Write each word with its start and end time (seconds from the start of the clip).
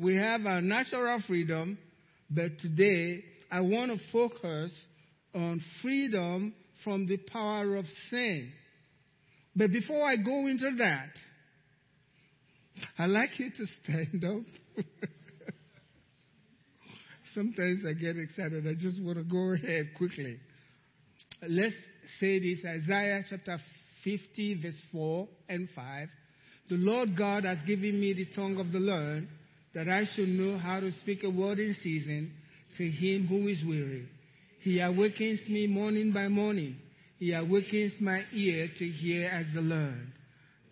we 0.00 0.16
have 0.16 0.46
our 0.46 0.60
natural 0.60 1.20
freedom, 1.26 1.78
but 2.30 2.58
today 2.60 3.24
I 3.50 3.60
want 3.60 3.90
to 3.90 3.98
focus 4.12 4.70
on 5.34 5.62
freedom 5.82 6.54
from 6.84 7.06
the 7.06 7.16
power 7.16 7.76
of 7.76 7.84
sin. 8.10 8.52
But 9.56 9.72
before 9.72 10.04
I 10.04 10.16
go 10.16 10.46
into 10.46 10.76
that, 10.78 11.08
I'd 12.98 13.10
like 13.10 13.30
you 13.38 13.50
to 13.50 13.66
stand 13.82 14.24
up. 14.24 14.84
Sometimes 17.34 17.80
I 17.88 17.92
get 17.94 18.16
excited. 18.16 18.66
I 18.66 18.74
just 18.80 19.00
want 19.02 19.18
to 19.18 19.24
go 19.24 19.52
ahead 19.52 19.90
quickly. 19.96 20.38
Let's 21.46 21.74
say 22.20 22.38
this 22.38 22.64
Isaiah 22.64 23.24
chapter 23.28 23.58
50, 24.04 24.62
verse 24.62 24.80
4 24.92 25.28
and 25.48 25.68
5. 25.74 26.08
The 26.68 26.76
Lord 26.76 27.16
God 27.16 27.44
has 27.44 27.58
given 27.66 28.00
me 28.00 28.12
the 28.12 28.26
tongue 28.34 28.58
of 28.58 28.72
the 28.72 28.78
learned, 28.78 29.28
that 29.78 29.88
I 29.88 30.08
should 30.16 30.28
know 30.28 30.58
how 30.58 30.80
to 30.80 30.90
speak 31.02 31.22
a 31.22 31.30
word 31.30 31.60
in 31.60 31.76
season 31.84 32.32
to 32.78 32.90
him 32.90 33.28
who 33.28 33.46
is 33.46 33.62
weary. 33.64 34.08
He 34.60 34.80
awakens 34.80 35.38
me 35.48 35.68
morning 35.68 36.10
by 36.10 36.26
morning. 36.26 36.78
He 37.20 37.32
awakens 37.32 37.92
my 38.00 38.24
ear 38.34 38.68
to 38.76 38.88
hear 38.88 39.28
as 39.28 39.46
the 39.54 39.60
Lord. 39.60 40.12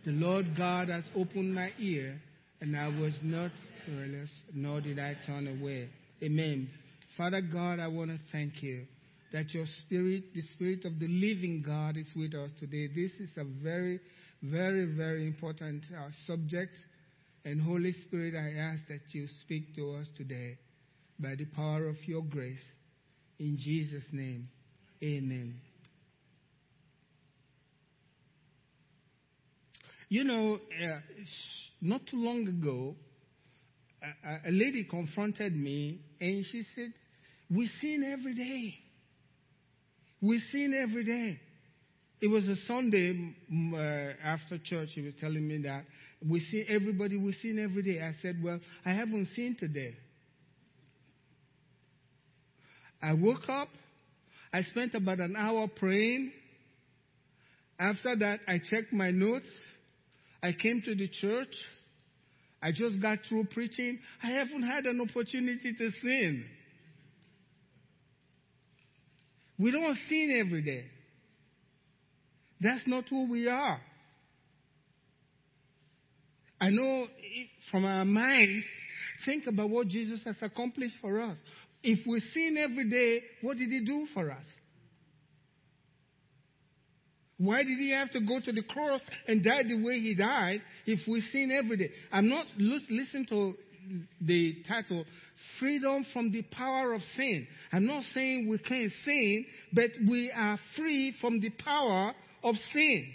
The 0.05 0.11
Lord 0.11 0.57
God 0.57 0.89
has 0.89 1.05
opened 1.15 1.55
my 1.55 1.71
ear, 1.79 2.21
and 2.61 2.77
I 2.77 2.89
was 2.89 3.13
not 3.23 3.53
careless, 3.87 4.31
nor 4.53 4.81
did 4.81 4.99
I 4.99 5.17
turn 5.25 5.47
away. 5.47 5.89
Amen. 6.21 6.69
Father 7.17 7.43
God, 7.43 7.79
I 7.79 7.87
want 7.87 8.11
to 8.11 8.19
thank 8.33 8.61
you 8.61 8.87
that 9.33 9.55
your 9.55 9.67
spirit, 9.85 10.35
the 10.35 10.43
spirit 10.55 10.85
of 10.85 10.99
the 10.99 11.07
living 11.07 11.63
God, 11.65 11.97
is 11.97 12.09
with 12.17 12.35
us 12.35 12.51
today. 12.59 12.89
This 12.89 13.13
is 13.21 13.31
a 13.37 13.45
very, 13.63 14.01
very, 14.43 14.87
very 14.97 15.29
important 15.29 15.85
uh, 15.97 16.09
subject. 16.27 16.73
And 17.47 17.63
Holy 17.63 17.93
Spirit, 18.03 18.35
I 18.35 18.59
ask 18.59 18.89
that 18.89 19.15
you 19.15 19.29
speak 19.43 19.77
to 19.77 19.93
us 20.01 20.09
today 20.17 20.59
by 21.21 21.37
the 21.37 21.45
power 21.45 21.87
of 21.87 21.95
your 22.05 22.23
grace. 22.23 22.59
In 23.39 23.57
Jesus' 23.57 24.03
name, 24.11 24.49
amen. 25.01 25.55
You 30.09 30.25
know, 30.25 30.55
uh, 30.55 30.99
not 31.81 32.01
too 32.11 32.17
long 32.17 32.49
ago, 32.49 32.97
a, 34.03 34.49
a, 34.49 34.51
lady 34.51 34.83
confronted 34.83 35.55
me 35.55 36.01
and 36.21 36.45
she 36.51 36.65
said, 36.75 36.93
We 37.49 37.71
sin 37.81 38.13
every 38.13 38.35
day. 38.35 38.75
We 40.21 40.43
sin 40.51 40.75
every 40.75 41.05
day. 41.05 41.39
It 42.21 42.27
was 42.27 42.49
a 42.49 42.57
Sunday 42.67 43.37
uh, 43.73 44.27
after 44.27 44.59
church. 44.59 44.89
She 44.97 45.03
was 45.03 45.15
telling 45.21 45.47
me 45.47 45.59
that 45.59 45.85
we 46.25 46.41
see 46.51 46.65
everybody 46.69 47.17
we 47.17 47.33
sin 47.43 47.59
every 47.63 47.83
day. 47.83 48.01
I 48.03 48.15
said, 48.23 48.43
Well, 48.43 48.61
I 48.85 48.91
haven't 48.93 49.29
seen 49.37 49.57
today. 49.59 49.95
I 53.03 53.13
woke 53.13 53.49
up. 53.49 53.69
I 54.53 54.63
spent 54.63 54.95
about 54.95 55.21
an 55.21 55.37
hour 55.37 55.69
praying. 55.69 56.33
After 57.79 58.17
that, 58.17 58.41
I 58.49 58.59
checked 58.71 58.93
my 58.93 59.11
notes. 59.11 59.47
I 60.43 60.53
came 60.53 60.81
to 60.83 60.95
the 60.95 61.09
church. 61.09 61.55
I 62.63 62.73
just 62.73 63.01
got 63.03 63.19
through 63.29 63.45
preaching. 63.53 63.99
I 64.23 64.29
haven't 64.29 64.63
had 64.63 64.87
an 64.87 65.01
opportunity 65.01 65.75
to 65.75 65.91
sin. 66.03 66.45
We 69.59 69.71
don't 69.71 69.97
sin 70.09 70.43
every 70.45 70.63
day. 70.63 70.85
That's 72.61 72.87
not 72.87 73.05
who 73.09 73.31
we 73.31 73.49
are. 73.49 73.81
I 76.61 76.71
know 76.71 77.07
from 77.71 77.85
our 77.85 78.05
minds, 78.05 78.65
think 79.25 79.47
about 79.47 79.71
what 79.71 79.89
Jesus 79.89 80.21
has 80.25 80.37
accomplished 80.41 80.97
for 81.01 81.21
us. 81.21 81.37
If 81.83 82.07
we 82.07 82.21
sin 82.33 82.57
every 82.59 82.89
day, 82.89 83.23
what 83.43 83.57
did 83.59 83.69
he 83.69 83.85
do 83.85 84.07
for 84.15 84.31
us? 84.31 84.45
Why 87.39 87.63
did 87.63 87.79
he 87.79 87.91
have 87.91 88.11
to 88.13 88.21
go 88.21 88.41
to 88.41 88.51
the 88.51 88.63
cross 88.63 89.03
and 89.29 89.45
die 89.45 89.63
the 89.65 89.83
way 89.83 90.01
he 90.01 90.15
died 90.15 90.63
if 90.87 91.07
we 91.07 91.21
sin 91.33 91.53
every 91.53 91.77
day? 91.77 91.91
I'm 92.11 92.29
not, 92.31 92.47
listen 92.57 93.27
to 93.29 93.55
the 94.21 94.57
title, 94.67 95.05
Freedom 95.61 96.05
from 96.13 96.33
the 96.33 96.43
Power 96.43 96.95
of 96.95 97.03
Sin. 97.17 97.47
I'm 97.73 97.87
not 97.87 98.05
saying 98.15 98.49
we 98.49 98.59
can't 98.59 98.91
sin, 99.05 99.45
but 99.73 99.91
we 100.09 100.33
are 100.33 100.59
free 100.77 101.15
from 101.21 101.41
the 101.41 101.51
power 101.51 102.15
of 102.43 102.57
sin. 102.73 103.07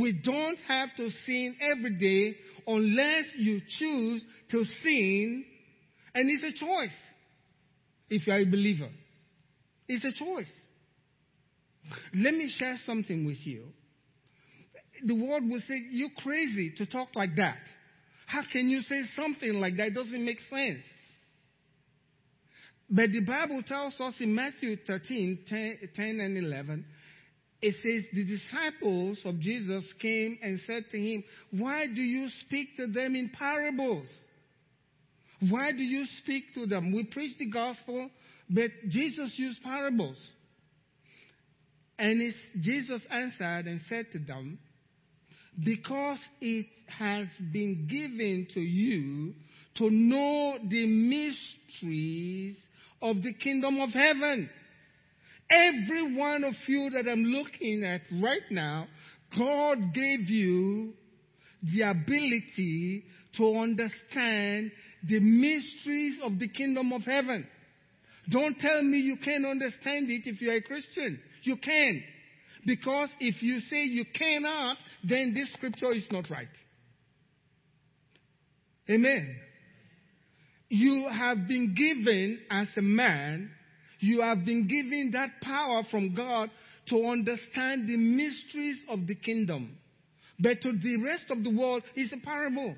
We 0.00 0.12
don't 0.12 0.58
have 0.68 0.90
to 0.96 1.10
sin 1.24 1.56
every 1.60 1.96
day 1.96 2.36
unless 2.66 3.24
you 3.36 3.60
choose 3.78 4.22
to 4.50 4.64
sin, 4.82 5.44
and 6.14 6.30
it's 6.30 6.42
a 6.42 6.64
choice 6.64 6.96
if 8.10 8.26
you 8.26 8.32
are 8.32 8.38
a 8.38 8.44
believer. 8.44 8.90
It's 9.88 10.04
a 10.04 10.12
choice. 10.12 10.46
Let 12.14 12.34
me 12.34 12.52
share 12.58 12.78
something 12.84 13.24
with 13.24 13.38
you. 13.44 13.66
The 15.04 15.14
world 15.14 15.48
will 15.48 15.60
say, 15.68 15.82
You're 15.90 16.10
crazy 16.18 16.72
to 16.78 16.86
talk 16.86 17.08
like 17.14 17.36
that. 17.36 17.58
How 18.26 18.42
can 18.50 18.68
you 18.68 18.82
say 18.82 19.02
something 19.14 19.54
like 19.54 19.76
that? 19.76 19.88
It 19.88 19.94
doesn't 19.94 20.24
make 20.24 20.38
sense. 20.50 20.82
But 22.88 23.10
the 23.10 23.24
Bible 23.24 23.62
tells 23.66 23.94
us 24.00 24.14
in 24.20 24.34
Matthew 24.34 24.76
13, 24.86 25.40
10, 25.48 25.78
10 25.94 26.20
and 26.20 26.38
11, 26.38 26.84
it 27.62 27.74
says, 27.82 28.04
The 28.12 28.24
disciples 28.24 29.18
of 29.24 29.40
Jesus 29.40 29.84
came 30.00 30.38
and 30.42 30.60
said 30.66 30.84
to 30.90 30.98
him, 30.98 31.24
Why 31.50 31.86
do 31.86 32.02
you 32.02 32.28
speak 32.46 32.76
to 32.76 32.86
them 32.86 33.14
in 33.14 33.30
parables? 33.30 34.08
Why 35.40 35.72
do 35.72 35.82
you 35.82 36.06
speak 36.18 36.54
to 36.54 36.66
them? 36.66 36.92
We 36.92 37.04
preach 37.04 37.36
the 37.38 37.50
gospel, 37.50 38.10
but 38.48 38.70
Jesus 38.88 39.32
used 39.36 39.62
parables. 39.62 40.16
And 41.98 42.34
Jesus 42.60 43.00
answered 43.10 43.66
and 43.66 43.80
said 43.88 44.06
to 44.12 44.18
them, 44.18 44.58
Because 45.62 46.18
it 46.40 46.66
has 46.98 47.26
been 47.52 47.86
given 47.88 48.48
to 48.54 48.60
you 48.60 49.34
to 49.78 49.90
know 49.90 50.58
the 50.68 50.86
mysteries 50.86 52.56
of 53.00 53.22
the 53.22 53.32
kingdom 53.34 53.80
of 53.80 53.90
heaven. 53.90 54.48
Every 55.50 56.16
one 56.16 56.44
of 56.44 56.54
you 56.66 56.90
that 56.90 57.08
I'm 57.08 57.22
looking 57.22 57.84
at 57.84 58.02
right 58.22 58.42
now, 58.50 58.88
God 59.36 59.94
gave 59.94 60.28
you 60.28 60.94
the 61.62 61.82
ability 61.82 63.04
to 63.36 63.56
understand 63.56 64.72
the 65.08 65.20
mysteries 65.20 66.18
of 66.24 66.38
the 66.38 66.48
kingdom 66.48 66.92
of 66.92 67.02
heaven. 67.02 67.46
Don't 68.30 68.58
tell 68.58 68.82
me 68.82 68.98
you 68.98 69.16
can't 69.24 69.46
understand 69.46 70.10
it 70.10 70.22
if 70.24 70.40
you're 70.40 70.56
a 70.56 70.62
Christian. 70.62 71.20
You 71.42 71.56
can. 71.56 72.02
Because 72.64 73.08
if 73.20 73.40
you 73.42 73.60
say 73.70 73.84
you 73.84 74.04
cannot, 74.18 74.76
then 75.04 75.32
this 75.32 75.48
scripture 75.52 75.92
is 75.92 76.04
not 76.10 76.28
right. 76.28 76.48
Amen. 78.90 79.36
You 80.68 81.08
have 81.08 81.46
been 81.46 81.74
given 81.76 82.40
as 82.50 82.66
a 82.76 82.82
man, 82.82 83.50
you 84.06 84.22
have 84.22 84.44
been 84.44 84.68
given 84.68 85.10
that 85.12 85.40
power 85.42 85.82
from 85.90 86.14
God 86.14 86.50
to 86.88 87.06
understand 87.06 87.88
the 87.88 87.96
mysteries 87.96 88.76
of 88.88 89.06
the 89.06 89.16
kingdom. 89.16 89.76
But 90.38 90.62
to 90.62 90.72
the 90.72 90.98
rest 90.98 91.24
of 91.30 91.42
the 91.42 91.50
world, 91.50 91.82
it's 91.94 92.12
a 92.12 92.24
parable. 92.24 92.76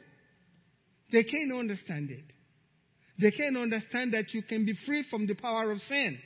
They 1.13 1.25
can't 1.25 1.53
understand 1.53 2.11
it. 2.11 2.25
They 3.21 3.31
can't 3.31 3.57
understand 3.57 4.15
that 4.15 4.33
you 4.33 4.43
can 4.43 4.65
be 4.65 4.75
free 4.87 5.05
from 5.11 5.27
the 5.27 5.35
power 5.35 5.71
of 5.71 5.81
sin. 5.89 6.19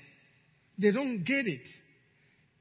They 0.78 0.90
don't 0.92 1.24
get 1.24 1.46
it. 1.46 1.66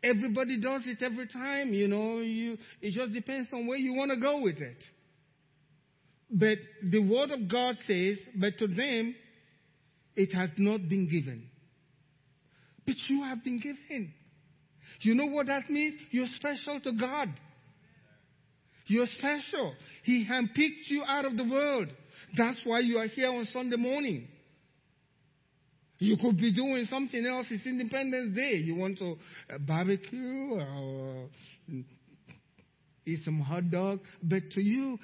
Everybody 0.04 0.60
does 0.60 0.82
it 0.86 1.04
every 1.04 1.28
time, 1.28 1.74
you 1.74 1.88
know. 1.88 2.20
You, 2.20 2.58
it 2.82 2.94
just 2.94 3.14
depends 3.14 3.50
on 3.54 3.68
where 3.68 3.78
you 3.78 3.94
want 3.94 4.12
to 4.12 4.18
go 4.18 4.42
with 4.42 4.58
it. 4.58 4.78
But 6.32 6.58
the 6.90 7.00
Word 7.00 7.30
of 7.32 7.48
God 7.50 7.76
says, 7.86 8.18
but 8.36 8.58
to 8.58 8.68
them, 8.68 9.16
it 10.16 10.34
has 10.34 10.50
not 10.58 10.88
been 10.90 11.08
given. 11.08 11.51
But 12.86 12.96
you 13.08 13.24
have 13.24 13.44
been 13.44 13.60
given. 13.60 14.14
You 15.02 15.16
know 15.16 15.28
what 15.28 15.48
that 15.48 15.70
means? 15.70 15.96
You're 16.12 16.28
special 16.36 16.80
to 16.82 16.92
God. 16.94 17.30
You're 18.88 19.08
special. 19.18 19.74
He 20.04 20.26
handpicked 20.26 20.90
you 20.90 21.04
out 21.08 21.26
of 21.26 21.38
the 21.38 21.46
world. 21.46 21.88
That's 22.38 22.58
why 22.64 22.80
you 22.80 22.98
are 22.98 23.08
here 23.08 23.30
on 23.32 23.48
Sunday 23.54 23.78
morning. 23.78 24.28
You 26.00 26.18
could 26.18 26.38
be 26.38 26.52
doing 26.52 26.88
something 26.90 27.26
else. 27.26 27.46
It's 27.52 27.66
Independence 27.66 28.36
Day. 28.36 28.56
You 28.56 28.76
want 28.76 28.98
to 28.98 29.18
uh, 29.54 29.60
barbecue 29.60 30.56
or 30.56 31.30
eat 33.06 33.20
some 33.24 33.40
hot 33.40 33.70
dog. 33.70 34.00
But 34.24 34.50
to 34.56 34.62
you, 34.62 34.98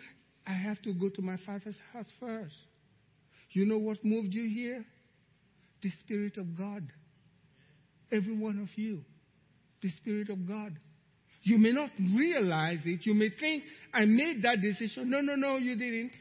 I 0.46 0.54
have 0.54 0.82
to 0.82 0.94
go 0.94 1.10
to 1.10 1.22
my 1.22 1.38
father's 1.46 1.76
house 1.94 2.08
first. 2.20 2.56
You 3.52 3.66
know 3.66 3.78
what 3.78 4.04
moved 4.04 4.34
you 4.34 4.50
here? 4.50 4.84
The 5.84 5.92
Spirit 6.00 6.38
of 6.38 6.58
God. 6.58 6.84
Every 8.12 8.36
one 8.36 8.59
of 8.59 8.69
you. 8.77 9.01
The 9.81 9.92
Spirit 10.01 10.30
of 10.30 10.48
God. 10.48 10.75
You 11.44 11.57
may 11.57 11.71
not 11.71 11.92
realize 12.15 12.80
it. 12.86 13.06
You 13.06 13.13
may 13.13 13.30
think, 13.30 13.63
I 13.94 14.06
made 14.06 14.44
that 14.44 14.62
decision. 14.62 15.09
No, 15.09 15.21
no, 15.21 15.36
no, 15.36 15.57
you 15.57 15.77
didn't. 15.77 16.12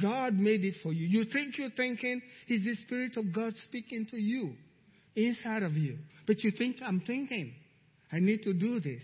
God 0.00 0.34
made 0.34 0.64
it 0.64 0.76
for 0.82 0.92
you. 0.92 1.06
You 1.06 1.26
think 1.30 1.58
you're 1.58 1.70
thinking, 1.70 2.22
is 2.48 2.64
the 2.64 2.74
Spirit 2.86 3.16
of 3.16 3.34
God 3.34 3.54
speaking 3.64 4.06
to 4.10 4.16
you 4.16 4.54
inside 5.16 5.62
of 5.62 5.74
you. 5.74 5.98
But 6.26 6.42
you 6.42 6.52
think, 6.56 6.76
I'm 6.84 7.00
thinking, 7.00 7.52
I 8.12 8.20
need 8.20 8.42
to 8.44 8.54
do 8.54 8.80
this. 8.80 9.02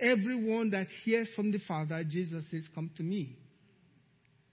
Everyone 0.00 0.70
that 0.70 0.86
hears 1.04 1.28
from 1.36 1.52
the 1.52 1.60
Father, 1.66 2.02
Jesus 2.04 2.44
says, 2.50 2.62
come 2.74 2.90
to 2.96 3.02
me. 3.02 3.36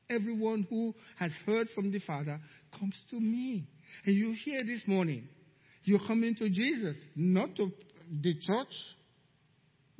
Everyone 0.09 0.67
who 0.69 0.93
has 1.17 1.31
heard 1.45 1.69
from 1.73 1.91
the 1.91 1.99
Father 1.99 2.39
comes 2.77 2.95
to 3.11 3.19
me. 3.19 3.67
And 4.05 4.15
you 4.15 4.35
hear 4.43 4.65
this 4.65 4.81
morning, 4.85 5.27
you're 5.83 6.06
coming 6.06 6.36
to 6.36 6.50
Jesus, 6.50 6.98
not 7.16 7.56
to 7.56 7.72
the 8.22 8.33
church. 8.36 8.74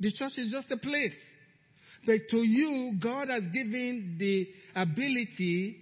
The 0.00 0.12
church 0.12 0.32
is 0.36 0.50
just 0.50 0.70
a 0.70 0.76
place. 0.76 1.14
But 2.04 2.20
to 2.30 2.38
you, 2.38 2.98
God 3.00 3.28
has 3.28 3.42
given 3.52 4.16
the 4.18 4.48
ability 4.74 5.78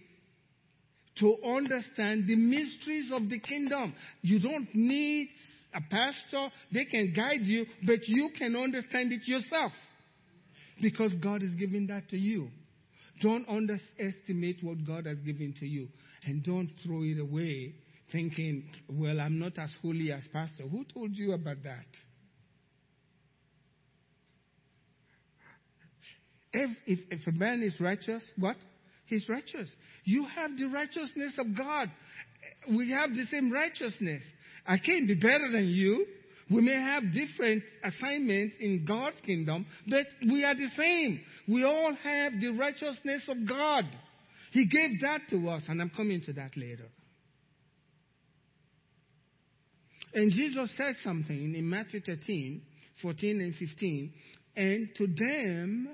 to 1.19 1.37
understand 1.47 2.27
the 2.27 2.37
mysteries 2.37 3.11
of 3.13 3.29
the 3.29 3.39
kingdom. 3.39 3.95
You 4.23 4.41
don't 4.41 4.69
need 4.75 5.29
a 5.75 5.81
pastor, 5.81 6.49
they 6.73 6.85
can 6.85 7.13
guide 7.15 7.43
you, 7.43 7.65
but 7.87 8.07
you 8.07 8.31
can 8.37 8.57
understand 8.57 9.13
it 9.13 9.27
yourself. 9.27 9.73
Because 10.81 11.13
God 11.15 11.43
is 11.43 11.53
giving 11.55 11.87
that 11.89 12.09
to 12.09 12.17
you. 12.17 12.49
Don't 13.23 13.47
underestimate 13.49 14.63
what 14.63 14.87
God 14.87 15.07
has 15.07 15.19
given 15.19 15.55
to 15.61 15.67
you. 15.67 15.89
And 16.25 16.43
don't 16.43 16.71
throw 16.85 17.03
it 17.03 17.19
away 17.19 17.75
thinking, 18.13 18.65
well, 18.89 19.21
I'm 19.21 19.39
not 19.39 19.59
as 19.59 19.71
holy 19.83 20.13
as 20.13 20.23
pastor. 20.33 20.65
Who 20.65 20.85
told 20.93 21.17
you 21.17 21.33
about 21.33 21.63
that? 21.65 21.87
If, 26.53 26.71
if, 26.87 26.99
if 27.11 27.27
a 27.27 27.33
man 27.33 27.63
is 27.63 27.79
righteous, 27.81 28.23
what? 28.37 28.57
He's 29.07 29.29
righteous. 29.29 29.69
You 30.05 30.27
have 30.27 30.57
the 30.57 30.67
righteousness 30.67 31.33
of 31.39 31.57
God. 31.57 31.91
We 32.69 32.91
have 32.91 33.11
the 33.11 33.27
same 33.31 33.53
righteousness. 33.53 34.23
I 34.67 34.79
can't 34.79 35.07
be 35.07 35.15
better 35.15 35.51
than 35.51 35.69
you. 35.69 36.07
We 36.51 36.63
may 36.63 36.75
have 36.75 37.05
different 37.13 37.63
assignments 37.85 38.57
in 38.59 38.85
God's 38.85 39.17
kingdom, 39.25 39.67
but 39.87 40.07
we 40.21 40.45
are 40.45 40.55
the 40.55 40.69
same. 40.77 41.21
We 41.49 41.65
all 41.65 41.95
have 42.03 42.33
the 42.41 42.51
righteousness 42.51 43.23
of 43.29 43.49
God. 43.49 43.85
He 44.51 44.67
gave 44.67 45.01
that 45.03 45.21
to 45.31 45.49
us, 45.49 45.63
and 45.69 45.81
I'm 45.81 45.91
coming 45.91 46.23
to 46.23 46.33
that 46.33 46.57
later. 46.57 46.89
And 50.13 50.33
Jesus 50.33 50.71
said 50.77 50.97
something 51.05 51.55
in 51.55 51.69
Matthew 51.69 52.01
13, 52.01 52.63
14 53.03 53.41
and 53.41 53.55
15, 53.55 54.13
and 54.57 54.89
to 54.97 55.07
them, 55.07 55.89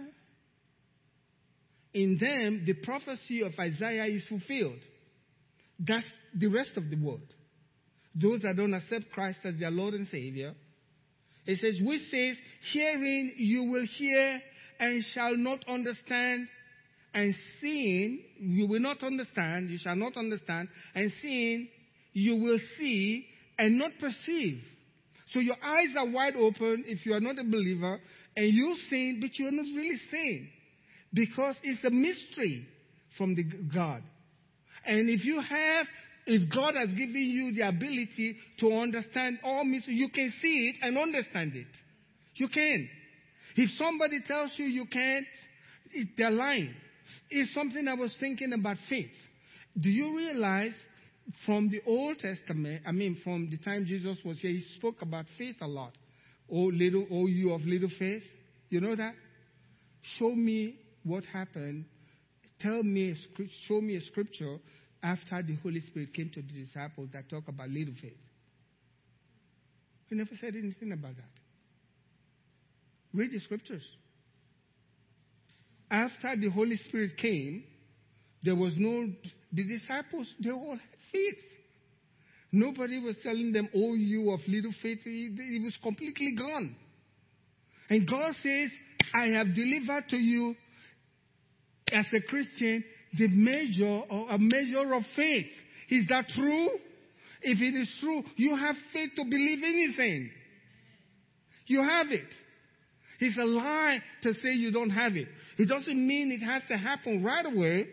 in 1.93 2.19
them, 2.19 2.65
the 2.67 2.75
prophecy 2.75 3.43
of 3.43 3.53
Isaiah 3.59 4.07
is 4.07 4.25
fulfilled. 4.29 4.79
That's 5.79 6.07
the 6.35 6.49
rest 6.49 6.71
of 6.77 6.89
the 6.91 6.97
world 6.97 7.33
those 8.17 8.41
that 8.43 8.57
don't 8.57 8.73
accept 8.73 9.11
Christ 9.13 9.39
as 9.45 9.55
their 9.61 9.71
Lord 9.71 9.95
and 9.95 10.09
Savior. 10.11 10.55
It 11.45 11.61
says, 11.61 11.79
which 11.85 12.01
says, 12.11 12.37
hearing 12.73 13.35
you 13.37 13.65
will 13.65 13.87
hear 13.87 14.41
and 14.81 15.05
shall 15.15 15.37
not 15.37 15.61
understand, 15.69 16.49
and 17.15 17.35
seeing 17.61 18.21
you 18.39 18.67
will 18.67 18.81
not 18.81 19.03
understand, 19.03 19.71
you 19.71 19.79
shall 19.79 19.97
not 19.97 20.17
understand, 20.17 20.69
and 20.95 21.13
seeing 21.23 21.69
you 22.15 22.37
will 22.37 22.59
see 22.79 23.27
and 23.59 23.79
not 23.79 23.93
perceive. 23.99 24.61
So 25.33 25.41
your 25.41 25.57
eyes 25.63 25.89
are 25.97 26.09
wide 26.09 26.37
open 26.37 26.85
if 26.87 27.05
you 27.05 27.15
are 27.15 27.21
not 27.21 27.39
a 27.39 27.45
believer, 27.45 27.99
and 28.37 28.53
you're 28.53 28.77
seeing, 28.91 29.21
but 29.21 29.31
you're 29.39 29.51
not 29.51 29.65
really 29.65 30.01
seeing. 30.11 30.49
Because 31.13 31.57
it's 31.63 31.85
a 31.85 31.91
mystery 31.91 32.67
from 33.17 33.35
the 33.35 33.45
God. 33.45 34.03
And 34.85 35.09
if 35.09 35.25
you 35.25 35.41
have 35.41 35.87
if 36.27 36.53
God 36.53 36.75
has 36.75 36.89
given 36.91 37.15
you 37.15 37.53
the 37.55 37.69
ability 37.69 38.37
to 38.59 38.73
understand 38.73 39.39
all 39.45 39.65
mysteries, 39.65 39.97
you 39.97 40.09
can 40.09 40.33
see 40.43 40.75
it 40.75 40.77
and 40.83 40.99
understand 40.99 41.55
it. 41.55 41.69
You 42.35 42.49
can. 42.49 42.89
If 43.55 43.71
somebody 43.79 44.21
tells 44.27 44.51
you 44.57 44.67
you 44.67 44.87
can't, 44.93 45.25
they're 46.19 46.31
lying. 46.31 46.75
It's 47.31 47.55
something 47.55 47.87
I 47.87 47.95
was 47.95 48.15
thinking 48.19 48.53
about 48.53 48.77
faith. 48.89 49.11
Do 49.81 49.89
you 49.89 50.17
realize 50.17 50.75
from 51.45 51.71
the 51.71 51.83
Old 51.87 52.19
Testament, 52.19 52.83
I 52.87 52.93
mean, 52.93 53.19
from 53.25 53.51
the 53.51 53.59
time 53.59 53.85
Jesus 53.85 54.19
was 54.25 54.39
here, 54.39 54.53
he 54.53 54.65
spoke 54.77 55.03
about 55.03 55.27
faith 55.37 55.57
a 55.61 55.67
lot. 55.67 55.93
Oh, 56.51 56.65
little, 56.65 57.07
oh, 57.11 57.27
you 57.27 57.53
of 57.53 57.63
little 57.63 57.91
faith. 57.99 58.23
You 58.69 58.81
know 58.81 58.95
that? 58.95 59.15
Show 60.19 60.31
me 60.31 60.77
what 61.03 61.25
happened. 61.25 61.87
Tell 62.61 62.83
me, 62.83 63.17
show 63.67 63.81
me 63.81 63.97
a 63.97 64.01
scripture 64.03 64.59
after 65.03 65.43
the 65.43 65.57
Holy 65.57 65.81
Spirit 65.81 66.15
came 66.15 66.31
to 66.31 66.43
the 66.43 66.65
disciples 66.65 67.09
that 67.13 67.29
talk 67.29 67.49
about 67.49 67.69
little 67.71 67.95
faith. 68.01 68.17
He 70.09 70.15
never 70.15 70.31
said 70.41 70.55
anything 70.55 70.93
about 70.93 71.17
that. 71.17 71.25
Read 73.13 73.33
the 73.33 73.41
scriptures. 73.41 73.83
After 75.91 76.37
the 76.37 76.51
Holy 76.51 76.77
Spirit 76.77 77.17
came, 77.17 77.65
there 78.47 78.57
was 78.57 78.73
no, 78.77 79.13
the 79.53 79.65
disciples, 79.65 80.27
they 80.43 80.51
all 80.51 80.73
had 80.73 80.81
faith. 81.13 81.35
Nobody 82.53 83.01
was 83.01 83.17
telling 83.23 83.53
them, 83.53 83.69
oh, 83.75 83.95
you 83.95 84.31
of 84.31 84.41
little 84.47 84.73
faith. 84.81 85.01
It 85.05 85.63
was 85.63 85.77
completely 85.83 86.35
gone. 86.39 86.77
And 87.91 88.09
God 88.09 88.33
says, 88.43 88.71
I 89.15 89.37
have 89.37 89.55
delivered 89.55 90.09
to 90.11 90.17
you 90.17 90.55
as 91.93 92.07
a 92.15 92.21
Christian 92.23 92.85
the 93.19 93.29
measure 93.29 94.03
or 94.11 94.31
a 94.31 94.39
measure 94.39 94.95
of 94.95 95.03
faith. 95.15 95.47
Is 95.91 96.07
that 96.09 96.29
true? 96.29 96.69
If 97.43 97.61
it 97.61 97.79
is 97.79 97.91
true, 98.01 98.23
you 98.37 98.57
have 98.57 98.77
faith 98.93 99.11
to 99.17 99.25
believe 99.25 99.59
anything. 99.63 100.31
You 101.67 101.83
have 101.83 102.09
it. 102.11 102.29
It's 103.21 103.39
a 103.39 103.45
lie 103.45 103.99
to 104.23 104.35
say 104.35 104.53
you 104.53 104.73
don't 104.73 104.91
have 104.91 105.17
it. 105.17 105.29
It 105.59 105.69
doesn't 105.69 106.07
mean 106.07 106.31
it 106.31 106.45
has 106.45 106.63
to 106.69 106.77
happen 106.77 107.25
right 107.25 107.47
away, 107.47 107.87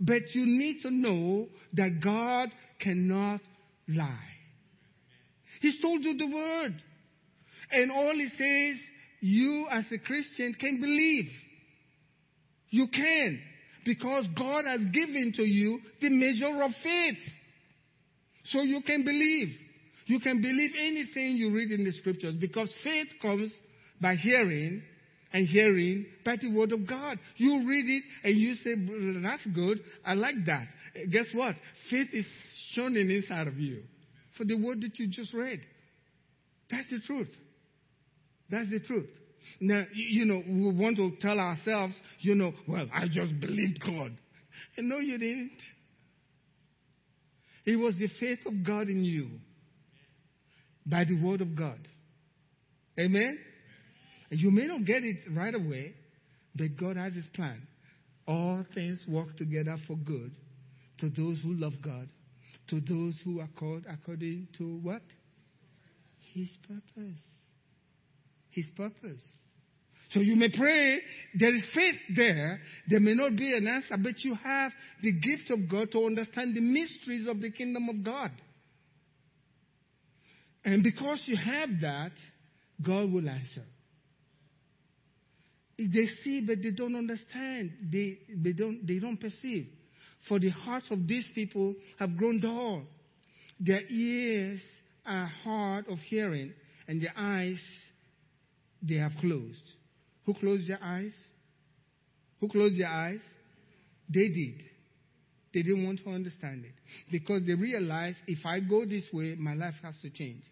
but 0.00 0.34
you 0.34 0.46
need 0.46 0.82
to 0.82 0.90
know 0.90 1.48
that 1.74 2.00
God 2.02 2.50
cannot 2.80 3.40
lie. 3.86 4.16
He's 5.60 5.80
told 5.80 6.02
you 6.02 6.16
the 6.16 6.34
word. 6.34 6.82
And 7.70 7.92
all 7.92 8.12
he 8.12 8.28
says, 8.36 8.80
you 9.20 9.66
as 9.70 9.84
a 9.92 9.98
Christian 9.98 10.54
can 10.58 10.80
believe. 10.80 11.30
You 12.70 12.88
can 12.88 13.40
because 13.84 14.26
God 14.38 14.64
has 14.66 14.80
given 14.92 15.32
to 15.36 15.42
you 15.42 15.80
the 16.00 16.08
measure 16.08 16.62
of 16.62 16.70
faith. 16.82 17.18
So 18.52 18.62
you 18.62 18.80
can 18.82 19.04
believe. 19.04 19.54
You 20.06 20.20
can 20.20 20.40
believe 20.40 20.70
anything 20.80 21.36
you 21.36 21.52
read 21.52 21.70
in 21.70 21.84
the 21.84 21.92
scriptures 21.92 22.34
because 22.40 22.72
faith 22.82 23.08
comes 23.20 23.52
by 24.00 24.14
hearing 24.16 24.82
and 25.32 25.46
hearing 25.46 26.06
by 26.24 26.36
the 26.40 26.50
word 26.50 26.72
of 26.72 26.86
God. 26.86 27.18
You 27.36 27.66
read 27.68 27.86
it 27.88 28.02
and 28.24 28.36
you 28.36 28.54
say, 28.56 28.74
that's 29.22 29.46
good. 29.54 29.80
I 30.04 30.14
like 30.14 30.44
that. 30.46 30.66
Eh, 30.96 31.06
guess 31.10 31.26
what? 31.32 31.54
Faith 31.90 32.08
is 32.12 32.26
shown 32.74 32.96
in 32.96 33.10
inside 33.10 33.46
of 33.46 33.58
you 33.58 33.82
for 34.36 34.44
the 34.44 34.56
word 34.56 34.80
that 34.82 34.98
you 34.98 35.08
just 35.08 35.32
read. 35.32 35.60
That's 36.70 36.88
the 36.90 37.00
truth. 37.00 37.28
That's 38.50 38.70
the 38.70 38.80
truth. 38.80 39.08
Now, 39.60 39.84
you 39.92 40.24
know, 40.24 40.42
we 40.46 40.72
want 40.72 40.96
to 40.96 41.12
tell 41.20 41.38
ourselves, 41.38 41.94
you 42.20 42.34
know, 42.34 42.52
well, 42.68 42.86
I 42.92 43.06
just 43.08 43.38
believed 43.40 43.80
God. 43.80 44.16
And 44.76 44.88
no, 44.88 44.98
you 44.98 45.18
didn't. 45.18 45.52
It 47.64 47.76
was 47.76 47.94
the 47.96 48.08
faith 48.18 48.40
of 48.46 48.64
God 48.64 48.88
in 48.88 49.04
you 49.04 49.28
by 50.86 51.04
the 51.04 51.20
word 51.20 51.40
of 51.40 51.54
God. 51.56 51.78
Amen? 52.98 53.38
You 54.30 54.50
may 54.50 54.66
not 54.66 54.84
get 54.84 55.02
it 55.02 55.18
right 55.32 55.54
away, 55.54 55.94
but 56.54 56.76
God 56.76 56.96
has 56.96 57.14
his 57.14 57.26
plan. 57.34 57.60
All 58.26 58.64
things 58.74 59.00
work 59.08 59.36
together 59.36 59.76
for 59.86 59.96
good 59.96 60.32
to 60.98 61.08
those 61.10 61.40
who 61.42 61.54
love 61.54 61.74
God, 61.82 62.08
to 62.68 62.80
those 62.80 63.14
who 63.24 63.40
are 63.40 63.48
called 63.58 63.84
according 63.90 64.48
to 64.58 64.78
what? 64.82 65.02
His 66.32 66.48
purpose. 66.68 67.20
His 68.50 68.66
purpose. 68.76 69.20
So 70.12 70.20
you 70.20 70.36
may 70.36 70.48
pray, 70.48 70.98
there 71.38 71.54
is 71.54 71.64
faith 71.72 71.96
there. 72.16 72.60
There 72.88 73.00
may 73.00 73.14
not 73.14 73.36
be 73.36 73.52
an 73.56 73.66
answer, 73.66 73.96
but 73.96 74.22
you 74.22 74.34
have 74.34 74.72
the 75.02 75.12
gift 75.12 75.50
of 75.50 75.68
God 75.68 75.90
to 75.92 76.04
understand 76.04 76.54
the 76.54 76.60
mysteries 76.60 77.28
of 77.28 77.40
the 77.40 77.50
kingdom 77.50 77.88
of 77.88 78.04
God. 78.04 78.30
And 80.64 80.82
because 80.82 81.22
you 81.26 81.36
have 81.36 81.68
that, 81.80 82.12
God 82.82 83.12
will 83.12 83.28
answer. 83.28 83.64
They 85.88 86.08
see, 86.22 86.42
but 86.42 86.62
they 86.62 86.72
don't 86.72 86.94
understand. 86.94 87.72
They, 87.90 88.18
they, 88.28 88.52
don't, 88.52 88.86
they 88.86 88.98
don't 88.98 89.18
perceive. 89.18 89.66
For 90.28 90.38
the 90.38 90.50
hearts 90.50 90.86
of 90.90 91.06
these 91.08 91.24
people 91.34 91.74
have 91.98 92.16
grown 92.16 92.40
dull. 92.40 92.82
Their 93.58 93.82
ears 93.88 94.60
are 95.06 95.26
hard 95.42 95.88
of 95.88 95.98
hearing, 96.00 96.52
and 96.86 97.00
their 97.00 97.14
eyes 97.16 97.58
they 98.82 98.96
have 98.96 99.12
closed. 99.20 99.62
Who 100.26 100.34
closed 100.34 100.68
their 100.68 100.82
eyes? 100.82 101.14
Who 102.40 102.48
closed 102.48 102.78
their 102.78 102.88
eyes? 102.88 103.20
They 104.08 104.28
did. 104.28 104.62
They 105.52 105.62
didn't 105.62 105.84
want 105.84 106.00
to 106.04 106.10
understand 106.10 106.64
it 106.64 106.74
because 107.10 107.42
they 107.46 107.54
realized 107.54 108.18
if 108.26 108.44
I 108.46 108.60
go 108.60 108.84
this 108.84 109.04
way, 109.12 109.34
my 109.38 109.54
life 109.54 109.74
has 109.82 109.94
to 110.02 110.10
change. 110.10 110.42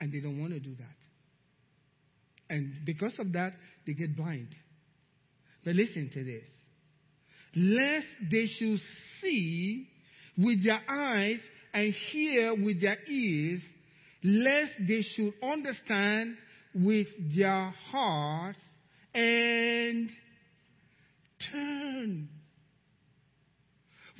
And 0.00 0.12
they 0.12 0.20
don't 0.20 0.40
want 0.40 0.52
to 0.52 0.60
do 0.60 0.74
that. 0.76 2.54
And 2.54 2.74
because 2.84 3.18
of 3.18 3.32
that, 3.32 3.52
they 3.88 3.94
get 3.94 4.14
blind. 4.14 4.48
But 5.64 5.74
listen 5.74 6.10
to 6.12 6.22
this. 6.22 6.48
Lest 7.56 8.06
they 8.30 8.46
should 8.46 8.78
see 9.22 9.88
with 10.36 10.62
their 10.62 10.80
eyes 10.88 11.38
and 11.72 11.94
hear 12.10 12.54
with 12.54 12.82
their 12.82 12.98
ears, 13.08 13.62
lest 14.22 14.72
they 14.86 15.02
should 15.14 15.32
understand 15.42 16.36
with 16.74 17.06
their 17.34 17.74
hearts 17.90 18.58
and 19.14 20.10
turn. 21.50 22.28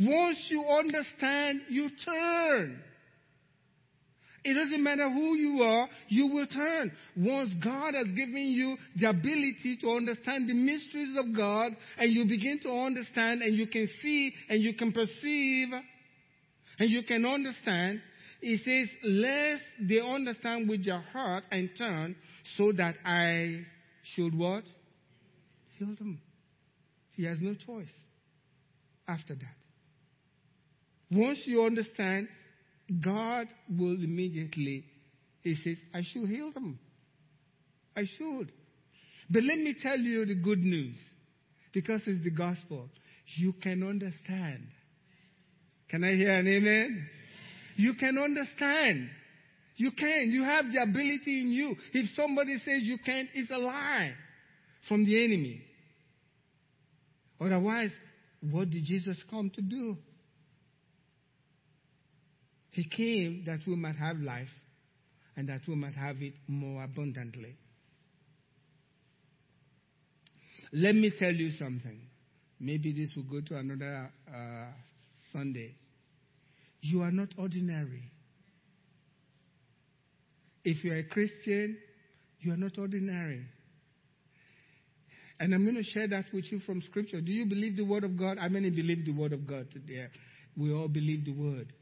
Once 0.00 0.38
you 0.48 0.64
understand, 0.64 1.60
you 1.68 1.90
turn. 2.06 2.80
It 4.44 4.54
doesn't 4.54 4.82
matter 4.82 5.10
who 5.10 5.34
you 5.34 5.62
are, 5.62 5.88
you 6.08 6.28
will 6.28 6.46
turn. 6.46 6.92
Once 7.16 7.52
God 7.62 7.94
has 7.94 8.06
given 8.06 8.36
you 8.36 8.76
the 8.96 9.10
ability 9.10 9.78
to 9.80 9.90
understand 9.90 10.48
the 10.48 10.54
mysteries 10.54 11.16
of 11.18 11.36
God, 11.36 11.72
and 11.98 12.12
you 12.12 12.24
begin 12.24 12.60
to 12.62 12.70
understand, 12.70 13.42
and 13.42 13.54
you 13.54 13.66
can 13.66 13.88
see, 14.00 14.32
and 14.48 14.62
you 14.62 14.74
can 14.74 14.92
perceive, 14.92 15.68
and 16.78 16.90
you 16.90 17.02
can 17.02 17.26
understand, 17.26 18.00
it 18.40 18.60
says, 18.64 18.88
lest 19.02 19.62
they 19.80 20.00
understand 20.00 20.68
with 20.68 20.82
your 20.82 21.00
heart 21.00 21.44
and 21.50 21.70
turn, 21.76 22.14
so 22.56 22.72
that 22.72 22.94
I 23.04 23.62
should 24.14 24.36
what? 24.38 24.62
Heal 25.78 25.94
them. 25.98 26.20
He 27.12 27.24
has 27.24 27.38
no 27.40 27.54
choice 27.54 27.88
after 29.08 29.34
that. 29.34 29.56
Once 31.10 31.40
you 31.46 31.64
understand, 31.64 32.28
God 33.04 33.48
will 33.68 33.94
immediately, 33.94 34.84
He 35.42 35.54
says, 35.56 35.76
I 35.94 36.00
should 36.02 36.28
heal 36.28 36.52
them. 36.52 36.78
I 37.96 38.02
should. 38.16 38.52
But 39.30 39.42
let 39.42 39.58
me 39.58 39.74
tell 39.82 39.98
you 39.98 40.24
the 40.24 40.36
good 40.36 40.60
news, 40.60 40.96
because 41.74 42.00
it's 42.06 42.24
the 42.24 42.30
gospel. 42.30 42.88
You 43.36 43.52
can 43.52 43.82
understand. 43.82 44.66
Can 45.90 46.04
I 46.04 46.14
hear 46.14 46.32
an 46.32 46.48
amen? 46.48 47.06
You 47.76 47.94
can 47.94 48.16
understand. 48.18 49.10
You 49.76 49.92
can. 49.92 50.30
You 50.30 50.44
have 50.44 50.72
the 50.72 50.82
ability 50.82 51.40
in 51.40 51.52
you. 51.52 51.76
If 51.92 52.10
somebody 52.16 52.58
says 52.64 52.80
you 52.82 52.98
can't, 53.04 53.28
it's 53.34 53.50
a 53.50 53.58
lie 53.58 54.12
from 54.88 55.04
the 55.04 55.24
enemy. 55.24 55.62
Otherwise, 57.40 57.90
what 58.50 58.70
did 58.70 58.84
Jesus 58.84 59.22
come 59.30 59.50
to 59.50 59.62
do? 59.62 59.96
He 62.78 62.84
came 62.84 63.42
that 63.44 63.58
we 63.66 63.74
might 63.74 63.96
have 63.96 64.18
life 64.18 64.46
and 65.36 65.48
that 65.48 65.62
we 65.66 65.74
might 65.74 65.96
have 65.96 66.22
it 66.22 66.34
more 66.46 66.84
abundantly. 66.84 67.56
Let 70.72 70.94
me 70.94 71.10
tell 71.18 71.32
you 71.32 71.50
something. 71.58 71.98
Maybe 72.60 72.92
this 72.92 73.10
will 73.16 73.24
go 73.24 73.40
to 73.48 73.56
another 73.56 74.12
uh, 74.32 74.70
Sunday. 75.32 75.74
You 76.80 77.02
are 77.02 77.10
not 77.10 77.30
ordinary. 77.36 78.12
If 80.62 80.84
you're 80.84 80.98
a 80.98 81.04
Christian, 81.08 81.78
you 82.38 82.52
are 82.52 82.56
not 82.56 82.78
ordinary. 82.78 83.44
And 85.40 85.52
I'm 85.52 85.64
going 85.64 85.82
to 85.82 85.82
share 85.82 86.06
that 86.06 86.26
with 86.32 86.44
you 86.52 86.60
from 86.60 86.80
Scripture. 86.82 87.20
Do 87.20 87.32
you 87.32 87.44
believe 87.44 87.76
the 87.76 87.84
Word 87.84 88.04
of 88.04 88.16
God? 88.16 88.38
How 88.38 88.48
many 88.48 88.70
believe 88.70 89.04
the 89.04 89.10
Word 89.10 89.32
of 89.32 89.48
God 89.48 89.66
today? 89.72 90.06
We 90.56 90.72
all 90.72 90.86
believe 90.86 91.24
the 91.24 91.32
Word 91.32 91.72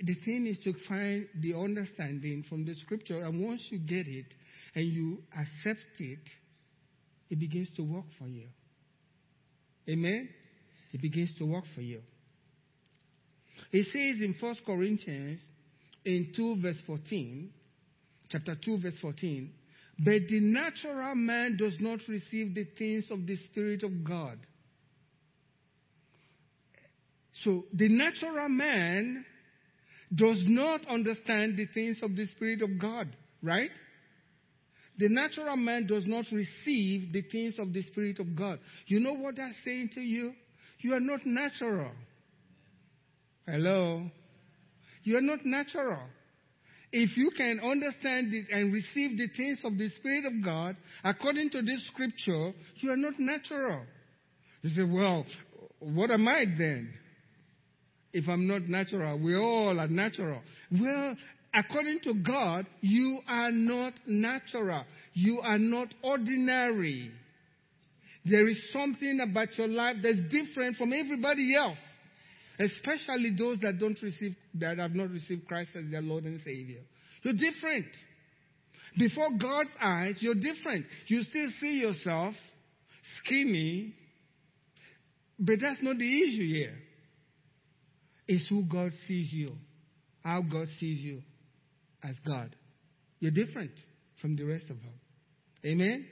the 0.00 0.14
thing 0.24 0.46
is 0.46 0.58
to 0.64 0.72
find 0.88 1.26
the 1.40 1.54
understanding 1.54 2.44
from 2.48 2.64
the 2.64 2.74
scripture, 2.74 3.24
and 3.24 3.44
once 3.44 3.62
you 3.70 3.78
get 3.78 4.06
it 4.06 4.26
and 4.74 4.86
you 4.86 5.22
accept 5.36 5.80
it, 5.98 6.20
it 7.30 7.38
begins 7.38 7.68
to 7.76 7.82
work 7.82 8.04
for 8.18 8.26
you. 8.26 8.46
Amen? 9.88 10.28
It 10.92 11.02
begins 11.02 11.30
to 11.38 11.44
work 11.44 11.64
for 11.74 11.80
you. 11.80 12.00
It 13.72 13.86
says 13.86 14.22
in 14.22 14.36
1 14.38 14.56
Corinthians 14.64 15.40
in 16.04 16.32
2 16.34 16.60
verse 16.62 16.78
14, 16.86 17.50
chapter 18.30 18.56
2 18.64 18.78
verse 18.80 18.98
14, 19.02 19.52
but 19.98 20.28
the 20.28 20.40
natural 20.40 21.16
man 21.16 21.56
does 21.56 21.74
not 21.80 21.98
receive 22.08 22.54
the 22.54 22.66
things 22.78 23.04
of 23.10 23.26
the 23.26 23.36
Spirit 23.50 23.82
of 23.82 24.04
God. 24.04 24.38
So 27.44 27.64
the 27.72 27.88
natural 27.88 28.48
man 28.48 29.24
does 30.14 30.42
not 30.46 30.86
understand 30.88 31.56
the 31.56 31.66
things 31.74 31.98
of 32.02 32.16
the 32.16 32.26
Spirit 32.36 32.62
of 32.62 32.78
God, 32.78 33.08
right? 33.42 33.70
The 34.98 35.08
natural 35.08 35.56
man 35.56 35.86
does 35.86 36.04
not 36.06 36.24
receive 36.32 37.12
the 37.12 37.22
things 37.30 37.54
of 37.58 37.72
the 37.72 37.82
Spirit 37.82 38.18
of 38.18 38.34
God. 38.34 38.58
You 38.86 39.00
know 39.00 39.12
what 39.12 39.36
that's 39.36 39.54
saying 39.64 39.90
to 39.94 40.00
you? 40.00 40.32
You 40.80 40.94
are 40.94 41.00
not 41.00 41.24
natural. 41.24 41.92
Hello? 43.46 44.10
You 45.04 45.18
are 45.18 45.22
not 45.22 45.44
natural. 45.44 46.02
If 46.90 47.16
you 47.16 47.30
can 47.36 47.60
understand 47.60 48.32
it 48.32 48.46
and 48.50 48.72
receive 48.72 49.18
the 49.18 49.28
things 49.36 49.58
of 49.62 49.76
the 49.76 49.88
Spirit 49.98 50.24
of 50.24 50.44
God, 50.44 50.76
according 51.04 51.50
to 51.50 51.62
this 51.62 51.84
scripture, 51.92 52.52
you 52.76 52.90
are 52.90 52.96
not 52.96 53.18
natural. 53.18 53.84
You 54.62 54.70
say, 54.70 54.82
well, 54.82 55.24
what 55.80 56.10
am 56.10 56.26
I 56.26 56.44
then? 56.56 56.92
If 58.12 58.28
I'm 58.28 58.46
not 58.46 58.62
natural? 58.62 59.18
We 59.18 59.36
all 59.36 59.78
are 59.78 59.88
natural. 59.88 60.40
Well, 60.70 61.16
according 61.54 62.00
to 62.04 62.14
God, 62.14 62.66
you 62.80 63.20
are 63.28 63.52
not 63.52 63.94
natural. 64.06 64.84
You 65.14 65.40
are 65.40 65.58
not 65.58 65.88
ordinary. 66.02 67.10
There 68.24 68.48
is 68.48 68.58
something 68.72 69.20
about 69.20 69.56
your 69.56 69.68
life 69.68 69.96
that's 70.02 70.18
different 70.30 70.76
from 70.76 70.92
everybody 70.92 71.54
else, 71.54 71.78
especially 72.58 73.34
those 73.38 73.58
that 73.60 73.78
don't 73.78 74.00
receive, 74.02 74.34
that 74.54 74.78
have 74.78 74.94
not 74.94 75.10
received 75.10 75.46
Christ 75.46 75.70
as 75.76 75.90
their 75.90 76.02
Lord 76.02 76.24
and 76.24 76.40
Savior. 76.44 76.80
You're 77.22 77.34
different. 77.34 77.86
Before 78.98 79.30
God's 79.38 79.70
eyes, 79.80 80.16
you're 80.20 80.34
different. 80.34 80.86
You 81.06 81.22
still 81.24 81.50
see 81.60 81.78
yourself 81.78 82.34
skinny, 83.24 83.94
but 85.38 85.56
that's 85.60 85.82
not 85.82 85.98
the 85.98 86.22
issue 86.22 86.54
here 86.54 86.74
is 88.28 88.44
who 88.48 88.62
God 88.64 88.92
sees 89.06 89.32
you, 89.32 89.50
how 90.22 90.42
God 90.42 90.68
sees 90.78 90.98
you 90.98 91.22
as 92.02 92.14
God. 92.26 92.54
You're 93.20 93.32
different 93.32 93.72
from 94.20 94.36
the 94.36 94.44
rest 94.44 94.64
of 94.64 94.76
them. 94.80 94.94
Amen? 95.64 96.06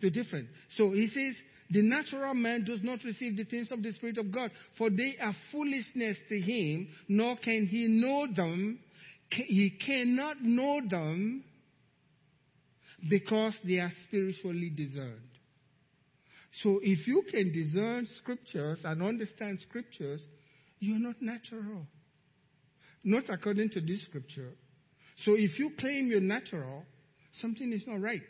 You're 0.00 0.10
different. 0.10 0.48
So 0.76 0.90
he 0.92 1.06
says, 1.08 1.36
the 1.70 1.82
natural 1.82 2.34
man 2.34 2.64
does 2.64 2.80
not 2.82 2.98
receive 3.04 3.36
the 3.36 3.44
things 3.44 3.70
of 3.70 3.82
the 3.82 3.92
Spirit 3.92 4.18
of 4.18 4.32
God, 4.32 4.50
for 4.76 4.90
they 4.90 5.16
are 5.22 5.34
foolishness 5.52 6.16
to 6.28 6.40
him, 6.40 6.88
nor 7.08 7.36
can 7.36 7.66
he 7.66 7.86
know 7.86 8.26
them. 8.34 8.80
He 9.30 9.78
cannot 9.86 10.42
know 10.42 10.80
them 10.88 11.44
because 13.08 13.54
they 13.64 13.76
are 13.76 13.92
spiritually 14.08 14.72
discerned. 14.74 15.20
So 16.64 16.80
if 16.82 17.06
you 17.06 17.22
can 17.30 17.52
discern 17.52 18.08
scriptures 18.20 18.78
and 18.82 19.02
understand 19.02 19.60
scriptures, 19.68 20.20
you 20.80 20.96
are 20.96 20.98
not 20.98 21.22
natural. 21.22 21.86
Not 23.04 23.24
according 23.30 23.70
to 23.70 23.80
this 23.80 24.02
scripture. 24.08 24.50
So 25.24 25.34
if 25.36 25.58
you 25.58 25.70
claim 25.78 26.08
you're 26.10 26.20
natural, 26.20 26.84
something 27.40 27.72
is 27.72 27.82
not 27.86 28.00
right. 28.00 28.22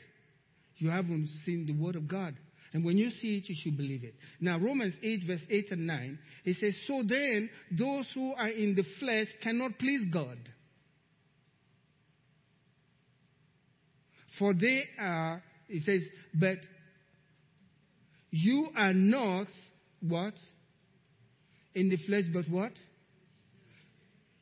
You 0.77 0.91
haven't 0.91 1.29
seen 1.45 1.67
the 1.67 1.73
word 1.73 1.97
of 1.97 2.09
God. 2.09 2.35
And 2.73 2.85
when 2.85 2.99
you 2.99 3.11
see 3.21 3.39
it, 3.39 3.49
you 3.49 3.57
should 3.61 3.77
believe 3.77 4.05
it. 4.05 4.15
Now, 4.41 4.59
Romans 4.59 4.95
8, 5.03 5.25
verse 5.27 5.41
8 5.49 5.73
and 5.73 5.87
9, 5.87 6.19
it 6.45 6.57
says, 6.61 6.75
So 6.87 7.03
then, 7.07 7.51
those 7.77 8.07
who 8.15 8.33
are 8.35 8.49
in 8.49 8.75
the 8.77 8.85
flesh 9.01 9.27
cannot 9.43 9.79
please 9.79 10.07
God. 10.13 10.39
For 14.39 14.55
they 14.55 14.85
are, 14.99 15.43
it 15.69 15.85
says, 15.85 16.01
but 16.33 16.59
you 18.31 18.69
are 18.77 18.95
not 18.95 19.49
what? 20.01 20.35
In 21.75 21.89
the 21.89 21.97
flesh, 21.99 22.25
but 22.33 22.49
what? 22.49 22.73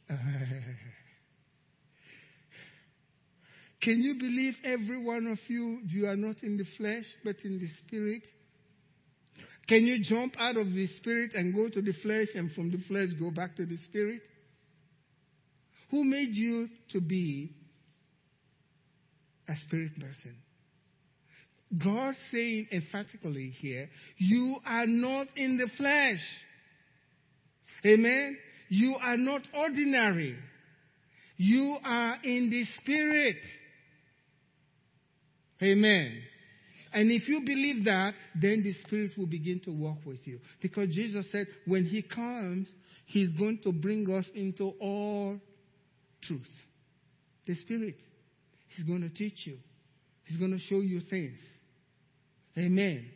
Can 3.80 4.02
you 4.02 4.14
believe 4.18 4.54
every 4.64 5.02
one 5.02 5.26
of 5.26 5.38
you, 5.48 5.80
you 5.86 6.06
are 6.06 6.16
not 6.16 6.42
in 6.42 6.56
the 6.56 6.64
flesh, 6.76 7.04
but 7.24 7.36
in 7.44 7.58
the 7.58 7.68
spirit? 7.86 8.26
Can 9.68 9.84
you 9.84 10.02
jump 10.02 10.34
out 10.38 10.56
of 10.56 10.72
the 10.72 10.88
spirit 10.96 11.34
and 11.34 11.54
go 11.54 11.68
to 11.68 11.82
the 11.82 11.92
flesh, 12.02 12.28
and 12.34 12.50
from 12.52 12.70
the 12.70 12.78
flesh 12.88 13.08
go 13.20 13.30
back 13.30 13.54
to 13.56 13.66
the 13.66 13.76
spirit? 13.88 14.22
Who 15.90 16.04
made 16.04 16.34
you 16.34 16.68
to 16.92 17.00
be 17.00 17.54
a 19.48 19.54
spirit 19.66 19.94
person? 19.98 20.36
God 21.76 22.14
saying 22.32 22.68
emphatically 22.72 23.54
here, 23.60 23.90
you 24.16 24.56
are 24.64 24.86
not 24.86 25.28
in 25.36 25.58
the 25.58 25.68
flesh. 25.76 26.20
Amen. 27.84 28.36
You 28.68 28.96
are 29.00 29.16
not 29.16 29.42
ordinary. 29.54 30.36
You 31.36 31.76
are 31.84 32.16
in 32.22 32.50
the 32.50 32.64
Spirit. 32.80 33.36
Amen. 35.62 36.20
And 36.92 37.10
if 37.10 37.28
you 37.28 37.40
believe 37.40 37.84
that, 37.84 38.14
then 38.40 38.62
the 38.62 38.72
Spirit 38.84 39.12
will 39.16 39.26
begin 39.26 39.60
to 39.64 39.70
walk 39.70 39.98
with 40.04 40.26
you. 40.26 40.40
Because 40.60 40.88
Jesus 40.94 41.26
said, 41.30 41.46
when 41.66 41.84
He 41.84 42.02
comes, 42.02 42.68
He's 43.06 43.30
going 43.30 43.60
to 43.64 43.72
bring 43.72 44.10
us 44.10 44.26
into 44.34 44.72
all 44.80 45.38
truth. 46.22 46.42
The 47.46 47.54
Spirit. 47.56 47.96
He's 48.76 48.86
going 48.86 49.02
to 49.02 49.08
teach 49.08 49.46
you, 49.46 49.58
He's 50.24 50.38
going 50.38 50.52
to 50.52 50.58
show 50.58 50.80
you 50.80 51.00
things. 51.08 51.38
Amen. 52.56 53.06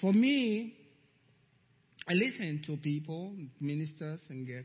For 0.00 0.12
me, 0.12 0.75
I 2.08 2.14
listen 2.14 2.62
to 2.66 2.76
people, 2.76 3.34
ministers, 3.60 4.20
and 4.28 4.46
get, 4.46 4.64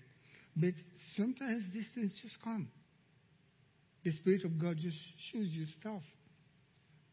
but 0.56 0.74
sometimes 1.18 1.64
these 1.74 1.88
things 1.96 2.12
just 2.22 2.42
come. 2.44 2.68
The 4.04 4.12
Spirit 4.12 4.46
of 4.46 4.60
God 4.60 4.78
just 4.78 4.98
shows 5.32 5.48
you 5.48 5.66
stuff. 5.80 6.02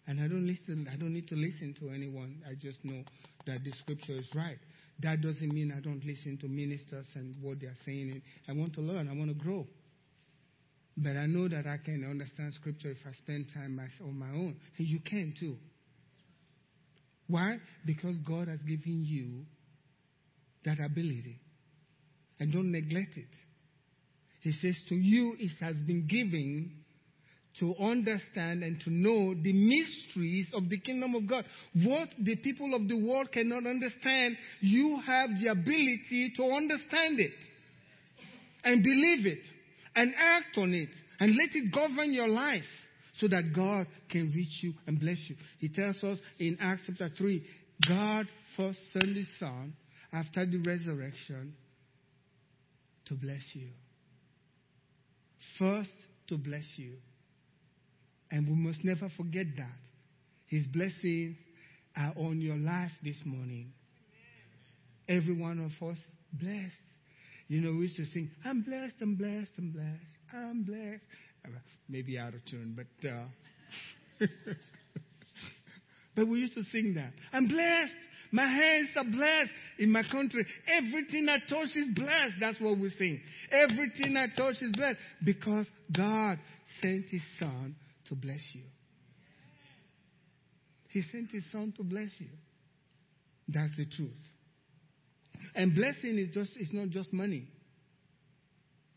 And 0.06 0.20
I 0.20 0.28
don't 0.28 0.46
listen, 0.46 0.88
I 0.90 0.96
don't 0.96 1.12
need 1.12 1.28
to 1.28 1.34
listen 1.34 1.74
to 1.80 1.90
anyone. 1.90 2.42
I 2.48 2.54
just 2.54 2.82
know 2.82 3.02
that 3.46 3.62
the 3.62 3.72
scripture 3.82 4.12
is 4.12 4.26
right. 4.34 4.58
That 5.00 5.20
doesn't 5.20 5.52
mean 5.52 5.72
I 5.76 5.80
don't 5.80 6.04
listen 6.04 6.38
to 6.38 6.48
ministers 6.48 7.06
and 7.14 7.36
what 7.42 7.60
they 7.60 7.66
are 7.66 7.76
saying. 7.84 8.22
I 8.48 8.52
want 8.52 8.74
to 8.74 8.80
learn, 8.80 9.08
I 9.08 9.12
want 9.12 9.28
to 9.28 9.34
grow. 9.34 9.66
But 10.96 11.16
I 11.16 11.26
know 11.26 11.46
that 11.48 11.66
I 11.66 11.76
can 11.76 12.04
understand 12.04 12.54
scripture 12.54 12.90
if 12.90 12.98
I 13.06 13.12
spend 13.12 13.46
time 13.54 13.80
on 14.02 14.18
my 14.18 14.30
own. 14.30 14.56
And 14.78 14.86
you 14.86 14.98
can 14.98 15.34
too. 15.38 15.56
Why? 17.28 17.58
Because 17.84 18.16
God 18.26 18.48
has 18.48 18.60
given 18.62 19.04
you 19.04 19.44
that 20.64 20.78
ability. 20.80 21.40
And 22.40 22.52
don't 22.52 22.70
neglect 22.70 23.16
it. 23.16 23.28
He 24.40 24.52
says, 24.52 24.76
To 24.88 24.94
you 24.94 25.34
it 25.38 25.52
has 25.60 25.76
been 25.76 26.06
given 26.06 26.70
to 27.60 27.74
understand 27.80 28.62
and 28.62 28.80
to 28.82 28.90
know 28.90 29.34
the 29.34 29.52
mysteries 29.52 30.46
of 30.54 30.68
the 30.68 30.78
kingdom 30.78 31.14
of 31.14 31.28
God. 31.28 31.44
What 31.74 32.10
the 32.18 32.36
people 32.36 32.74
of 32.74 32.86
the 32.86 32.96
world 32.96 33.32
cannot 33.32 33.66
understand, 33.66 34.36
you 34.60 35.00
have 35.04 35.30
the 35.40 35.48
ability 35.48 36.34
to 36.36 36.44
understand 36.44 37.18
it 37.18 37.32
and 38.64 38.82
believe 38.82 39.26
it 39.26 39.42
and 39.96 40.14
act 40.16 40.56
on 40.56 40.72
it 40.72 40.90
and 41.18 41.36
let 41.36 41.54
it 41.54 41.72
govern 41.72 42.12
your 42.12 42.28
life 42.28 42.62
so 43.20 43.26
that 43.26 43.52
God 43.54 43.86
can 44.08 44.30
reach 44.34 44.62
you 44.62 44.74
and 44.86 45.00
bless 45.00 45.18
you. 45.28 45.34
He 45.58 45.68
tells 45.68 45.96
us 46.04 46.18
in 46.38 46.58
Acts 46.60 46.82
chapter 46.86 47.10
3 47.16 47.44
God 47.88 48.26
first 48.56 48.78
sent 48.92 49.16
his 49.16 49.26
son 49.38 49.72
after 50.12 50.46
the 50.46 50.58
resurrection 50.58 51.54
to 53.06 53.14
bless 53.14 53.42
you. 53.52 53.68
First, 55.58 55.90
to 56.28 56.36
bless 56.38 56.64
you. 56.76 56.94
And 58.30 58.46
we 58.46 58.54
must 58.54 58.84
never 58.84 59.10
forget 59.16 59.46
that. 59.56 59.76
His 60.46 60.66
blessings 60.66 61.36
are 61.96 62.12
on 62.16 62.40
your 62.40 62.56
life 62.56 62.92
this 63.02 63.16
morning. 63.24 63.72
Every 65.08 65.34
one 65.34 65.58
of 65.58 65.88
us 65.88 65.98
blessed. 66.32 66.74
You 67.48 67.62
know, 67.62 67.72
we 67.72 67.86
used 67.86 67.96
to 67.96 68.04
sing, 68.06 68.30
I'm 68.44 68.62
blessed, 68.62 68.94
I'm 69.00 69.16
blessed, 69.16 69.50
I'm 69.56 69.70
blessed, 69.70 70.34
I'm 70.34 70.62
blessed. 70.64 71.04
Maybe 71.88 72.18
out 72.18 72.34
of 72.34 72.44
tune, 72.44 72.76
but 72.76 73.08
uh, 73.08 73.24
but 76.14 76.28
we 76.28 76.40
used 76.40 76.54
to 76.54 76.62
sing 76.64 76.94
that. 76.94 77.12
I'm 77.32 77.48
blessed. 77.48 77.92
My 78.30 78.46
hands 78.46 78.88
are 78.96 79.04
blessed 79.04 79.50
in 79.78 79.90
my 79.90 80.02
country. 80.02 80.46
Everything 80.66 81.28
I 81.28 81.38
touch 81.48 81.74
is 81.74 81.88
blessed. 81.94 82.34
That's 82.40 82.60
what 82.60 82.78
we 82.78 82.90
sing. 82.98 83.20
Everything 83.50 84.16
I 84.16 84.26
touch 84.36 84.56
is 84.60 84.72
blessed 84.72 84.98
because 85.24 85.66
God 85.94 86.38
sent 86.82 87.06
His 87.06 87.22
Son 87.38 87.74
to 88.08 88.14
bless 88.14 88.40
you. 88.52 88.62
He 90.88 91.02
sent 91.12 91.30
His 91.30 91.44
Son 91.52 91.72
to 91.76 91.82
bless 91.82 92.10
you. 92.18 92.28
That's 93.48 93.74
the 93.76 93.86
truth. 93.86 94.10
And 95.54 95.74
blessing 95.74 96.18
is 96.18 96.34
just 96.34 96.50
it's 96.56 96.72
not 96.72 96.90
just 96.90 97.12
money. 97.12 97.46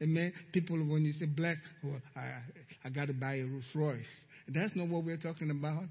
Amen. 0.01 0.33
People, 0.51 0.77
when 0.77 1.05
you 1.05 1.13
say 1.13 1.25
bless, 1.25 1.57
well, 1.83 2.01
oh, 2.17 2.19
I, 2.19 2.41
I 2.83 2.89
got 2.89 3.07
to 3.07 3.13
buy 3.13 3.35
a 3.35 3.43
Rolls 3.43 3.63
Royce. 3.75 4.05
That's 4.47 4.75
not 4.75 4.87
what 4.87 5.03
we're 5.03 5.17
talking 5.17 5.51
about. 5.51 5.83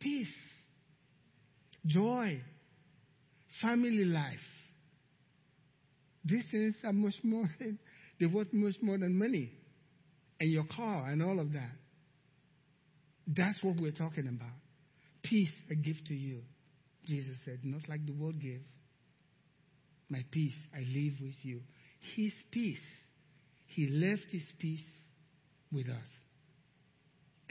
Peace, 0.00 0.26
joy, 1.86 2.40
family 3.60 4.04
life. 4.04 4.38
These 6.24 6.44
things 6.50 6.74
are 6.84 6.92
much 6.92 7.14
more 7.22 7.48
than, 7.58 7.78
they're 8.18 8.28
worth 8.28 8.52
much 8.52 8.76
more 8.80 8.98
than 8.98 9.18
money 9.18 9.52
and 10.40 10.50
your 10.50 10.64
car 10.64 11.08
and 11.08 11.22
all 11.22 11.38
of 11.38 11.52
that. 11.52 11.72
That's 13.26 13.62
what 13.62 13.76
we're 13.80 13.92
talking 13.92 14.28
about. 14.28 14.54
Peace 15.22 15.52
I 15.70 15.74
give 15.74 15.96
to 16.08 16.14
you. 16.14 16.40
Jesus 17.06 17.36
said, 17.44 17.60
not 17.62 17.88
like 17.88 18.06
the 18.06 18.12
world 18.12 18.40
gives. 18.40 18.64
My 20.08 20.24
peace 20.30 20.56
I 20.74 20.80
leave 20.80 21.14
with 21.20 21.34
you. 21.42 21.60
His 22.16 22.32
peace. 22.50 22.78
He 23.66 23.88
left 23.88 24.24
his 24.30 24.42
peace 24.58 24.84
with 25.72 25.88
us. 25.88 26.23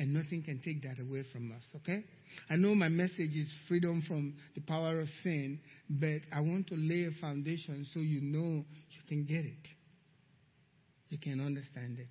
And 0.04 0.14
nothing 0.14 0.44
can 0.44 0.60
take 0.60 0.84
that 0.84 1.00
away 1.00 1.24
from 1.32 1.54
us, 1.54 1.64
okay? 1.78 2.04
I 2.50 2.58
know 2.58 2.76
my 2.76 2.90
message 2.90 3.38
is 3.38 3.50
freedom 3.70 4.04
from 4.06 4.34
the 4.54 4.60
power 4.60 5.00
of 5.00 5.08
sin, 5.24 5.62
but 5.90 6.20
I 6.30 6.42
want 6.42 6.68
to 6.68 6.76
lay 6.76 7.06
a 7.06 7.12
foundation 7.22 7.88
so 7.94 8.02
you 8.02 8.20
know 8.20 8.66
you 8.66 9.02
can 9.08 9.24
get 9.24 9.46
it. 9.46 9.66
You 11.08 11.18
can 11.20 11.40
understand 11.40 12.00
it. 12.00 12.10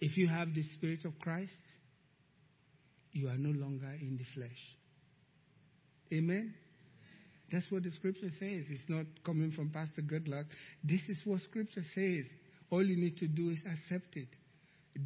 If 0.00 0.16
you 0.16 0.28
have 0.28 0.54
the 0.54 0.62
Spirit 0.76 1.04
of 1.04 1.18
Christ, 1.20 1.52
you 3.12 3.28
are 3.28 3.36
no 3.36 3.50
longer 3.50 3.92
in 4.00 4.16
the 4.16 4.24
flesh. 4.34 4.76
Amen? 6.10 6.54
That's 7.52 7.66
what 7.70 7.84
the 7.84 7.92
scripture 7.92 8.30
says. 8.40 8.64
It's 8.68 8.88
not 8.88 9.06
coming 9.24 9.52
from 9.52 9.70
Pastor 9.70 10.02
Goodluck. 10.02 10.46
This 10.82 11.00
is 11.08 11.18
what 11.24 11.40
scripture 11.42 11.84
says. 11.94 12.24
All 12.70 12.84
you 12.84 12.96
need 12.96 13.18
to 13.18 13.28
do 13.28 13.50
is 13.50 13.58
accept 13.60 14.16
it. 14.16 14.28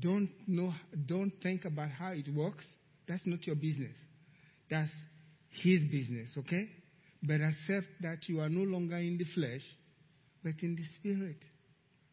Don't 0.00 0.30
know, 0.46 0.72
don't 1.06 1.32
think 1.42 1.64
about 1.64 1.90
how 1.90 2.12
it 2.12 2.32
works. 2.34 2.64
That's 3.06 3.26
not 3.26 3.46
your 3.46 3.56
business. 3.56 3.96
That's 4.70 4.90
his 5.50 5.80
business, 5.90 6.30
okay? 6.38 6.68
But 7.22 7.40
accept 7.40 7.88
that 8.00 8.28
you 8.28 8.40
are 8.40 8.48
no 8.48 8.62
longer 8.62 8.96
in 8.96 9.18
the 9.18 9.26
flesh, 9.34 9.62
but 10.42 10.54
in 10.62 10.76
the 10.76 10.84
spirit. 10.96 11.38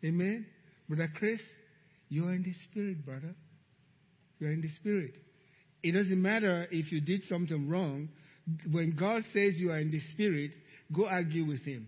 Amen? 0.03 0.45
Brother 0.89 1.09
Chris, 1.15 1.41
you 2.09 2.27
are 2.27 2.33
in 2.33 2.43
the 2.43 2.53
spirit, 2.69 3.05
brother. 3.05 3.33
You 4.39 4.47
are 4.47 4.51
in 4.51 4.61
the 4.61 4.71
spirit. 4.79 5.15
It 5.83 5.91
doesn't 5.91 6.21
matter 6.21 6.67
if 6.71 6.91
you 6.91 6.99
did 6.99 7.23
something 7.29 7.69
wrong. 7.69 8.09
When 8.71 8.95
God 8.95 9.23
says 9.33 9.53
you 9.57 9.71
are 9.71 9.79
in 9.79 9.91
the 9.91 10.01
spirit, 10.13 10.51
go 10.93 11.05
argue 11.05 11.45
with 11.45 11.61
him. 11.63 11.87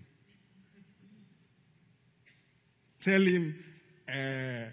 Tell 3.04 3.22
him, 3.22 3.56
uh, 4.10 4.70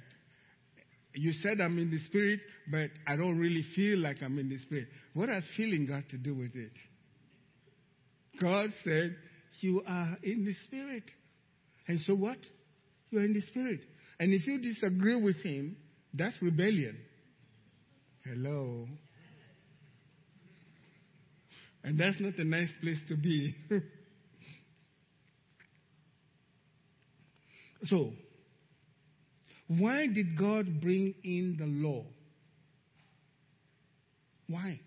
you 1.14 1.32
said 1.42 1.60
I'm 1.60 1.78
in 1.78 1.90
the 1.90 2.00
spirit, 2.06 2.40
but 2.70 2.90
I 3.06 3.16
don't 3.16 3.38
really 3.38 3.64
feel 3.74 3.98
like 3.98 4.16
I'm 4.22 4.38
in 4.38 4.48
the 4.48 4.58
spirit. 4.58 4.88
What 5.14 5.28
has 5.28 5.44
feeling 5.56 5.86
got 5.86 6.08
to 6.10 6.18
do 6.18 6.34
with 6.34 6.54
it? 6.56 6.72
God 8.40 8.70
said, 8.84 9.16
You 9.60 9.82
are 9.86 10.18
in 10.22 10.44
the 10.44 10.54
spirit. 10.66 11.04
And 11.88 12.00
so 12.06 12.14
what? 12.14 12.38
You 13.10 13.20
are 13.20 13.24
in 13.24 13.32
the 13.32 13.42
spirit. 13.42 13.80
And 14.18 14.32
if 14.32 14.46
you 14.46 14.60
disagree 14.60 15.20
with 15.20 15.36
him, 15.36 15.76
that's 16.12 16.34
rebellion. 16.42 16.96
Hello. 18.24 18.88
And 21.86 21.98
that's 22.00 22.18
not 22.18 22.36
a 22.36 22.44
nice 22.44 22.68
place 22.82 22.98
to 23.08 23.16
be. 23.16 23.54
so, 27.84 28.10
why 29.68 30.08
did 30.08 30.36
God 30.36 30.80
bring 30.80 31.14
in 31.22 31.56
the 31.56 31.64
law? 31.64 32.04
Why? 34.48 34.80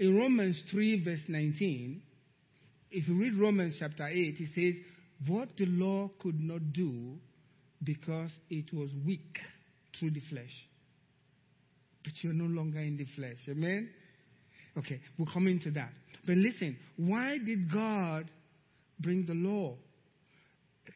In 0.00 0.16
Romans 0.16 0.60
3, 0.72 1.04
verse 1.04 1.22
19, 1.28 2.02
if 2.90 3.06
you 3.06 3.16
read 3.20 3.38
Romans 3.38 3.76
chapter 3.78 4.08
8, 4.08 4.16
it 4.16 4.48
says, 4.52 4.74
what 5.28 5.50
the 5.56 5.66
law 5.66 6.10
could 6.18 6.40
not 6.40 6.72
do 6.72 7.18
because 7.84 8.32
it 8.50 8.74
was 8.74 8.90
weak 9.06 9.38
through 9.96 10.10
the 10.10 10.22
flesh. 10.28 10.50
But 12.04 12.12
you're 12.22 12.32
no 12.32 12.44
longer 12.44 12.80
in 12.80 12.96
the 12.96 13.06
flesh. 13.16 13.38
Amen? 13.48 13.90
Okay, 14.76 15.00
we'll 15.18 15.28
come 15.32 15.46
into 15.48 15.70
that. 15.72 15.90
But 16.26 16.36
listen, 16.36 16.76
why 16.96 17.38
did 17.38 17.72
God 17.72 18.30
bring 18.98 19.26
the 19.26 19.34
law? 19.34 19.76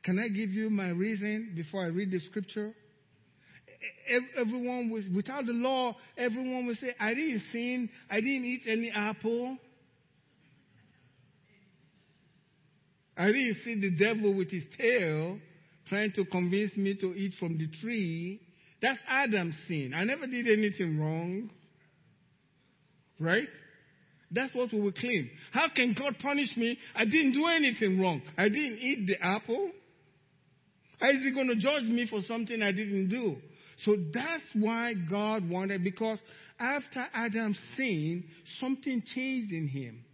Can 0.03 0.19
I 0.19 0.29
give 0.29 0.51
you 0.51 0.71
my 0.71 0.89
reason 0.89 1.53
before 1.55 1.85
I 1.85 1.89
read 1.89 2.11
the 2.11 2.21
scripture? 2.21 2.75
everyone 4.37 4.91
was, 4.91 5.05
without 5.15 5.47
the 5.47 5.53
law, 5.53 5.97
everyone 6.17 6.67
would 6.67 6.79
say, 6.79 6.95
I 6.99 7.15
didn't 7.15 7.43
sin, 7.53 7.89
I 8.11 8.21
didn't 8.21 8.45
eat 8.45 8.63
any 8.67 8.91
apple. 8.95 9.57
I 13.17 13.27
didn't 13.27 13.59
see 13.65 13.81
the 13.81 13.91
devil 13.91 14.35
with 14.35 14.51
his 14.51 14.65
tail 14.77 15.39
trying 15.89 16.13
to 16.13 16.25
convince 16.27 16.77
me 16.77 16.97
to 16.97 17.15
eat 17.15 17.35
from 17.39 17.57
the 17.57 17.69
tree. 17.81 18.41
That's 18.83 18.99
Adam's 19.09 19.57
sin. 19.69 19.93
I 19.95 20.05
never 20.05 20.27
did 20.27 20.49
anything 20.49 20.99
wrong. 20.99 21.51
Right? 23.19 23.49
That's 24.31 24.55
what 24.55 24.73
we 24.73 24.81
will 24.81 24.93
claim. 24.93 25.31
How 25.53 25.69
can 25.75 25.95
God 25.99 26.17
punish 26.21 26.55
me? 26.57 26.79
I 26.95 27.05
didn't 27.05 27.33
do 27.33 27.47
anything 27.47 28.01
wrong. 28.01 28.21
I 28.37 28.49
didn't 28.49 28.79
eat 28.79 29.07
the 29.07 29.25
apple. 29.25 29.71
How 31.01 31.11
is 31.11 31.23
he 31.23 31.31
going 31.33 31.49
to 31.49 31.57
judge 31.57 31.85
me 31.85 32.07
for 32.09 32.21
something 32.23 32.63
I 32.63 32.73
didn't 32.73 33.09
do? 33.09 33.37
So 33.85 33.97
that's 34.13 34.43
why 34.55 34.95
God 34.95 35.49
wanted, 35.49 35.85
because 35.85 36.19
after 36.59 37.07
Adam's 37.15 37.59
sin, 37.77 38.25
something 38.61 39.03
changed 39.15 39.53
in 39.53 39.69
him. 39.69 40.05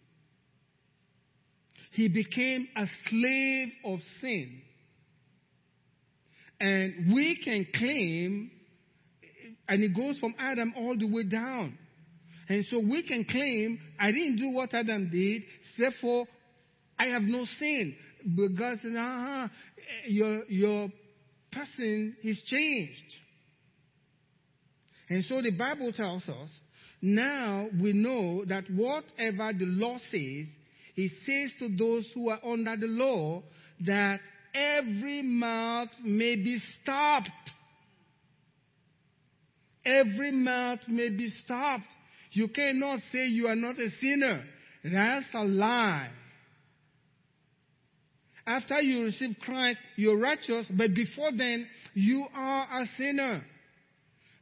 He 1.93 2.09
became 2.09 2.69
a 2.77 2.87
slave 3.09 3.69
of 3.85 4.01
sin. 4.21 4.63
And 6.61 7.13
we 7.13 7.41
can 7.45 7.67
claim, 7.75 8.52
and 9.69 9.83
it 9.83 9.95
goes 9.95 10.19
from 10.19 10.35
Adam 10.39 10.75
all 10.77 10.97
the 10.99 11.09
way 11.09 11.25
down. 11.25 11.79
And 12.49 12.67
so 12.71 12.81
we 12.81 13.03
can 13.03 13.25
claim, 13.25 13.79
I 14.01 14.13
didn't 14.13 14.37
do 14.37 14.51
what 14.51 14.75
Adam 14.75 15.09
did, 15.11 15.43
therefore 15.79 16.27
I 16.99 17.07
have 17.07 17.23
no 17.23 17.45
sin. 17.59 17.95
But 18.25 18.49
God 18.59 18.79
said, 18.83 18.93
uh-huh, 18.97 19.49
your, 20.07 20.45
your 20.47 20.89
person 21.51 22.17
is 22.23 22.41
changed. 22.47 23.15
And 25.09 25.25
so 25.25 25.43
the 25.43 25.51
Bible 25.51 25.93
tells 25.93 26.23
us, 26.25 26.49
now 27.01 27.69
we 27.81 27.93
know 27.93 28.45
that 28.45 28.65
whatever 28.71 29.53
the 29.53 29.67
law 29.67 29.99
says, 30.11 30.47
it 30.95 31.13
says 31.27 31.51
to 31.59 31.77
those 31.77 32.05
who 32.15 32.29
are 32.29 32.39
under 32.45 32.77
the 32.77 32.87
law 32.87 33.43
that 33.87 34.21
every 34.55 35.23
mouth 35.23 35.89
may 36.05 36.37
be 36.37 36.61
stopped. 36.83 37.31
Every 39.85 40.33
mouth 40.33 40.81
may 40.89 41.11
be 41.11 41.33
stopped. 41.45 41.85
You 42.33 42.49
cannot 42.49 43.01
say 43.13 43.27
you 43.27 43.49
are 43.49 43.57
not 43.57 43.79
a 43.79 43.91
sinner. 44.01 44.45
That's 44.85 45.27
a 45.35 45.45
lie. 45.45 46.11
After 48.47 48.81
you 48.81 49.05
receive 49.05 49.37
Christ, 49.41 49.79
you're 49.97 50.19
righteous, 50.19 50.67
but 50.71 50.95
before 50.95 51.31
then, 51.37 51.67
you 51.95 52.27
are 52.35 52.83
a 52.83 52.87
sinner. 52.97 53.45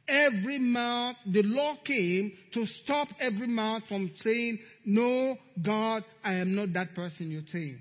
Every 0.07 0.59
mouth, 0.59 1.15
the 1.31 1.43
law 1.43 1.75
came 1.85 2.33
to 2.53 2.65
stop 2.83 3.09
every 3.19 3.47
mouth 3.47 3.83
from 3.87 4.11
saying, 4.23 4.59
No, 4.85 5.37
God, 5.63 6.03
I 6.23 6.33
am 6.35 6.55
not 6.55 6.73
that 6.73 6.95
person 6.95 7.29
you're 7.29 7.43
saying. 7.51 7.79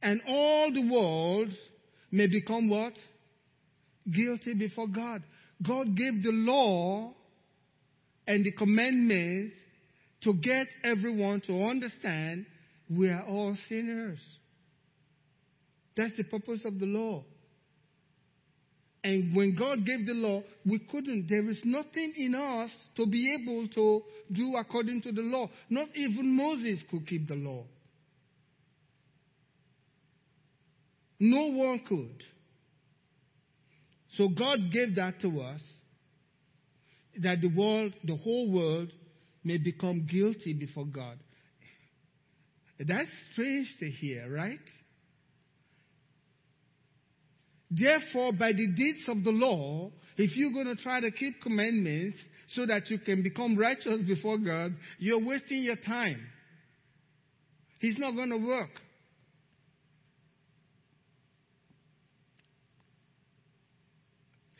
And 0.00 0.20
all 0.28 0.72
the 0.72 0.88
world 0.88 1.48
may 2.12 2.26
become 2.26 2.68
what? 2.68 2.92
Guilty 4.10 4.54
before 4.54 4.88
God. 4.88 5.22
God 5.66 5.96
gave 5.96 6.22
the 6.22 6.32
law 6.32 7.12
and 8.26 8.44
the 8.44 8.52
commandments 8.52 9.56
to 10.22 10.34
get 10.34 10.66
everyone 10.82 11.40
to 11.42 11.64
understand 11.64 12.46
we 12.90 13.08
are 13.08 13.24
all 13.24 13.56
sinners. 13.68 14.18
That's 15.96 16.16
the 16.16 16.24
purpose 16.24 16.60
of 16.64 16.78
the 16.78 16.86
law. 16.86 17.24
And 19.04 19.36
when 19.36 19.54
God 19.54 19.84
gave 19.84 20.06
the 20.06 20.14
law, 20.14 20.42
we 20.64 20.78
couldn't. 20.78 21.28
There 21.28 21.48
is 21.50 21.58
nothing 21.62 22.14
in 22.16 22.34
us 22.34 22.70
to 22.96 23.06
be 23.06 23.34
able 23.34 23.68
to 23.68 24.02
do 24.32 24.56
according 24.56 25.02
to 25.02 25.12
the 25.12 25.20
law. 25.20 25.50
Not 25.68 25.88
even 25.94 26.34
Moses 26.34 26.82
could 26.90 27.06
keep 27.06 27.28
the 27.28 27.34
law. 27.34 27.64
No 31.20 31.52
one 31.52 31.80
could. 31.86 32.24
So 34.16 34.28
God 34.28 34.70
gave 34.72 34.96
that 34.96 35.20
to 35.22 35.40
us 35.40 35.60
that 37.22 37.40
the 37.40 37.48
world, 37.48 37.92
the 38.04 38.16
whole 38.16 38.50
world, 38.50 38.90
may 39.42 39.58
become 39.58 40.06
guilty 40.10 40.52
before 40.52 40.86
God. 40.86 41.18
That's 42.78 43.08
strange 43.32 43.68
to 43.80 43.90
hear, 43.90 44.32
right? 44.32 44.58
Therefore, 47.70 48.32
by 48.32 48.52
the 48.52 48.66
deeds 48.76 49.02
of 49.08 49.24
the 49.24 49.30
law, 49.30 49.90
if 50.16 50.36
you're 50.36 50.52
going 50.52 50.76
to 50.76 50.82
try 50.82 51.00
to 51.00 51.10
keep 51.10 51.40
commandments 51.42 52.18
so 52.54 52.66
that 52.66 52.88
you 52.90 52.98
can 52.98 53.22
become 53.22 53.56
righteous 53.56 54.02
before 54.06 54.38
God, 54.38 54.74
you're 54.98 55.24
wasting 55.24 55.62
your 55.62 55.76
time. 55.76 56.20
It's 57.80 57.98
not 57.98 58.14
going 58.14 58.30
to 58.30 58.38
work. 58.38 58.70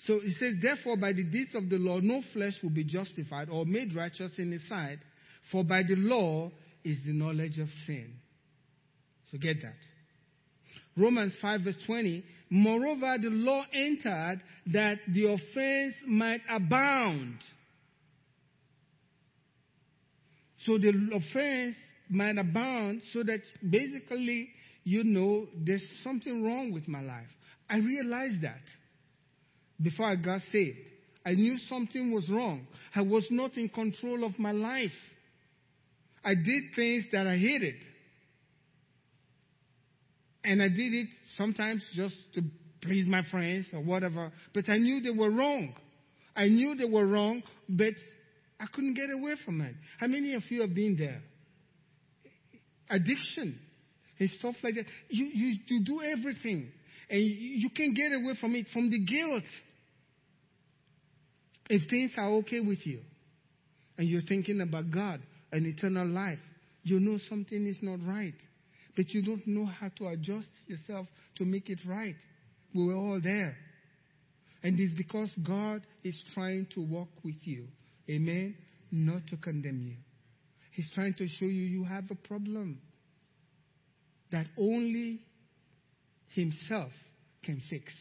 So 0.07 0.21
he 0.21 0.35
says, 0.35 0.55
Therefore, 0.61 0.97
by 0.97 1.12
the 1.12 1.25
deeds 1.25 1.55
of 1.55 1.71
the 1.71 1.77
law, 1.77 2.01
no 2.01 2.23
flesh 2.33 2.55
will 2.62 2.71
be 2.71 2.85
justified 2.85 3.49
or 3.49 3.64
made 3.64 3.95
righteous 3.95 4.33
in 4.38 4.53
his 4.53 4.67
sight, 4.69 4.99
for 5.51 5.64
by 5.64 5.83
the 5.83 5.97
law 5.97 6.51
is 6.85 6.99
the 7.07 7.12
knowledge 7.12 7.59
of 7.59 7.69
sin. 7.87 8.12
So 9.31 9.38
get 9.38 9.62
that. 9.62 9.75
Romans 10.97 11.35
5 11.40 11.62
verse 11.62 11.77
20. 11.87 12.25
Moreover, 12.51 13.17
the 13.21 13.31
law 13.31 13.64
entered 13.73 14.40
that 14.73 14.99
the 15.09 15.25
offense 15.27 15.95
might 16.07 16.43
abound. 16.49 17.38
So 20.64 20.79
the 20.79 20.93
offense 21.12 21.77
might 22.09 22.38
abound 22.38 23.03
so 23.12 23.23
that 23.25 23.40
basically, 23.69 24.51
you 24.85 25.03
know, 25.03 25.47
there's 25.57 25.83
something 26.03 26.45
wrong 26.45 26.73
with 26.73 26.87
my 26.87 27.01
life. 27.01 27.27
I 27.69 27.79
realize 27.79 28.37
that 28.43 28.61
before 29.81 30.07
I 30.07 30.17
got 30.17 30.41
saved. 30.53 30.79
I 31.27 31.33
knew 31.33 31.57
something 31.69 32.13
was 32.13 32.29
wrong. 32.29 32.67
I 32.95 33.03
was 33.03 33.27
not 33.31 33.57
in 33.57 33.69
control 33.69 34.25
of 34.25 34.39
my 34.39 34.53
life. 34.53 34.91
I 36.25 36.35
did 36.35 36.63
things 36.77 37.05
that 37.13 37.27
I 37.27 37.37
hated. 37.37 37.75
And 40.45 40.63
I 40.63 40.69
did 40.69 40.93
it 40.93 41.09
sometimes 41.37 41.83
just 41.95 42.15
to 42.35 42.43
please 42.83 43.07
my 43.07 43.23
friends 43.31 43.67
or 43.73 43.81
whatever, 43.81 44.31
but 44.53 44.69
I 44.69 44.77
knew 44.77 45.01
they 45.01 45.11
were 45.11 45.31
wrong. 45.31 45.75
I 46.37 46.49
knew 46.49 46.75
they 46.77 46.85
were 46.85 47.07
wrong, 47.07 47.43
but 47.69 47.95
I 48.61 48.67
couldn't 48.73 48.95
get 48.95 49.11
away 49.11 49.35
from 49.45 49.61
it. 49.63 49.75
How 49.99 50.07
many 50.07 50.35
of 50.35 50.43
you 50.51 50.61
have 50.61 50.75
been 50.75 50.97
there? 50.97 51.23
Addiction 52.91 53.59
and 54.19 54.31
stuff 54.39 54.55
like 54.63 54.75
that. 54.75 54.85
You, 55.09 55.31
you, 55.33 55.57
you 55.67 55.85
do 55.85 56.03
everything 56.03 56.71
and 57.11 57.23
you 57.23 57.71
can't 57.71 57.95
get 57.95 58.12
away 58.12 58.35
from 58.40 58.55
it, 58.55 58.67
from 58.73 58.90
the 58.90 58.99
guilt. 58.99 59.45
If 61.69 61.88
things 61.88 62.12
are 62.17 62.29
okay 62.37 62.61
with 62.61 62.87
you 62.87 63.01
and 63.97 64.09
you're 64.09 64.23
thinking 64.23 64.61
about 64.61 64.90
God 64.90 65.21
and 65.53 65.67
eternal 65.67 66.07
life, 66.07 66.38
you 66.83 67.01
know 67.01 67.19
something 67.29 67.67
is 67.67 67.79
not 67.81 67.99
right, 68.07 68.35
but 68.97 69.09
you 69.11 69.23
don't 69.23 69.47
know 69.47 69.67
how 69.67 69.88
to 69.99 70.09
adjust 70.09 70.49
yourself 70.67 71.07
to 71.37 71.45
make 71.45 71.71
it 71.71 71.79
right. 71.87 72.17
We 72.75 72.87
were 72.87 72.95
all 72.95 73.21
there. 73.23 73.57
And 74.62 74.79
it's 74.81 74.95
because 74.95 75.31
God 75.47 75.83
is 76.03 76.17
trying 76.35 76.67
to 76.75 76.81
walk 76.83 77.09
with 77.23 77.37
you. 77.43 77.67
Amen? 78.09 78.57
Not 78.90 79.27
to 79.29 79.37
condemn 79.37 79.83
you. 79.87 79.97
He's 80.73 80.90
trying 80.95 81.14
to 81.14 81.29
show 81.29 81.47
you 81.47 81.62
you 81.62 81.85
have 81.85 82.05
a 82.11 82.14
problem 82.14 82.81
that 84.33 84.47
only 84.59 85.21
Himself 86.35 86.92
can 87.42 87.62
fix. 87.70 87.92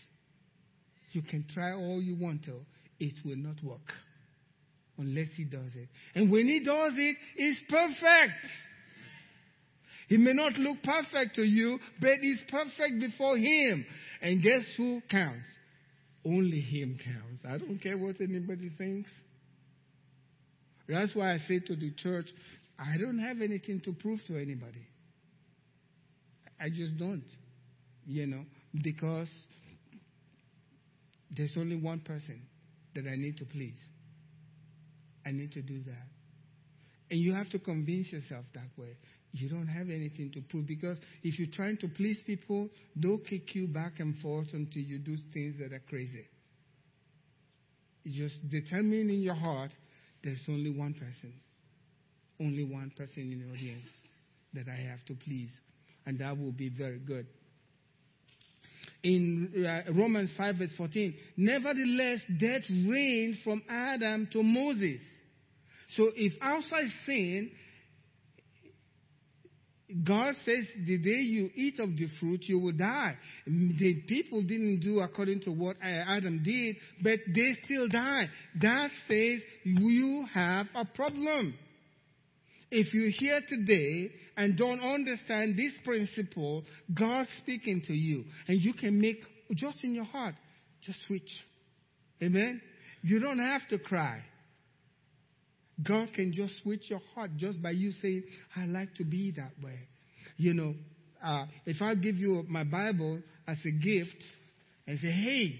You 1.11 1.21
can 1.21 1.45
try 1.53 1.73
all 1.73 2.01
you 2.01 2.17
want 2.19 2.43
to, 2.45 2.59
it 2.99 3.13
will 3.23 3.37
not 3.37 3.63
work 3.63 3.93
unless 4.97 5.27
He 5.35 5.43
does 5.43 5.71
it. 5.75 5.87
And 6.15 6.31
when 6.31 6.47
He 6.47 6.63
does 6.63 6.93
it, 6.95 7.15
it's 7.35 7.59
perfect. 7.69 8.33
He 10.09 10.17
may 10.17 10.33
not 10.33 10.53
look 10.53 10.83
perfect 10.83 11.35
to 11.35 11.43
you, 11.43 11.79
but 12.01 12.17
it's 12.21 12.41
perfect 12.49 12.99
before 12.99 13.37
Him. 13.37 13.85
And 14.21 14.41
guess 14.41 14.61
who 14.77 15.01
counts? 15.09 15.47
Only 16.25 16.59
Him 16.61 16.97
counts. 17.03 17.45
I 17.47 17.57
don't 17.57 17.79
care 17.79 17.97
what 17.97 18.19
anybody 18.19 18.69
thinks. 18.77 19.09
That's 20.87 21.15
why 21.15 21.33
I 21.33 21.37
say 21.47 21.59
to 21.59 21.75
the 21.75 21.91
church, 21.91 22.27
I 22.77 22.97
don't 22.97 23.19
have 23.19 23.41
anything 23.41 23.81
to 23.85 23.93
prove 23.93 24.19
to 24.27 24.35
anybody. 24.35 24.85
I 26.59 26.69
just 26.69 26.97
don't. 26.97 27.23
You 28.05 28.27
know, 28.27 28.45
because 28.83 29.29
there's 31.31 31.53
only 31.57 31.75
one 31.75 32.01
person 32.01 32.41
that 32.95 33.05
I 33.07 33.15
need 33.15 33.37
to 33.37 33.45
please. 33.45 33.79
I 35.25 35.31
need 35.31 35.51
to 35.53 35.61
do 35.61 35.81
that. 35.83 36.07
And 37.09 37.19
you 37.19 37.33
have 37.33 37.49
to 37.51 37.59
convince 37.59 38.11
yourself 38.11 38.45
that 38.53 38.69
way. 38.77 38.97
You 39.31 39.49
don't 39.49 39.67
have 39.67 39.89
anything 39.89 40.31
to 40.33 40.41
prove 40.41 40.67
because 40.67 40.97
if 41.23 41.39
you're 41.39 41.51
trying 41.51 41.77
to 41.77 41.87
please 41.87 42.17
people, 42.25 42.69
they'll 42.95 43.17
kick 43.17 43.55
you 43.55 43.67
back 43.67 43.99
and 43.99 44.17
forth 44.19 44.47
until 44.53 44.81
you 44.81 44.99
do 44.99 45.17
things 45.33 45.55
that 45.59 45.73
are 45.73 45.81
crazy. 45.89 46.25
Just 48.05 48.47
determine 48.49 49.09
in 49.09 49.21
your 49.21 49.35
heart 49.35 49.71
there's 50.23 50.41
only 50.49 50.69
one 50.69 50.93
person, 50.93 51.33
only 52.39 52.63
one 52.63 52.91
person 52.95 53.31
in 53.31 53.39
the 53.39 53.53
audience 53.53 53.89
that 54.53 54.67
I 54.67 54.75
have 54.89 55.03
to 55.07 55.15
please, 55.15 55.51
and 56.05 56.19
that 56.19 56.37
will 56.37 56.51
be 56.51 56.69
very 56.69 56.99
good. 56.99 57.25
In 59.03 59.65
uh, 59.67 59.91
Romans 59.91 60.31
5, 60.37 60.55
verse 60.55 60.69
14, 60.77 61.13
nevertheless, 61.35 62.19
death 62.39 62.63
reigned 62.69 63.37
from 63.43 63.61
Adam 63.69 64.29
to 64.31 64.41
Moses. 64.41 65.01
So 65.97 66.09
if 66.15 66.33
outside 66.41 66.87
sin 67.05 67.51
God 70.03 70.35
says 70.45 70.65
the 70.87 70.97
day 70.97 71.19
you 71.19 71.51
eat 71.55 71.79
of 71.79 71.95
the 71.95 72.07
fruit, 72.19 72.41
you 72.45 72.57
will 72.57 72.71
die. 72.71 73.15
The 73.45 74.01
people 74.07 74.41
didn't 74.41 74.79
do 74.79 75.01
according 75.01 75.41
to 75.41 75.51
what 75.51 75.77
Adam 75.81 76.41
did, 76.43 76.77
but 77.01 77.19
they 77.27 77.55
still 77.65 77.87
died. 77.89 78.29
That 78.61 78.89
says 79.07 79.41
you 79.63 80.25
have 80.33 80.67
a 80.73 80.85
problem. 80.85 81.53
If 82.75 82.91
you're 82.91 83.11
here 83.11 83.39
today 83.47 84.11
and 84.35 84.57
don't 84.57 84.81
understand 84.81 85.55
this 85.55 85.73
principle, 85.85 86.63
God's 86.91 87.29
speaking 87.37 87.83
to 87.85 87.93
you, 87.93 88.25
and 88.47 88.59
you 88.59 88.73
can 88.73 88.99
make 88.99 89.21
just 89.53 89.77
in 89.83 89.93
your 89.93 90.05
heart, 90.05 90.33
just 90.81 90.97
switch. 91.05 91.29
Amen? 92.23 92.59
You 93.03 93.19
don't 93.19 93.37
have 93.37 93.61
to 93.69 93.77
cry. 93.77 94.21
God 95.83 96.09
can 96.15 96.33
just 96.33 96.63
switch 96.63 96.89
your 96.89 97.01
heart 97.13 97.37
just 97.37 97.61
by 97.61 97.69
you 97.69 97.91
saying, 98.01 98.23
I 98.55 98.65
like 98.65 98.95
to 98.95 99.03
be 99.03 99.29
that 99.37 99.51
way. 99.63 99.77
You 100.37 100.55
know, 100.55 100.73
uh, 101.23 101.45
if 101.67 101.79
I 101.79 101.93
give 101.93 102.15
you 102.15 102.43
my 102.49 102.63
Bible 102.63 103.19
as 103.47 103.57
a 103.67 103.71
gift 103.71 104.17
and 104.87 104.97
say, 104.99 105.11
hey, 105.11 105.59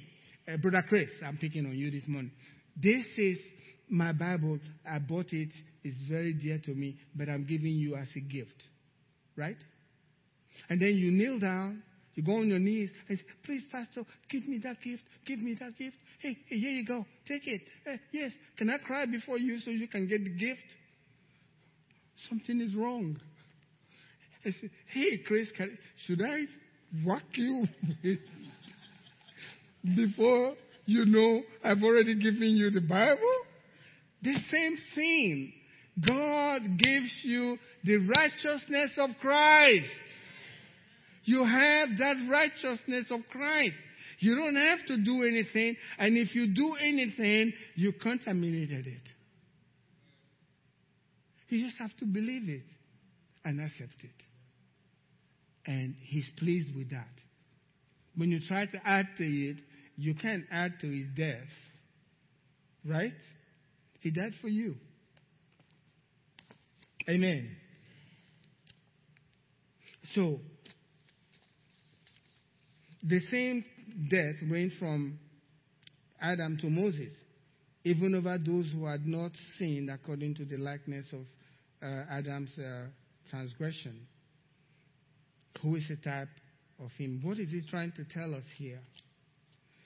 uh, 0.52 0.58
Brother 0.58 0.84
Chris, 0.90 1.12
I'm 1.24 1.38
picking 1.38 1.68
on 1.68 1.78
you 1.78 1.92
this 1.92 2.08
morning. 2.08 2.32
This 2.76 3.06
is 3.18 3.38
my 3.88 4.14
Bible. 4.14 4.58
I 4.90 4.98
bought 4.98 5.32
it. 5.32 5.50
It's 5.84 5.98
very 6.10 6.34
dear 6.34 6.60
to 6.66 6.74
me, 6.74 6.98
but 7.16 7.30
I'm 7.30 7.46
giving 7.46 7.74
you 7.74 7.96
as 7.96 8.08
a 8.16 8.20
gift. 8.20 8.64
Right? 9.36 9.58
And 10.70 10.82
then 10.82 10.96
you 10.96 11.12
kneel 11.12 11.40
down, 11.40 11.84
you 12.16 12.24
go 12.24 12.38
on 12.38 12.48
your 12.48 12.60
knees 12.60 12.92
and 13.10 13.18
say, 13.18 13.26
please, 13.44 13.64
Pastor, 13.72 14.04
give 14.30 14.48
me 14.48 14.60
that 14.64 14.82
gift. 14.82 15.04
Give 15.26 15.40
me 15.40 15.58
that 15.60 15.78
gift. 15.78 15.96
Hey, 16.20 16.38
hey 16.48 16.58
here 16.60 16.72
you 16.72 16.86
go. 16.86 17.06
Take 17.28 17.48
it. 17.48 17.62
Hey, 17.86 18.00
yes. 18.12 18.32
Can 18.58 18.70
I 18.70 18.78
cry 18.78 19.06
before 19.06 19.38
you 19.38 19.60
so 19.60 19.72
you 19.72 19.88
can 19.88 20.08
get 20.08 20.24
the 20.24 20.30
gift? 20.30 20.62
Something 22.30 22.62
is 22.62 22.76
wrong. 22.76 23.20
I 24.46 24.52
said, 24.60 24.70
hey, 24.94 25.18
Chris, 25.26 25.48
can, 25.58 25.78
should 26.06 26.22
I 26.22 26.44
whack 27.06 27.24
you 27.34 27.66
before 29.96 30.56
you 30.86 31.06
know 31.06 31.42
I've 31.64 31.82
already 31.82 32.16
given 32.16 32.56
you 32.56 32.70
the 32.70 32.82
Bible? 32.82 33.20
The 34.22 34.36
same 34.52 34.78
thing. 34.96 35.54
God 36.00 36.62
gives 36.78 37.12
you 37.24 37.58
the 37.84 37.98
righteousness 37.98 38.92
of 38.98 39.12
Christ. 39.22 39.90
You 41.26 41.46
have 41.46 41.90
that 42.00 42.16
righteousness 42.30 43.06
of 43.12 43.22
Christ. 43.32 43.76
You 44.20 44.36
don't 44.36 44.56
have 44.56 44.86
to 44.88 44.98
do 44.98 45.24
anything, 45.24 45.76
and 46.00 46.18
if 46.18 46.34
you 46.34 46.48
do 46.54 46.76
anything, 46.76 47.54
you 47.76 47.92
contaminated 47.94 48.88
it. 48.88 49.02
You 51.50 51.66
just 51.66 51.78
have 51.78 51.96
to 51.98 52.06
believe 52.06 52.50
it 52.50 52.64
and 53.46 53.62
accept 53.62 53.94
it. 54.02 54.10
And 55.66 55.94
He's 56.02 56.26
pleased 56.38 56.76
with 56.76 56.90
that. 56.92 57.08
When 58.16 58.32
you 58.32 58.40
try 58.48 58.66
to 58.66 58.78
add 58.84 59.08
to 59.18 59.24
it, 59.24 59.58
you 59.96 60.16
can't 60.16 60.46
add 60.52 60.80
to 60.82 60.88
His 60.88 61.08
death. 61.16 61.48
Right? 62.86 63.14
He 64.00 64.10
died 64.10 64.34
for 64.42 64.48
you. 64.48 64.76
Amen. 67.10 67.56
So, 70.16 70.40
the 73.04 73.20
same 73.30 73.66
death 74.10 74.36
went 74.50 74.74
from 74.80 75.20
Adam 76.22 76.58
to 76.62 76.70
Moses, 76.70 77.12
even 77.84 78.16
over 78.16 78.38
those 78.38 78.68
who 78.74 78.86
had 78.86 79.06
not 79.06 79.32
sinned 79.58 79.90
according 79.90 80.36
to 80.36 80.46
the 80.46 80.58
likeness 80.58 81.06
of 81.12 81.26
uh, 81.82 82.04
Adam's 82.10 82.58
uh, 82.58 82.86
transgression. 83.30 84.08
Who 85.62 85.76
is 85.76 85.84
a 85.90 85.98
type 85.98 86.30
of 86.80 86.92
him? 86.98 87.20
What 87.24 87.38
is 87.40 87.50
he 87.50 87.62
trying 87.70 87.92
to 87.94 88.06
tell 88.06 88.34
us 88.34 88.44
here? 88.58 88.80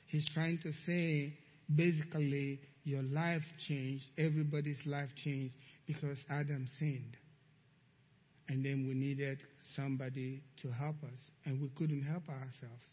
He's 0.07 0.27
trying 0.33 0.59
to 0.63 0.71
say 0.85 1.33
basically 1.73 2.59
your 2.83 3.01
life 3.03 3.43
changed, 3.67 4.05
everybody's 4.17 4.79
life 4.85 5.09
changed 5.23 5.53
because 5.87 6.17
Adam 6.29 6.67
sinned. 6.77 7.17
And 8.49 8.63
then 8.63 8.85
we 8.87 8.93
needed 8.93 9.39
somebody 9.75 10.41
to 10.61 10.69
help 10.69 10.95
us, 11.03 11.19
and 11.45 11.61
we 11.61 11.69
couldn't 11.69 12.03
help 12.03 12.29
ourselves. 12.29 12.83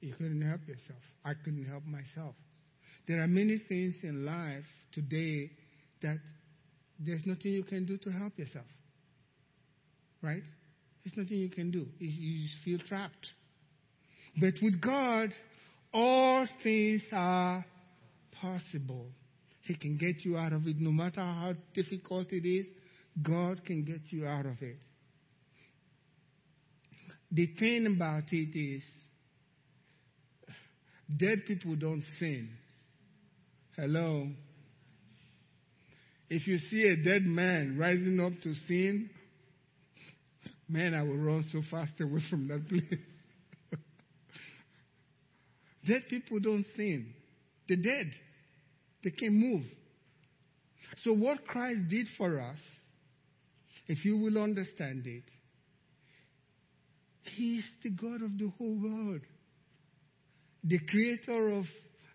You 0.00 0.14
couldn't 0.14 0.42
help 0.42 0.60
yourself. 0.66 1.00
I 1.24 1.34
couldn't 1.34 1.64
help 1.64 1.84
myself. 1.84 2.34
There 3.06 3.22
are 3.22 3.26
many 3.26 3.58
things 3.68 3.94
in 4.02 4.24
life 4.24 4.64
today 4.92 5.50
that 6.02 6.18
there's 6.98 7.22
nothing 7.26 7.52
you 7.52 7.64
can 7.64 7.86
do 7.86 7.96
to 7.98 8.10
help 8.10 8.38
yourself. 8.38 8.66
Right? 10.22 10.42
There's 11.04 11.16
nothing 11.16 11.38
you 11.38 11.50
can 11.50 11.70
do. 11.70 11.86
You 11.98 12.48
feel 12.64 12.78
trapped. 12.88 13.28
But 14.40 14.54
with 14.60 14.80
God, 14.80 15.30
all 15.92 16.46
things 16.62 17.02
are 17.12 17.64
possible. 18.40 19.06
He 19.68 19.76
can 19.76 19.96
get 19.96 20.24
you 20.24 20.36
out 20.36 20.52
of 20.52 20.66
it 20.66 20.80
no 20.80 20.90
matter 20.90 21.20
how 21.20 21.52
difficult 21.74 22.32
it 22.32 22.48
is. 22.48 22.66
God 23.22 23.64
can 23.64 23.84
get 23.84 24.00
you 24.10 24.26
out 24.26 24.46
of 24.46 24.60
it. 24.60 24.78
The 27.30 27.46
thing 27.58 27.86
about 27.86 28.32
it 28.32 28.58
is, 28.58 28.82
Dead 31.14 31.44
people 31.46 31.74
don't 31.74 32.04
sin. 32.18 32.50
Hello. 33.76 34.28
If 36.28 36.46
you 36.46 36.58
see 36.70 36.82
a 36.82 36.96
dead 36.96 37.22
man 37.22 37.78
rising 37.78 38.20
up 38.20 38.32
to 38.42 38.54
sin, 38.66 39.08
man, 40.68 40.92
I 40.92 41.02
will 41.02 41.16
run 41.16 41.44
so 41.50 41.62
fast 41.70 41.92
away 42.00 42.20
from 42.28 42.48
that 42.48 42.68
place. 42.68 43.00
dead 45.86 46.02
people 46.10 46.40
don't 46.40 46.66
sin. 46.76 47.14
They're 47.66 47.78
dead. 47.78 48.12
They 49.04 49.10
can't 49.10 49.34
move. 49.34 49.64
So, 51.04 51.12
what 51.12 51.46
Christ 51.46 51.88
did 51.88 52.06
for 52.16 52.40
us, 52.40 52.58
if 53.86 54.04
you 54.04 54.18
will 54.18 54.42
understand 54.42 55.06
it, 55.06 55.24
He 57.36 57.58
is 57.58 57.64
the 57.82 57.90
God 57.90 58.22
of 58.22 58.38
the 58.38 58.50
whole 58.58 58.74
world 58.74 59.20
the 60.64 60.78
creator 60.80 61.50
of 61.50 61.64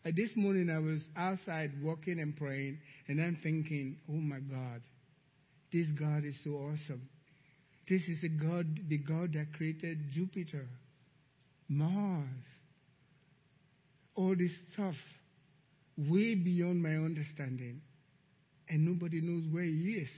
uh, 0.06 0.12
this 0.16 0.30
morning 0.36 0.70
I 0.70 0.80
was 0.80 1.02
outside 1.16 1.72
walking 1.82 2.20
and 2.20 2.36
praying, 2.36 2.78
and 3.08 3.22
I'm 3.22 3.38
thinking, 3.42 3.98
oh 4.10 4.14
my 4.14 4.40
God, 4.40 4.82
this 5.72 5.88
God 5.98 6.26
is 6.26 6.36
so 6.44 6.52
awesome. 6.52 7.08
This 7.90 8.02
is 8.08 8.20
the 8.22 8.30
God, 8.30 8.68
the 8.90 8.98
God 8.98 9.34
that 9.34 9.54
created 9.54 9.98
Jupiter, 10.14 10.68
Mars, 11.70 12.28
all 14.16 14.36
this 14.38 14.52
stuff, 14.74 14.96
way 15.98 16.36
beyond 16.36 16.82
my 16.82 16.96
understanding. 16.96 17.82
And 18.70 18.86
nobody 18.86 19.22
knows 19.22 19.44
where 19.52 19.64
He 19.64 20.06
is, 20.06 20.10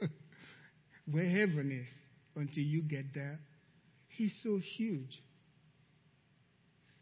where 1.10 1.28
heaven 1.28 1.70
is, 1.70 1.92
until 2.34 2.62
you 2.62 2.82
get 2.82 3.14
there. 3.14 3.38
He's 4.08 4.32
so 4.42 4.58
huge 4.76 5.20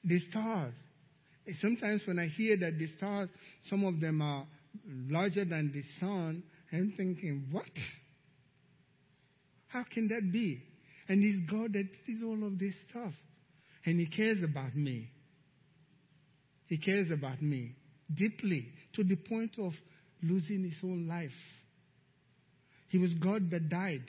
the 0.05 0.21
stars. 0.31 0.75
Sometimes 1.61 2.03
when 2.07 2.19
I 2.19 2.27
hear 2.27 2.57
that 2.59 2.79
the 2.79 2.89
stars, 2.89 3.29
some 3.71 3.85
of 3.85 4.01
them 4.01 4.21
are 4.21 4.47
larger 4.87 5.45
than 5.45 5.73
the 5.73 5.83
sun, 5.99 6.43
I'm 6.73 6.93
thinking, 6.97 7.49
what? 7.51 7.65
How 9.69 9.85
can 9.93 10.09
that 10.09 10.31
be? 10.33 10.63
And 11.09 11.23
it's 11.25 11.51
God 11.51 11.73
that 11.73 11.89
did 12.07 12.23
all 12.23 12.47
of 12.47 12.59
this 12.59 12.75
stuff. 12.91 13.13
And 13.87 13.99
He 13.99 14.07
cares 14.07 14.43
about 14.43 14.75
me. 14.77 15.11
He 16.67 16.77
cares 16.77 17.11
about 17.11 17.41
me 17.41 17.75
deeply 18.15 18.69
to 18.95 19.05
the 19.05 19.17
point 19.17 19.53
of 19.59 19.73
losing 20.23 20.65
His 20.65 20.79
own 20.83 21.07
life. 21.09 21.31
He 22.89 22.99
was 22.99 23.13
God 23.15 23.51
that 23.51 23.69
died. 23.69 24.05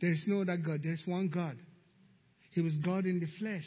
There's 0.00 0.22
no 0.26 0.42
other 0.42 0.56
God, 0.56 0.80
there's 0.82 1.02
one 1.04 1.28
God. 1.28 1.56
He 2.52 2.60
was 2.60 2.74
God 2.76 3.04
in 3.04 3.20
the 3.20 3.28
flesh. 3.38 3.66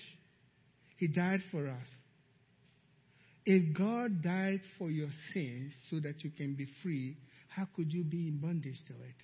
He 0.98 1.08
died 1.08 1.42
for 1.52 1.68
us. 1.68 1.88
If 3.46 3.78
God 3.78 4.22
died 4.22 4.62
for 4.78 4.90
your 4.90 5.10
sins 5.34 5.74
so 5.90 6.00
that 6.00 6.24
you 6.24 6.32
can 6.32 6.56
be 6.56 6.68
free, 6.82 7.18
how 7.50 7.68
could 7.76 7.92
you 7.92 8.04
be 8.04 8.30
in 8.30 8.38
bondage 8.38 8.80
to 8.88 8.94
it? 8.94 9.16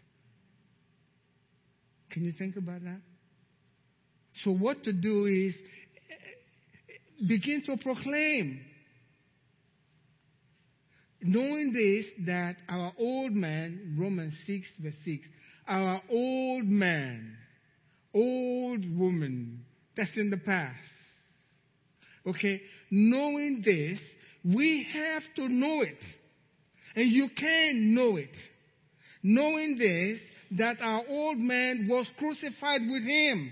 Can 2.11 2.25
you 2.25 2.33
think 2.33 2.57
about 2.57 2.83
that? 2.83 2.99
So, 4.43 4.51
what 4.51 4.83
to 4.83 4.93
do 4.93 5.25
is 5.25 5.53
eh, 6.09 7.27
begin 7.27 7.63
to 7.65 7.77
proclaim. 7.77 8.61
Knowing 11.21 11.73
this, 11.73 12.27
that 12.27 12.55
our 12.69 12.93
old 12.97 13.33
man, 13.33 13.97
Romans 13.99 14.33
6, 14.47 14.67
verse 14.81 14.93
6, 15.03 15.27
our 15.67 16.01
old 16.09 16.65
man, 16.65 17.37
old 18.13 18.97
woman, 18.97 19.65
that's 19.97 20.15
in 20.15 20.29
the 20.29 20.37
past. 20.37 20.77
Okay? 22.25 22.61
Knowing 22.89 23.61
this, 23.65 23.99
we 24.43 24.87
have 24.93 25.23
to 25.35 25.49
know 25.49 25.81
it. 25.81 26.01
And 26.95 27.11
you 27.11 27.29
can 27.37 27.93
know 27.93 28.15
it. 28.15 28.35
Knowing 29.21 29.77
this, 29.77 30.19
that 30.57 30.77
our 30.81 31.03
old 31.07 31.37
man 31.37 31.87
was 31.89 32.07
crucified 32.17 32.81
with 32.89 33.03
him. 33.03 33.51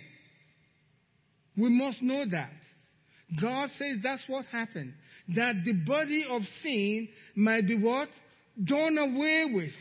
We 1.58 1.70
must 1.70 2.02
know 2.02 2.24
that. 2.32 2.52
God 3.42 3.70
says 3.78 3.98
that's 4.02 4.24
what 4.28 4.46
happened. 4.46 4.94
That 5.36 5.56
the 5.66 5.74
body 5.74 6.26
of 6.30 6.42
sin 6.64 7.10
might 7.36 7.68
be 7.68 7.78
what? 7.78 8.10
Done 8.64 8.98
away 8.98 9.46
with. 9.54 9.74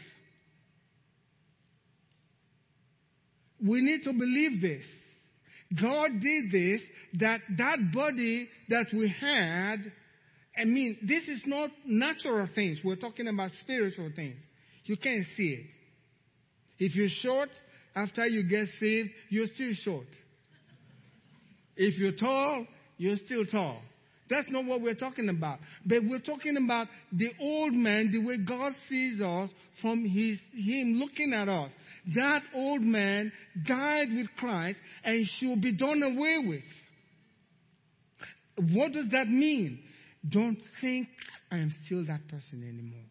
We 3.64 3.80
need 3.80 4.04
to 4.04 4.12
believe 4.12 4.60
this. 4.60 4.84
God 5.80 6.20
did 6.20 6.52
this, 6.52 6.80
that 7.14 7.40
that 7.58 7.92
body 7.92 8.48
that 8.68 8.86
we 8.92 9.12
had, 9.20 9.92
I 10.56 10.64
mean, 10.64 10.98
this 11.02 11.24
is 11.24 11.40
not 11.46 11.70
natural 11.84 12.48
things. 12.54 12.78
We're 12.84 12.96
talking 12.96 13.26
about 13.28 13.50
spiritual 13.60 14.10
things. 14.14 14.36
You 14.84 14.96
can't 14.96 15.26
see 15.36 15.48
it. 15.48 15.66
If 16.78 16.94
you're 16.94 17.08
short, 17.08 17.48
after 17.94 18.26
you 18.26 18.48
get 18.48 18.68
saved, 18.78 19.10
you're 19.30 19.48
still 19.48 19.72
short. 19.82 20.06
If 21.76 21.98
you're 21.98 22.12
tall, 22.12 22.66
you're 22.98 23.16
still 23.16 23.44
tall. 23.46 23.80
That's 24.28 24.50
not 24.50 24.64
what 24.64 24.80
we're 24.80 24.94
talking 24.94 25.28
about. 25.28 25.58
But 25.84 25.98
we're 26.04 26.18
talking 26.20 26.56
about 26.56 26.88
the 27.12 27.30
old 27.40 27.72
man, 27.72 28.10
the 28.12 28.24
way 28.24 28.38
God 28.38 28.72
sees 28.88 29.20
us 29.20 29.50
from 29.80 30.04
his, 30.04 30.38
him 30.52 30.94
looking 30.94 31.32
at 31.32 31.48
us. 31.48 31.70
That 32.14 32.42
old 32.54 32.82
man 32.82 33.32
died 33.66 34.08
with 34.14 34.26
Christ 34.38 34.78
and 35.04 35.26
should 35.38 35.60
be 35.60 35.76
done 35.76 36.02
away 36.02 36.38
with. 36.46 36.62
What 38.72 38.92
does 38.92 39.10
that 39.12 39.28
mean? 39.28 39.80
Don't 40.28 40.58
think 40.80 41.08
I 41.50 41.58
am 41.58 41.74
still 41.84 42.04
that 42.06 42.26
person 42.28 42.62
anymore. 42.62 43.04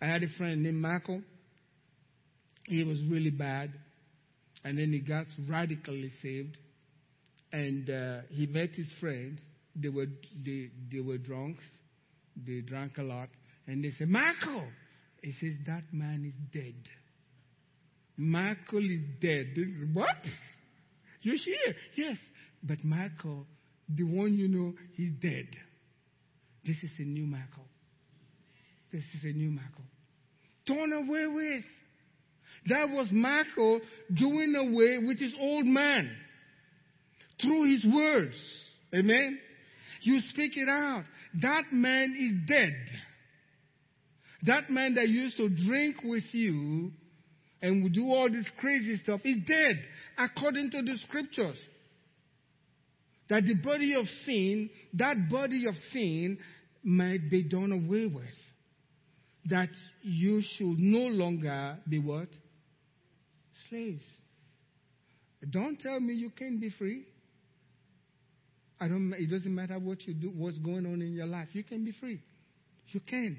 I 0.00 0.06
had 0.06 0.22
a 0.22 0.28
friend 0.36 0.62
named 0.62 0.80
Michael. 0.80 1.22
He 2.64 2.84
was 2.84 3.00
really 3.10 3.30
bad. 3.30 3.72
And 4.64 4.78
then 4.78 4.92
he 4.92 5.00
got 5.00 5.26
radically 5.48 6.10
saved 6.22 6.56
and 7.52 7.88
uh, 7.88 8.18
he 8.30 8.46
met 8.46 8.70
his 8.70 8.88
friends. 9.00 9.40
They 9.78 9.88
were 9.88 10.06
they, 10.44 10.70
they 10.90 11.00
were 11.00 11.18
drunks. 11.18 11.62
They 12.36 12.60
drank 12.60 12.98
a 12.98 13.02
lot, 13.02 13.28
and 13.66 13.84
they 13.84 13.92
said, 13.98 14.08
"Michael," 14.08 14.64
he 15.22 15.32
says, 15.40 15.54
"That 15.66 15.82
man 15.92 16.24
is 16.24 16.34
dead. 16.52 16.74
Michael 18.16 18.84
is 18.90 19.02
dead." 19.20 19.54
what? 19.92 20.16
You're 21.22 21.36
here? 21.36 21.74
Yes, 21.96 22.16
but 22.62 22.84
Michael, 22.84 23.46
the 23.88 24.04
one 24.04 24.36
you 24.36 24.48
know, 24.48 24.74
he's 24.94 25.12
dead. 25.20 25.48
This 26.64 26.76
is 26.82 26.90
a 26.98 27.02
new 27.02 27.26
Michael. 27.26 27.66
This 28.92 29.02
is 29.14 29.24
a 29.24 29.36
new 29.36 29.50
Michael. 29.50 29.84
Torn 30.66 30.92
away 30.92 31.26
with. 31.26 31.64
That 32.68 32.88
was 32.90 33.08
Michael 33.12 33.80
doing 34.12 34.54
away 34.56 34.98
with 34.98 35.20
his 35.20 35.32
old 35.38 35.66
man 35.66 36.10
through 37.40 37.70
his 37.70 37.84
words. 37.84 38.36
Amen. 38.94 39.38
You 40.06 40.20
speak 40.30 40.56
it 40.56 40.68
out. 40.68 41.02
That 41.42 41.72
man 41.72 42.14
is 42.16 42.48
dead. 42.48 42.76
That 44.44 44.70
man 44.70 44.94
that 44.94 45.08
used 45.08 45.36
to 45.36 45.48
drink 45.48 45.96
with 46.04 46.22
you 46.30 46.92
and 47.60 47.82
would 47.82 47.92
do 47.92 48.04
all 48.14 48.30
this 48.30 48.46
crazy 48.60 49.00
stuff 49.02 49.20
is 49.24 49.38
dead 49.48 49.82
according 50.16 50.70
to 50.70 50.82
the 50.82 50.96
scriptures. 51.08 51.56
That 53.28 53.46
the 53.46 53.54
body 53.54 53.96
of 53.98 54.06
sin, 54.24 54.70
that 54.94 55.28
body 55.28 55.66
of 55.66 55.74
sin 55.92 56.38
might 56.84 57.28
be 57.28 57.42
done 57.42 57.72
away 57.72 58.06
with. 58.06 58.24
That 59.46 59.70
you 60.02 60.40
should 60.56 60.78
no 60.78 61.08
longer 61.08 61.78
be 61.88 61.98
what? 61.98 62.28
Slaves. 63.68 64.04
Don't 65.50 65.80
tell 65.80 65.98
me 65.98 66.14
you 66.14 66.30
can't 66.30 66.60
be 66.60 66.70
free. 66.78 67.06
I 68.80 68.88
don't, 68.88 69.14
it 69.16 69.30
doesn't 69.30 69.54
matter 69.54 69.78
what 69.78 70.06
you 70.06 70.14
do, 70.14 70.30
what's 70.34 70.58
going 70.58 70.86
on 70.86 71.00
in 71.00 71.12
your 71.12 71.26
life. 71.26 71.48
You 71.52 71.64
can 71.64 71.84
be 71.84 71.92
free. 71.92 72.20
You 72.88 73.00
can. 73.00 73.38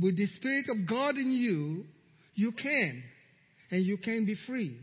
With 0.00 0.16
the 0.16 0.26
Spirit 0.36 0.66
of 0.68 0.86
God 0.86 1.16
in 1.16 1.32
you, 1.32 1.84
you 2.34 2.52
can. 2.52 3.02
And 3.70 3.84
you 3.84 3.96
can 3.96 4.26
be 4.26 4.36
free. 4.46 4.78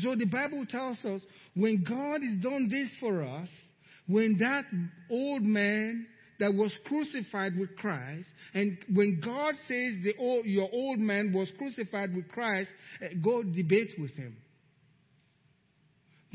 So 0.00 0.14
the 0.16 0.24
Bible 0.24 0.64
tells 0.66 0.98
us 1.04 1.20
when 1.54 1.84
God 1.86 2.22
has 2.22 2.42
done 2.42 2.68
this 2.70 2.88
for 3.00 3.22
us, 3.22 3.48
when 4.06 4.38
that 4.38 4.64
old 5.10 5.42
man 5.42 6.06
that 6.38 6.54
was 6.54 6.72
crucified 6.86 7.58
with 7.58 7.76
Christ, 7.76 8.28
and 8.54 8.78
when 8.92 9.20
God 9.24 9.54
says 9.68 9.94
the 10.02 10.14
old, 10.18 10.46
your 10.46 10.68
old 10.72 10.98
man 10.98 11.32
was 11.32 11.50
crucified 11.58 12.14
with 12.14 12.28
Christ, 12.28 12.68
eh, 13.02 13.08
go 13.22 13.42
debate 13.42 13.92
with 13.98 14.12
him. 14.12 14.36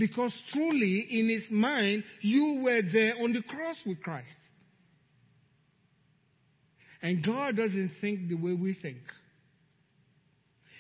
Because 0.02 0.34
truly, 0.52 1.06
in 1.12 1.30
his 1.30 1.44
mind, 1.52 2.04
you 2.22 2.62
were 2.64 2.82
there 2.92 3.14
on 3.22 3.34
the 3.34 3.44
cross 3.44 3.78
with 3.86 4.02
Christ. 4.02 4.26
And 7.04 7.24
God 7.24 7.56
doesn't 7.56 7.92
think 8.02 8.28
the 8.28 8.34
way 8.34 8.54
we 8.54 8.74
think. 8.74 8.98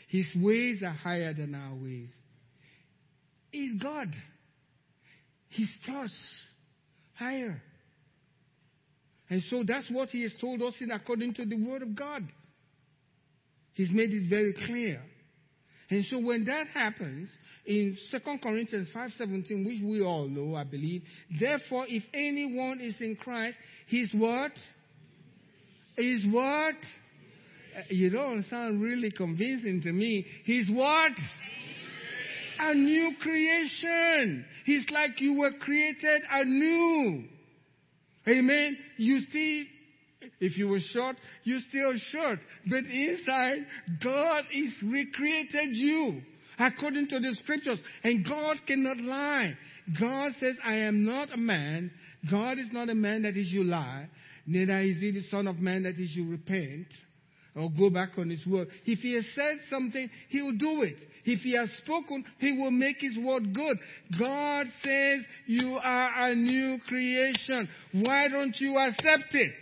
His 0.07 0.25
ways 0.35 0.81
are 0.81 0.89
higher 0.89 1.35
than 1.35 1.53
our 1.53 1.75
ways. 1.75 2.09
He's 3.51 3.79
God. 3.79 4.07
His 5.49 5.69
thoughts 5.85 6.17
higher. 7.13 7.61
And 9.29 9.43
so 9.51 9.63
that's 9.67 9.85
what 9.91 10.09
he 10.09 10.23
has 10.23 10.31
told 10.41 10.63
us 10.63 10.73
in 10.79 10.89
according 10.89 11.35
to 11.35 11.45
the 11.45 11.63
word 11.63 11.83
of 11.83 11.95
God. 11.95 12.23
He's 13.75 13.91
made 13.91 14.09
it 14.09 14.27
very 14.31 14.53
clear. 14.65 14.99
And 15.91 16.05
so 16.09 16.17
when 16.17 16.45
that 16.45 16.65
happens, 16.73 17.29
in 17.65 17.97
2 18.09 18.19
Corinthians 18.41 18.89
5.17, 18.93 19.65
which 19.65 19.81
we 19.83 20.01
all 20.01 20.27
know, 20.27 20.55
I 20.55 20.63
believe, 20.63 21.03
therefore, 21.39 21.85
if 21.87 22.03
anyone 22.13 22.81
is 22.81 22.95
in 22.99 23.15
Christ, 23.15 23.57
he's 23.87 24.11
what? 24.13 24.51
He's 25.95 26.25
what? 26.31 26.75
Uh, 27.77 27.81
you 27.89 28.09
don't 28.09 28.43
sound 28.45 28.81
really 28.81 29.11
convincing 29.11 29.81
to 29.83 29.91
me. 29.91 30.25
He's 30.45 30.69
what? 30.69 31.11
A 32.59 32.73
new 32.73 33.11
creation. 33.21 34.45
He's 34.65 34.85
like 34.91 35.21
you 35.21 35.35
were 35.39 35.51
created 35.59 36.21
anew. 36.31 37.25
Amen. 38.27 38.77
You 38.97 39.19
see, 39.31 39.67
if 40.39 40.57
you 40.57 40.67
were 40.67 40.79
short, 40.79 41.15
you're 41.43 41.59
still 41.69 41.93
short. 42.11 42.39
But 42.67 42.85
inside, 42.85 43.65
God 44.03 44.43
is 44.53 44.73
recreated 44.83 45.75
you 45.75 46.21
according 46.61 47.07
to 47.09 47.19
the 47.19 47.35
scriptures. 47.43 47.79
And 48.03 48.27
God 48.27 48.57
cannot 48.67 48.97
lie. 48.97 49.57
God 49.99 50.33
says, 50.39 50.55
I 50.63 50.75
am 50.75 51.05
not 51.05 51.33
a 51.33 51.37
man. 51.37 51.91
God 52.29 52.59
is 52.59 52.67
not 52.71 52.89
a 52.89 52.95
man 52.95 53.23
that 53.23 53.33
he 53.33 53.49
should 53.49 53.67
lie. 53.67 54.07
Neither 54.45 54.79
is 54.79 54.97
he 54.97 55.11
the 55.11 55.23
son 55.29 55.47
of 55.47 55.59
man 55.59 55.83
that 55.83 55.95
he 55.95 56.07
should 56.07 56.29
repent 56.29 56.87
or 57.55 57.69
go 57.69 57.89
back 57.89 58.11
on 58.17 58.29
his 58.29 58.45
word. 58.45 58.69
If 58.85 58.99
he 58.99 59.13
has 59.15 59.25
said 59.35 59.57
something, 59.69 60.09
he 60.29 60.41
will 60.41 60.57
do 60.57 60.83
it. 60.83 60.97
If 61.23 61.41
he 61.41 61.55
has 61.55 61.69
spoken, 61.83 62.25
he 62.39 62.53
will 62.53 62.71
make 62.71 62.97
his 62.99 63.17
word 63.17 63.53
good. 63.53 63.77
God 64.17 64.67
says 64.83 65.21
you 65.45 65.77
are 65.81 66.29
a 66.29 66.35
new 66.35 66.79
creation. 66.87 67.69
Why 67.93 68.27
don't 68.27 68.55
you 68.59 68.77
accept 68.77 69.33
it? 69.33 69.53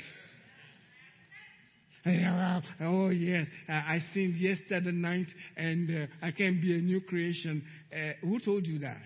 Oh, 2.81 3.09
yes, 3.09 3.47
I 3.67 4.03
sinned 4.13 4.35
yesterday 4.37 4.91
night 4.91 5.27
and 5.57 5.89
uh, 5.89 6.25
I 6.25 6.31
can 6.31 6.61
be 6.61 6.77
a 6.77 6.81
new 6.81 7.01
creation. 7.01 7.63
Uh, 7.91 8.13
who 8.21 8.39
told 8.39 8.65
you 8.65 8.79
that? 8.79 8.97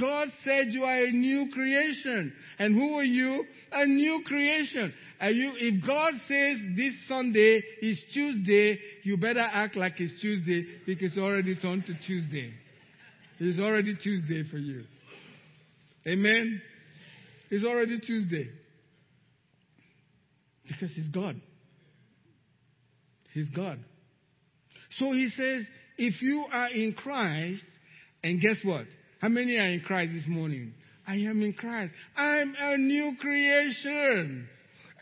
God 0.00 0.28
said 0.44 0.68
you 0.72 0.84
are 0.84 1.04
a 1.04 1.12
new 1.12 1.50
creation. 1.52 2.32
And 2.58 2.74
who 2.74 2.98
are 2.98 3.04
you? 3.04 3.44
A 3.72 3.86
new 3.86 4.22
creation. 4.26 4.92
Are 5.20 5.30
you, 5.30 5.52
if 5.56 5.86
God 5.86 6.14
says 6.28 6.56
this 6.76 6.94
Sunday 7.08 7.62
is 7.82 8.00
Tuesday, 8.12 8.78
you 9.02 9.16
better 9.16 9.40
act 9.40 9.76
like 9.76 9.94
it's 9.98 10.18
Tuesday 10.20 10.66
because 10.86 11.12
it's 11.12 11.18
already 11.18 11.54
turned 11.56 11.84
to 11.86 11.94
Tuesday. 12.06 12.52
It's 13.38 13.58
already 13.58 13.96
Tuesday 13.96 14.44
for 14.50 14.58
you. 14.58 14.84
Amen? 16.06 16.60
It's 17.50 17.64
already 17.64 18.00
Tuesday. 18.00 18.48
Because 20.66 20.90
He's 20.94 21.08
God. 21.08 21.40
He's 23.34 23.48
God. 23.48 23.78
So 24.98 25.12
He 25.12 25.28
says, 25.36 25.64
if 25.98 26.20
you 26.22 26.44
are 26.52 26.68
in 26.68 26.94
Christ, 26.94 27.62
and 28.22 28.40
guess 28.40 28.56
what? 28.64 28.86
How 29.20 29.28
many 29.28 29.56
are 29.56 29.68
in 29.68 29.80
Christ 29.80 30.12
this 30.14 30.26
morning? 30.26 30.74
I 31.06 31.14
am 31.14 31.42
in 31.42 31.52
Christ. 31.52 31.92
I'm 32.16 32.54
a 32.58 32.76
new 32.76 33.16
creation. 33.20 34.48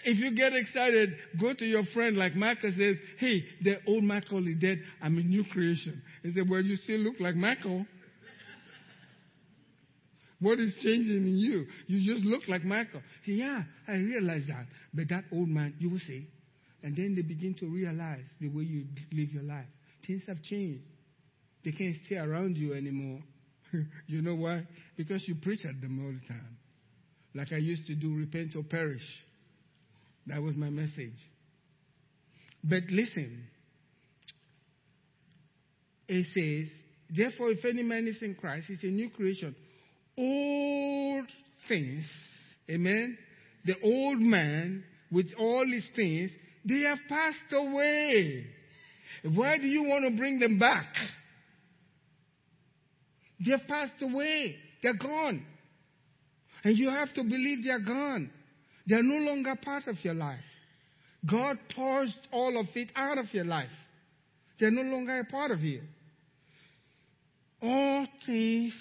If 0.05 0.19
you 0.19 0.35
get 0.35 0.55
excited, 0.55 1.11
go 1.39 1.53
to 1.53 1.65
your 1.65 1.85
friend 1.93 2.17
like 2.17 2.35
Michael 2.35 2.73
says, 2.77 2.97
Hey, 3.19 3.45
the 3.63 3.77
old 3.87 4.05
Michael 4.05 4.47
is 4.47 4.57
dead. 4.59 4.83
I'm 5.03 5.19
a 5.19 5.23
new 5.23 5.45
creation. 5.45 6.03
He 6.23 6.33
said, 6.33 6.49
Well, 6.49 6.63
you 6.63 6.77
still 6.77 7.01
look 7.01 7.17
like 7.21 7.37
Michael. 7.37 7.85
what 10.41 10.59
is 10.59 10.73
changing 10.83 11.17
in 11.17 11.37
you? 11.37 11.67
You 11.87 12.15
just 12.15 12.25
look 12.25 12.43
like 12.49 12.65
Michael. 12.65 13.03
Yeah, 13.27 13.63
I 13.87 13.93
realize 13.93 14.45
that. 14.49 14.67
But 14.95 15.09
that 15.11 15.25
old 15.33 15.49
man, 15.49 15.75
you 15.79 15.91
will 15.91 16.01
see. 16.01 16.27
And 16.83 16.97
then 16.97 17.15
they 17.15 17.23
begin 17.23 17.55
to 17.61 17.67
realize 17.67 18.25
the 18.41 18.49
way 18.49 18.65
you 18.65 18.87
live 19.13 19.33
your 19.33 19.43
life. 19.43 19.67
Things 20.07 20.23
have 20.27 20.43
changed. 20.43 20.83
They 21.65 21.73
can't 21.73 21.97
stay 22.07 22.17
around 22.17 22.57
you 22.57 22.75
anymore. 22.75 23.21
you 24.07 24.23
know 24.23 24.35
why? 24.35 24.67
Because 24.97 25.23
you 25.29 25.35
preach 25.35 25.65
at 25.65 25.81
them 25.81 26.05
all 26.05 26.13
the 26.13 26.27
time. 26.27 26.57
Like 27.35 27.53
I 27.53 27.59
used 27.59 27.87
to 27.87 27.95
do, 27.95 28.15
repent 28.15 28.57
or 28.57 28.63
perish. 28.63 29.05
That 30.27 30.43
was 30.43 30.57
my 30.57 30.71
message. 30.71 31.19
But 32.65 32.85
listen, 32.91 33.45
it 36.09 36.27
says, 36.35 36.73
Therefore, 37.15 37.51
if 37.51 37.65
any 37.65 37.83
man 37.83 38.07
is 38.07 38.23
in 38.23 38.35
Christ, 38.35 38.67
he's 38.69 38.83
a 38.83 38.87
new 38.87 39.11
creation. 39.11 39.55
Old 40.17 41.27
things, 41.69 42.05
amen, 42.71 43.17
the 43.65 43.75
old 43.83 44.21
man 44.21 44.85
with 45.11 45.27
all 45.39 45.65
his 45.67 45.85
things, 45.97 46.31
they 46.65 46.81
have 46.81 46.99
passed 47.09 47.53
away. 47.53 48.47
Why 49.25 49.59
do 49.59 49.67
you 49.67 49.85
want 49.85 50.05
to 50.11 50.17
bring 50.17 50.39
them 50.39 50.59
back? 50.59 50.87
They 53.45 53.53
have 53.53 53.67
passed 53.67 54.01
away. 54.03 54.57
They're 54.83 54.95
gone. 54.95 55.45
And 56.65 56.77
you 56.77 56.91
have 56.91 57.13
to 57.15 57.23
believe 57.23 57.65
they're 57.65 57.81
gone. 57.81 58.31
They're 58.87 59.03
no 59.03 59.17
longer 59.17 59.55
part 59.57 59.87
of 59.87 59.97
your 60.05 60.15
life. 60.15 60.41
God 61.29 61.59
purged 61.75 62.17
all 62.33 62.59
of 62.59 62.67
it 62.75 62.91
out 62.97 63.19
of 63.19 63.33
your 63.33 63.45
life. 63.45 63.69
They're 64.59 64.71
no 64.71 64.83
longer 64.83 65.21
a 65.21 65.25
part 65.25 65.51
of 65.51 65.61
you. 65.61 65.83
All 67.63 68.07
things 68.27 68.75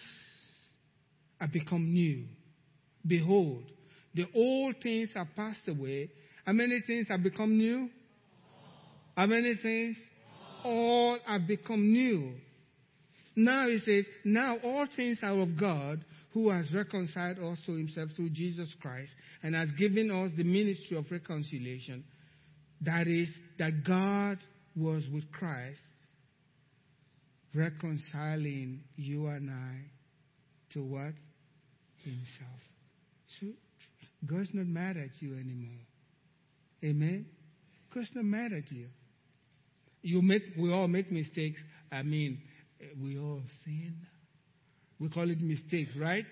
have 1.40 1.52
become 1.52 1.94
new. 1.94 2.26
Behold, 3.06 3.64
the 4.14 4.26
old 4.34 4.76
things 4.82 5.10
have 5.16 5.28
passed 5.36 5.68
away. 5.68 6.12
How 6.50 6.54
many 6.54 6.82
things 6.82 7.08
have 7.10 7.22
become 7.22 7.60
new? 7.60 7.91
How 9.16 9.28
many 9.28 9.54
things? 9.62 9.95
All 10.64 11.20
have 11.28 11.45
become 11.45 11.93
new. 11.93 12.34
Now 13.36 13.68
he 13.68 13.78
says, 13.86 14.06
now 14.26 14.58
all 14.64 14.88
things 14.95 15.20
are 15.22 15.39
of 15.39 15.60
God 15.60 16.04
who 16.34 16.50
has 16.50 16.66
reconciled 16.74 17.38
us 17.38 17.60
to 17.68 17.74
himself 17.74 18.10
through 18.16 18.32
Jesus 18.32 18.68
Christ 18.82 19.12
and 19.43 19.54
has 19.54 19.70
given 19.78 20.10
us 20.10 20.32
the 20.36 20.43
ministry 20.43 20.97
of 20.97 21.06
reconciliation. 21.12 22.04
That 22.82 23.06
is, 23.06 23.28
that 23.60 23.84
God 23.84 24.39
was 24.76 25.04
with 25.14 25.32
Christ 25.32 25.78
reconciling 27.54 28.82
you 28.95 29.28
and 29.28 29.52
I 29.52 30.74
to 30.74 30.84
what? 30.84 31.14
Himself. 32.04 32.60
So 33.39 33.47
God's 34.26 34.50
not 34.54 34.66
mad 34.66 34.97
at 34.97 35.10
you 35.20 35.36
anymore. 35.36 35.86
Amen? 36.84 37.26
God's 37.94 38.10
not 38.14 38.26
mad 38.26 38.54
at 38.54 38.72
you. 38.72 38.88
You 40.02 40.22
make 40.22 40.44
we 40.58 40.72
all 40.72 40.88
make 40.88 41.12
mistakes. 41.12 41.60
I 41.92 42.04
mean, 42.04 42.40
eh, 42.82 42.86
we 43.02 43.18
all 43.18 43.42
sin. 43.66 43.96
We 45.00 45.10
call 45.10 45.30
it 45.30 45.42
mistakes, 45.42 45.92
right? 45.98 46.26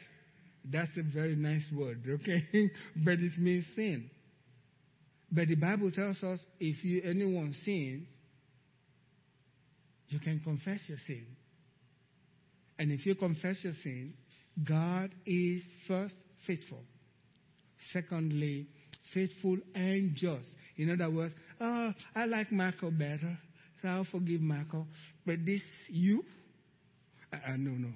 That's 0.70 0.92
a 0.98 1.04
very 1.04 1.36
nice 1.36 1.66
word, 1.74 2.04
okay? 2.08 2.46
but 2.98 3.14
it 3.14 3.38
means 3.38 3.66
sin. 3.76 4.10
But 5.32 5.48
the 5.48 5.56
Bible 5.56 5.92
tells 5.92 6.22
us 6.24 6.40
if 6.60 6.84
you, 6.84 7.02
anyone 7.04 7.56
sins, 7.64 8.08
you 10.10 10.20
can 10.20 10.40
confess 10.40 10.80
your 10.88 10.98
sin. 11.06 11.26
And 12.80 12.92
if 12.92 13.06
you 13.06 13.16
confess 13.16 13.58
your 13.62 13.74
sin, 13.84 14.14
God 14.64 15.12
is 15.26 15.62
first 15.88 16.16
faithful. 16.46 16.84
Secondly, 17.94 18.68
faithful 19.18 19.58
and 19.74 20.16
just. 20.16 20.46
In 20.78 20.92
other 20.92 21.10
words, 21.10 21.34
oh, 21.60 21.92
I 22.16 22.26
like 22.26 22.52
Michael 22.52 22.92
better, 22.92 23.38
so 23.82 23.88
I'll 23.88 24.08
forgive 24.12 24.42
Michael. 24.42 24.86
But 25.26 25.44
this, 25.44 25.62
you? 25.88 26.24
Uh, 27.34 27.38
no, 27.58 27.72
no. 27.72 27.90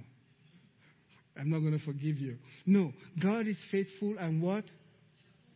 I'm 1.39 1.49
not 1.49 1.59
going 1.59 1.77
to 1.77 1.85
forgive 1.85 2.17
you. 2.17 2.37
No, 2.65 2.91
God 3.21 3.47
is 3.47 3.57
faithful 3.71 4.15
and 4.19 4.41
what? 4.41 4.65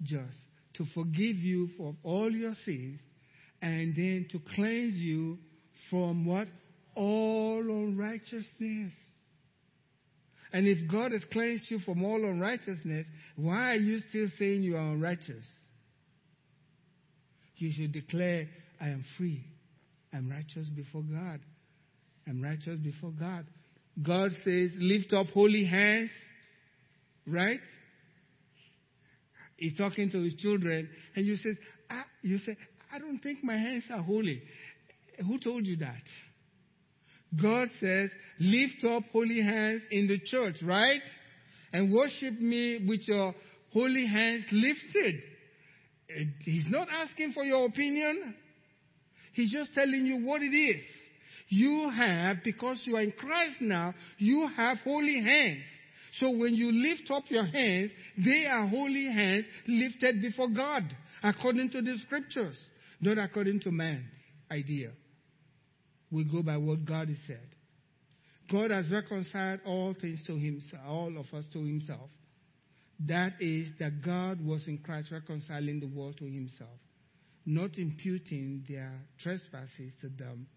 Just. 0.04 0.38
To 0.76 0.86
forgive 0.94 1.38
you 1.38 1.70
for 1.78 1.96
all 2.04 2.30
your 2.30 2.54
sins 2.66 3.00
and 3.62 3.96
then 3.96 4.28
to 4.32 4.40
cleanse 4.54 4.96
you 4.96 5.38
from 5.90 6.26
what? 6.26 6.48
All 6.96 7.62
unrighteousness. 7.62 8.94
And 10.54 10.68
if 10.68 10.90
God 10.90 11.12
has 11.12 11.24
cleansed 11.32 11.66
you 11.70 11.80
from 11.80 12.04
all 12.04 12.24
unrighteousness, 12.24 13.06
why 13.36 13.72
are 13.72 13.76
you 13.76 14.00
still 14.10 14.28
saying 14.38 14.64
you 14.64 14.78
are 14.78 14.92
unrighteous? 14.92 15.44
You 17.58 17.72
should 17.72 17.92
declare, 17.92 18.48
I 18.80 18.90
am 18.90 19.06
free. 19.18 19.46
I'm 20.14 20.30
righteous 20.30 20.68
before 20.70 21.04
God. 21.04 21.40
I'm 22.28 22.42
righteous 22.42 22.80
before 22.80 23.12
God. 23.12 23.46
God 24.02 24.32
says, 24.44 24.72
lift 24.78 25.14
up 25.14 25.28
holy 25.28 25.66
hands, 25.66 26.10
right? 27.26 27.60
He's 29.58 29.78
talking 29.78 30.10
to 30.12 30.22
his 30.22 30.34
children, 30.36 30.90
and 31.16 31.26
you 31.26 31.38
says, 31.38 31.56
ah, 31.90 32.04
you 32.22 32.40
say, 32.40 32.58
I 32.94 33.00
don't 33.00 33.20
think 33.20 33.44
my 33.44 33.58
hands 33.58 33.84
are 33.90 34.02
holy. 34.02 34.42
Who 35.26 35.40
told 35.40 35.66
you 35.66 35.78
that? 35.78 36.04
God 37.42 37.70
says, 37.80 38.10
lift 38.40 38.84
up 38.84 39.04
holy 39.12 39.42
hands 39.42 39.82
in 39.92 40.08
the 40.08 40.20
church, 40.20 40.56
right? 40.62 41.02
And 41.74 41.94
worship 41.94 42.40
me 42.40 42.86
with 42.88 43.08
your 43.08 43.34
holy 43.72 44.06
hands 44.06 44.44
lifted. 44.52 45.22
He's 46.40 46.66
not 46.68 46.88
asking 46.92 47.34
for 47.34 47.44
your 47.44 47.66
opinion. 47.66 48.36
He's 49.34 49.52
just 49.52 49.74
telling 49.74 50.06
you 50.06 50.26
what 50.26 50.42
it 50.42 50.56
is. 50.56 50.82
You 51.50 51.92
have, 51.96 52.38
because 52.44 52.80
you 52.86 52.96
are 52.96 53.02
in 53.02 53.12
Christ 53.12 53.62
now, 53.62 53.94
you 54.18 54.48
have 54.56 54.78
holy 54.84 55.22
hands. 55.22 55.64
So 56.20 56.32
when 56.32 56.56
you 56.56 56.72
lift 56.72 57.12
up 57.12 57.24
your 57.30 57.46
hands, 57.46 57.92
they 58.18 58.46
are 58.46 58.66
holy 58.68 59.06
hands 59.06 59.46
lifted 59.68 60.22
before 60.22 60.50
God, 60.50 60.84
according 61.22 61.72
to 61.72 61.82
the 61.82 61.98
scriptures, 62.06 62.56
not 63.02 63.18
according 63.18 63.60
to 63.62 63.72
man's 63.72 64.06
idea. 64.50 64.92
We 66.12 66.24
go 66.24 66.42
by 66.42 66.58
what 66.58 66.86
God 66.86 67.10
has 67.10 67.18
said. 67.28 67.48
God 68.52 68.72
has 68.72 68.90
reconciled 68.90 69.60
all 69.66 69.96
things 70.00 70.22
to 70.28 70.38
himself, 70.38 70.82
all 70.88 71.18
of 71.18 71.26
us 71.38 71.46
to 71.54 71.60
himself. 71.60 72.10
That 73.08 73.34
is, 73.42 73.68
that 73.80 74.02
God 74.02 74.46
was 74.46 74.68
in 74.68 74.78
Christ 74.78 75.12
reconciling 75.12 75.80
the 75.80 75.88
world 75.88 76.18
to 76.18 76.26
himself, 76.26 76.80
not 77.46 77.78
imputing 77.78 78.64
their 78.70 78.94
trespasses 79.22 79.92
to 80.02 80.10
them 80.10 80.48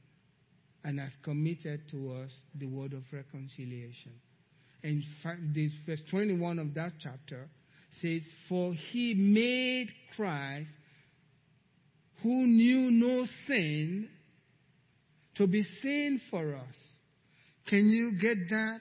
and 0.84 1.00
has 1.00 1.10
committed 1.22 1.82
to 1.90 2.12
us 2.12 2.30
the 2.54 2.66
word 2.66 2.92
of 2.92 3.02
reconciliation. 3.12 4.12
And 4.82 5.02
this 5.54 5.72
verse 5.84 6.00
21 6.10 6.58
of 6.60 6.74
that 6.74 6.92
chapter 7.02 7.48
says, 8.00 8.22
For 8.48 8.72
he 8.72 9.14
made 9.14 9.88
Christ, 10.14 10.70
who 12.22 12.46
knew 12.46 12.90
no 12.92 13.26
sin, 13.46 14.08
to 15.36 15.46
be 15.46 15.64
sin 15.82 16.20
for 16.30 16.54
us. 16.54 16.76
Can 17.66 17.88
you 17.88 18.12
get 18.20 18.48
that? 18.50 18.80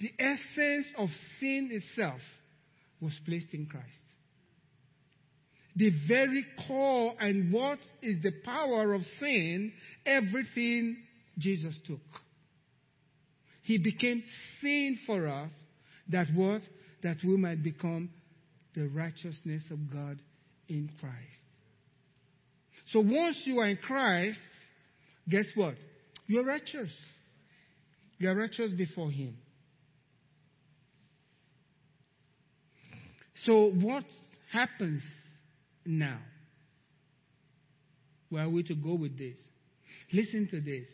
The 0.00 0.12
essence 0.18 0.86
of 0.98 1.08
sin 1.40 1.70
itself 1.72 2.20
was 3.00 3.12
placed 3.24 3.52
in 3.52 3.66
Christ 3.66 4.06
the 5.76 5.90
very 6.08 6.44
core 6.66 7.14
and 7.20 7.52
what 7.52 7.78
is 8.02 8.22
the 8.22 8.32
power 8.44 8.94
of 8.94 9.02
sin, 9.20 9.72
everything 10.06 10.96
Jesus 11.38 11.74
took. 11.86 12.00
He 13.62 13.76
became 13.76 14.24
sin 14.62 14.98
for 15.06 15.28
us 15.28 15.50
that 16.08 16.28
what? 16.34 16.62
That 17.02 17.18
we 17.22 17.36
might 17.36 17.62
become 17.62 18.08
the 18.74 18.88
righteousness 18.88 19.64
of 19.70 19.92
God 19.92 20.18
in 20.68 20.90
Christ. 20.98 21.14
So 22.92 23.00
once 23.00 23.36
you 23.44 23.58
are 23.58 23.66
in 23.66 23.76
Christ, 23.76 24.38
guess 25.28 25.46
what? 25.56 25.74
You're 26.26 26.44
righteous. 26.44 26.90
You're 28.18 28.34
righteous 28.34 28.72
before 28.72 29.10
Him. 29.10 29.36
So, 33.46 33.70
what 33.70 34.04
happens 34.52 35.02
now? 35.84 36.18
Where 38.28 38.42
are 38.44 38.50
we 38.50 38.64
to 38.64 38.74
go 38.74 38.94
with 38.94 39.16
this? 39.16 39.38
Listen 40.12 40.48
to 40.50 40.60
this. 40.60 40.88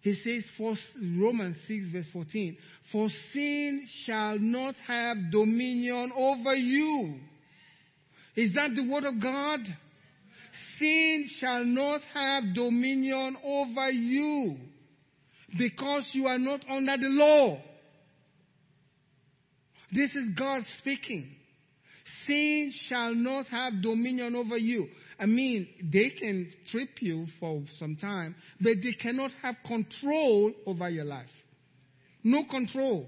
He 0.00 0.14
says, 0.14 0.44
for 0.56 0.76
Romans 1.18 1.56
6, 1.66 1.86
verse 1.92 2.06
14, 2.12 2.56
For 2.92 3.08
sin 3.32 3.84
shall 4.04 4.38
not 4.38 4.76
have 4.86 5.16
dominion 5.32 6.12
over 6.16 6.54
you. 6.54 7.18
Is 8.36 8.54
that 8.54 8.76
the 8.76 8.88
word 8.88 9.02
of 9.02 9.20
God? 9.20 9.60
Sin 10.78 11.28
shall 11.40 11.64
not 11.64 12.00
have 12.14 12.54
dominion 12.54 13.36
over 13.44 13.90
you 13.90 14.56
because 15.58 16.04
you 16.12 16.26
are 16.26 16.38
not 16.38 16.60
under 16.70 16.96
the 16.96 17.08
law. 17.08 17.60
This 19.92 20.10
is 20.10 20.28
God 20.38 20.62
speaking. 20.78 21.34
Sin 22.28 22.72
shall 22.88 23.14
not 23.14 23.46
have 23.46 23.82
dominion 23.82 24.36
over 24.36 24.56
you. 24.56 24.86
I 25.18 25.26
mean, 25.26 25.66
they 25.82 26.10
can 26.10 26.52
trip 26.70 26.90
you 27.00 27.26
for 27.40 27.62
some 27.78 27.96
time, 27.96 28.36
but 28.60 28.74
they 28.82 28.92
cannot 28.92 29.32
have 29.42 29.56
control 29.66 30.52
over 30.66 30.88
your 30.88 31.06
life. 31.06 31.26
No 32.22 32.44
control. 32.44 33.06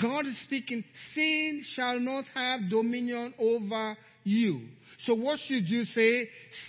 God 0.00 0.26
is 0.26 0.36
speaking, 0.44 0.84
sin 1.14 1.62
shall 1.74 2.00
not 2.00 2.24
have 2.34 2.70
dominion 2.70 3.34
over 3.38 3.96
you. 4.24 4.62
So 5.06 5.14
what 5.14 5.38
should 5.46 5.68
you 5.68 5.84
say? 5.84 6.28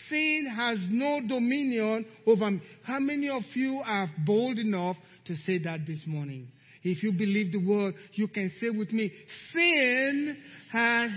Sin 0.09 0.51
has 0.55 0.77
no 0.89 1.21
dominion 1.27 2.05
over 2.25 2.51
me. 2.51 2.61
How 2.83 2.99
many 2.99 3.29
of 3.29 3.43
you 3.53 3.81
are 3.83 4.09
bold 4.25 4.59
enough 4.59 4.97
to 5.25 5.35
say 5.45 5.57
that 5.59 5.87
this 5.87 5.99
morning? 6.05 6.49
If 6.83 7.01
you 7.03 7.11
believe 7.11 7.51
the 7.51 7.65
word, 7.65 7.95
you 8.13 8.27
can 8.27 8.51
say 8.61 8.69
with 8.69 8.91
me, 8.91 9.11
sin 9.53 10.37
has 10.71 11.09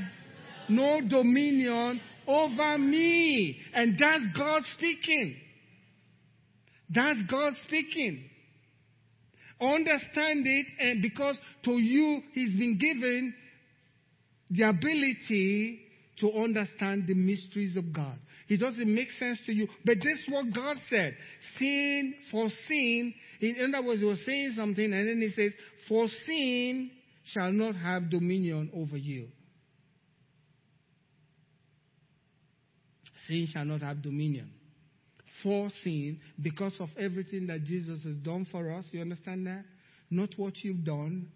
no 0.70 1.00
dominion 1.00 2.00
over 2.26 2.78
me. 2.78 3.58
And 3.74 3.98
that's 3.98 4.24
God 4.36 4.62
speaking. 4.76 5.36
That's 6.88 7.18
God 7.30 7.52
speaking. 7.66 8.24
Understand 9.60 10.46
it, 10.46 10.66
and 10.78 11.02
because 11.02 11.36
to 11.64 11.72
you, 11.72 12.22
He's 12.32 12.58
been 12.58 12.78
given 12.78 13.34
the 14.50 14.62
ability 14.62 15.80
to 16.20 16.32
understand 16.32 17.06
the 17.06 17.14
mysteries 17.14 17.76
of 17.76 17.92
God. 17.92 18.18
It 18.48 18.58
doesn't 18.58 18.92
make 18.92 19.08
sense 19.18 19.38
to 19.46 19.52
you, 19.52 19.68
but 19.84 19.96
this 20.02 20.18
is 20.18 20.32
what 20.32 20.52
God 20.54 20.76
said. 20.88 21.14
Sin 21.58 22.14
for 22.30 22.48
sin. 22.66 23.14
In 23.40 23.74
other 23.74 23.86
words, 23.86 24.00
He 24.00 24.06
was 24.06 24.18
saying 24.24 24.54
something, 24.56 24.84
and 24.84 25.08
then 25.08 25.20
He 25.20 25.30
says, 25.40 25.52
For 25.88 26.08
sin 26.26 26.90
shall 27.32 27.52
not 27.52 27.76
have 27.76 28.10
dominion 28.10 28.70
over 28.74 28.96
you. 28.96 29.28
Sin 33.30 33.48
shall 33.50 33.64
not 33.64 33.80
have 33.80 34.02
dominion. 34.02 34.50
For 35.42 35.70
sin, 35.84 36.20
because 36.42 36.74
of 36.80 36.90
everything 36.98 37.46
that 37.46 37.64
Jesus 37.64 38.02
has 38.02 38.16
done 38.16 38.46
for 38.50 38.72
us, 38.72 38.84
you 38.90 39.00
understand 39.00 39.46
that? 39.46 39.64
Not 40.10 40.30
what 40.36 40.54
you've 40.62 40.84
done. 40.84 41.28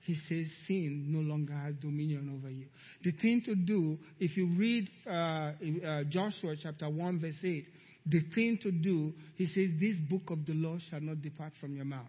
He 0.00 0.14
says 0.28 0.46
sin 0.68 1.06
no 1.08 1.20
longer 1.20 1.54
has 1.54 1.74
dominion 1.76 2.38
over 2.38 2.50
you. 2.50 2.66
The 3.02 3.12
thing 3.12 3.42
to 3.46 3.54
do, 3.54 3.98
if 4.20 4.36
you 4.36 4.46
read 4.56 4.88
uh, 5.06 5.10
uh, 5.10 6.04
Joshua 6.10 6.56
chapter 6.62 6.90
1, 6.90 7.20
verse 7.20 7.34
8, 7.42 7.66
the 8.06 8.20
thing 8.34 8.58
to 8.62 8.70
do, 8.70 9.14
he 9.36 9.46
says, 9.46 9.70
This 9.80 9.96
book 9.96 10.30
of 10.30 10.44
the 10.44 10.52
law 10.52 10.76
shall 10.90 11.00
not 11.00 11.22
depart 11.22 11.54
from 11.58 11.74
your 11.74 11.86
mouth. 11.86 12.04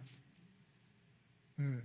Uh, 1.58 1.80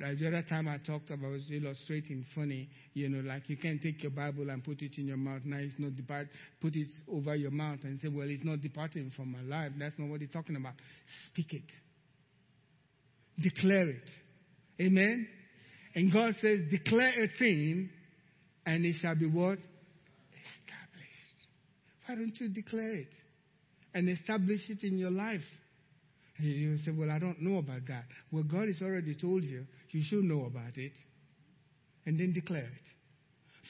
like 0.00 0.18
the 0.18 0.28
other 0.28 0.42
time 0.48 0.66
I 0.66 0.78
talked 0.78 1.10
about, 1.10 1.30
was 1.30 1.50
illustrating 1.50 2.24
funny, 2.34 2.68
you 2.94 3.08
know, 3.08 3.20
like 3.28 3.48
you 3.48 3.56
can't 3.58 3.82
take 3.82 4.02
your 4.02 4.12
Bible 4.12 4.48
and 4.48 4.64
put 4.64 4.80
it 4.80 4.92
in 4.96 5.06
your 5.06 5.18
mouth. 5.18 5.42
Now 5.44 5.58
it's 5.58 5.74
not 5.78 5.94
depart, 5.94 6.28
put 6.60 6.74
it 6.74 6.88
over 7.12 7.34
your 7.34 7.50
mouth 7.50 7.80
and 7.82 8.00
say, 8.00 8.08
well, 8.08 8.28
it's 8.28 8.44
not 8.44 8.62
departing 8.62 9.12
from 9.14 9.32
my 9.32 9.42
life. 9.42 9.72
That's 9.78 9.98
not 9.98 10.08
what 10.08 10.20
he's 10.20 10.30
talking 10.30 10.56
about. 10.56 10.72
Speak 11.28 11.52
it. 11.52 11.62
Declare 13.42 13.90
it. 13.90 14.10
Amen? 14.80 15.28
And 15.94 16.12
God 16.12 16.34
says, 16.40 16.60
declare 16.70 17.24
a 17.24 17.28
thing 17.38 17.90
and 18.64 18.84
it 18.84 18.96
shall 19.02 19.14
be 19.14 19.26
what? 19.26 19.58
Established. 20.56 21.36
Why 22.06 22.14
don't 22.14 22.40
you 22.40 22.48
declare 22.48 22.94
it 22.94 23.12
and 23.92 24.08
establish 24.08 24.60
it 24.68 24.82
in 24.82 24.96
your 24.96 25.10
life? 25.10 25.44
You 26.38 26.78
say, 26.78 26.90
Well, 26.90 27.10
I 27.10 27.18
don't 27.18 27.42
know 27.42 27.58
about 27.58 27.86
that. 27.88 28.04
Well, 28.32 28.44
God 28.44 28.68
has 28.68 28.80
already 28.80 29.14
told 29.14 29.44
you. 29.44 29.66
You 29.90 30.02
should 30.02 30.24
know 30.24 30.44
about 30.44 30.76
it. 30.76 30.92
And 32.06 32.18
then 32.18 32.32
declare 32.32 32.62
it. 32.62 32.90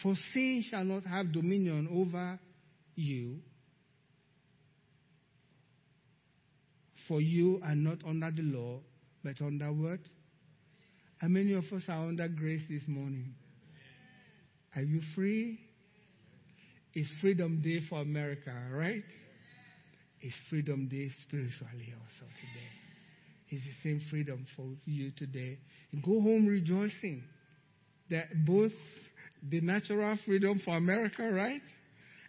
For 0.02 0.14
sin 0.32 0.64
shall 0.70 0.84
not 0.84 1.04
have 1.04 1.32
dominion 1.32 1.88
over 1.92 2.38
you. 2.94 3.38
For 7.08 7.20
you 7.20 7.60
are 7.64 7.74
not 7.74 7.98
under 8.06 8.30
the 8.30 8.42
law, 8.42 8.80
but 9.24 9.40
under 9.40 9.72
what? 9.72 10.00
How 11.18 11.28
many 11.28 11.52
of 11.54 11.64
us 11.64 11.82
are 11.88 12.08
under 12.08 12.28
grace 12.28 12.62
this 12.70 12.82
morning? 12.86 13.34
Are 14.76 14.82
you 14.82 15.00
free? 15.14 15.58
It's 16.94 17.10
Freedom 17.20 17.60
Day 17.60 17.80
for 17.88 18.00
America, 18.00 18.52
right? 18.72 19.04
It's 20.20 20.36
Freedom 20.48 20.88
Day 20.88 21.10
spiritually 21.26 21.92
also 21.94 22.30
today. 22.40 22.89
It's 23.50 23.64
the 23.64 23.90
same 23.90 24.00
freedom 24.10 24.46
for 24.56 24.66
you 24.84 25.10
today. 25.16 25.58
Go 26.04 26.20
home 26.20 26.46
rejoicing 26.46 27.22
that 28.10 28.26
both 28.46 28.72
the 29.48 29.60
natural 29.60 30.16
freedom 30.24 30.60
for 30.64 30.76
America, 30.76 31.22
right? 31.22 31.62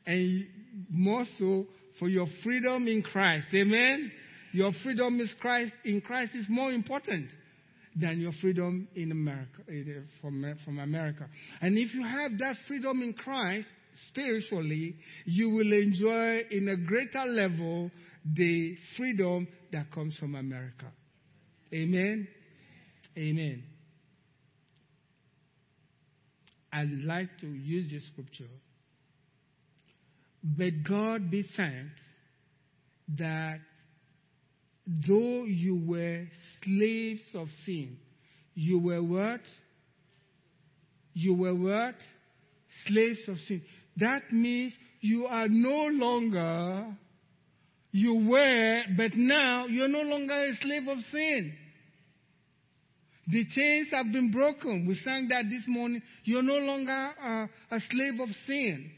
And 0.06 0.48
more 0.90 1.26
so 1.38 1.68
for 2.00 2.10
your 2.10 2.28
freedom 2.44 2.88
in 2.88 3.04
Christ. 3.04 3.48
Amen? 3.54 4.12
Your 4.54 4.72
freedom 4.84 5.20
is 5.20 5.32
Christ, 5.40 5.72
in 5.86 6.02
Christ 6.02 6.32
is 6.34 6.46
more 6.50 6.72
important 6.72 7.28
than 7.96 8.20
your 8.20 8.32
freedom 8.42 8.88
in 8.96 9.12
America, 9.12 9.62
uh, 9.70 10.02
from, 10.22 10.44
uh, 10.44 10.54
from 10.66 10.80
America. 10.80 11.28
And 11.62 11.78
if 11.78 11.94
you 11.94 12.04
have 12.04 12.38
that 12.40 12.56
freedom 12.68 13.02
in 13.02 13.14
Christ, 13.14 13.68
spiritually, 14.08 14.96
you 15.26 15.50
will 15.50 15.72
enjoy 15.74 16.44
in 16.50 16.70
a 16.70 16.78
greater 16.78 17.26
level 17.26 17.92
the 18.26 18.78
freedom 18.98 19.48
that 19.72 19.92
comes 19.92 20.16
from 20.18 20.36
America. 20.36 20.86
Amen. 21.74 22.28
Amen. 23.18 23.64
I'd 26.74 26.90
like 27.06 27.30
to 27.42 27.48
use 27.48 27.92
this 27.92 28.06
scripture. 28.12 28.50
But 30.44 30.84
God 30.88 31.30
be 31.30 31.44
thanked 31.56 32.00
that 33.18 33.60
though 34.88 35.44
you 35.44 35.84
were 35.86 36.26
slaves 36.64 37.22
of 37.36 37.48
sin, 37.66 37.98
you 38.56 38.80
were 38.80 39.04
what? 39.04 39.42
You 41.14 41.34
were 41.36 41.54
what? 41.54 41.96
Slaves 42.88 43.20
of 43.28 43.38
sin. 43.48 43.62
That 43.98 44.32
means 44.32 44.74
you 45.02 45.28
are 45.28 45.48
no 45.50 45.88
longer, 45.88 46.96
you 47.92 48.30
were, 48.30 48.84
but 48.96 49.16
now 49.16 49.66
you're 49.68 49.90
no 49.90 50.02
longer 50.02 50.34
a 50.34 50.56
slave 50.62 50.88
of 50.88 50.98
sin. 51.12 51.54
The 53.28 53.46
chains 53.54 53.88
have 53.92 54.12
been 54.12 54.32
broken. 54.32 54.86
We 54.86 54.96
sang 55.04 55.28
that 55.30 55.46
this 55.50 55.64
morning. 55.68 56.02
You're 56.24 56.44
no 56.44 56.58
longer 56.58 56.92
a, 56.92 57.50
a 57.72 57.80
slave 57.90 58.20
of 58.20 58.30
sin. 58.48 58.92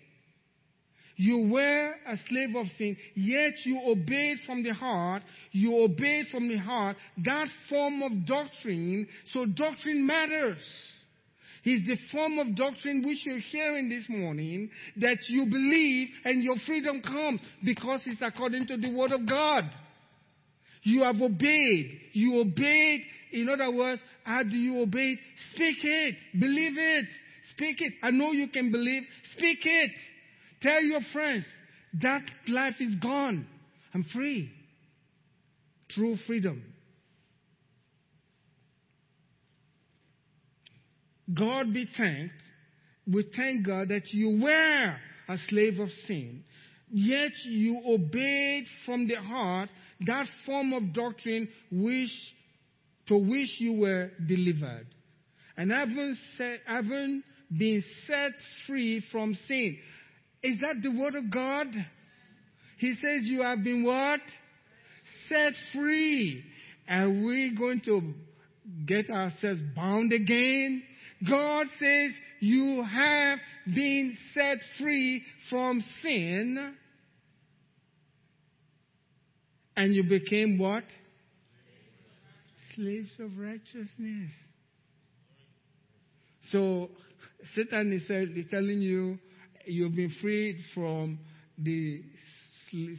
You 1.16 1.50
were 1.50 1.94
a 2.08 2.18
slave 2.28 2.56
of 2.56 2.66
sin, 2.78 2.98
yet 3.14 3.54
you 3.66 3.82
obeyed 3.86 4.40
from 4.48 4.64
the 4.64 4.74
heart. 4.74 5.22
You 5.52 5.84
obeyed 5.84 6.28
from 6.32 6.48
the 6.48 6.58
heart 6.58 6.98
that 7.24 7.48
form 7.70 8.02
of 8.02 8.26
doctrine. 8.26 9.08
So 9.32 9.46
doctrine 9.46 10.08
matters 10.08 10.58
It's 11.66 11.88
the 11.88 11.98
form 12.12 12.40
of 12.40 12.56
doctrine 12.56 13.04
which 13.06 13.20
you're 13.26 13.40
hearing 13.40 13.88
this 13.88 14.06
morning 14.10 14.70
that 14.98 15.18
you 15.30 15.46
believe 15.46 16.10
and 16.26 16.44
your 16.44 16.58
freedom 16.66 17.02
comes 17.02 17.40
because 17.64 18.02
it's 18.06 18.22
according 18.22 18.68
to 18.68 18.78
the 18.78 18.92
Word 18.92 19.12
of 19.12 19.28
God. 19.28 19.64
You 20.84 21.04
have 21.04 21.22
obeyed. 21.22 22.02
You 22.12 22.42
obeyed. 22.42 23.02
In 23.32 23.48
other 23.48 23.72
words, 23.72 24.02
how 24.24 24.44
do 24.44 24.56
you 24.56 24.82
obey? 24.82 25.20
Speak 25.54 25.78
it. 25.84 26.16
Believe 26.40 26.78
it. 26.78 27.06
Speak 27.52 27.82
it. 27.82 27.94
I 28.02 28.12
know 28.12 28.32
you 28.32 28.48
can 28.50 28.72
believe. 28.72 29.04
Speak 29.38 29.60
it. 29.64 29.92
Tell 30.62 30.82
your 30.82 31.02
friends 31.12 31.46
that 32.02 32.22
life 32.48 32.76
is 32.80 32.96
gone. 32.96 33.46
I'm 33.94 34.04
free. 34.06 34.50
True 35.90 36.18
freedom. 36.26 36.64
God 41.32 41.74
be 41.74 41.88
thanked. 41.98 42.34
We 43.06 43.26
thank 43.36 43.66
God 43.66 43.90
that 43.90 44.14
you 44.14 44.42
were 44.42 44.96
a 45.28 45.38
slave 45.50 45.80
of 45.80 45.90
sin, 46.08 46.44
yet 46.90 47.32
you 47.44 47.82
obeyed 47.86 48.66
from 48.86 49.08
the 49.08 49.16
heart 49.16 49.70
that 50.06 50.26
form 50.46 50.74
of 50.74 50.94
doctrine 50.94 51.48
which, 51.72 52.12
to 53.08 53.18
which 53.18 53.60
you 53.60 53.74
were 53.74 54.12
delivered. 54.26 54.88
And 55.58 55.72
having, 55.72 56.18
said, 56.38 56.62
having 56.66 57.24
been 57.56 57.84
set 58.08 58.32
free 58.66 59.04
from 59.12 59.38
sin. 59.48 59.78
Is 60.42 60.60
that 60.62 60.82
the 60.82 60.90
word 60.90 61.16
of 61.16 61.32
God? 61.32 61.68
He 62.78 62.96
says 62.96 63.24
you 63.24 63.42
have 63.44 63.64
been 63.64 63.84
what? 63.84 64.20
Set 65.30 65.54
free. 65.74 66.44
Are 66.90 67.10
we 67.10 67.56
going 67.58 67.82
to 67.86 68.14
get 68.86 69.10
ourselves 69.10 69.62
bound 69.76 70.12
again? 70.12 70.84
God 71.30 71.68
says 71.80 72.12
you 72.40 72.84
have 72.84 73.40
been 73.66 74.18
set 74.34 74.58
free 74.78 75.24
from 75.50 75.84
sin. 76.02 76.76
And 79.78 79.96
you 79.96 80.04
became 80.04 80.58
what? 80.58 80.84
Slaves 82.76 83.12
of 83.20 83.38
righteousness. 83.38 84.32
So 86.52 86.90
Satan 87.56 87.92
uh, 87.92 88.40
is 88.40 88.46
telling 88.50 88.82
you 88.82 89.18
you've 89.66 89.96
been 89.96 90.14
freed 90.22 90.58
from 90.74 91.20
the 91.58 92.04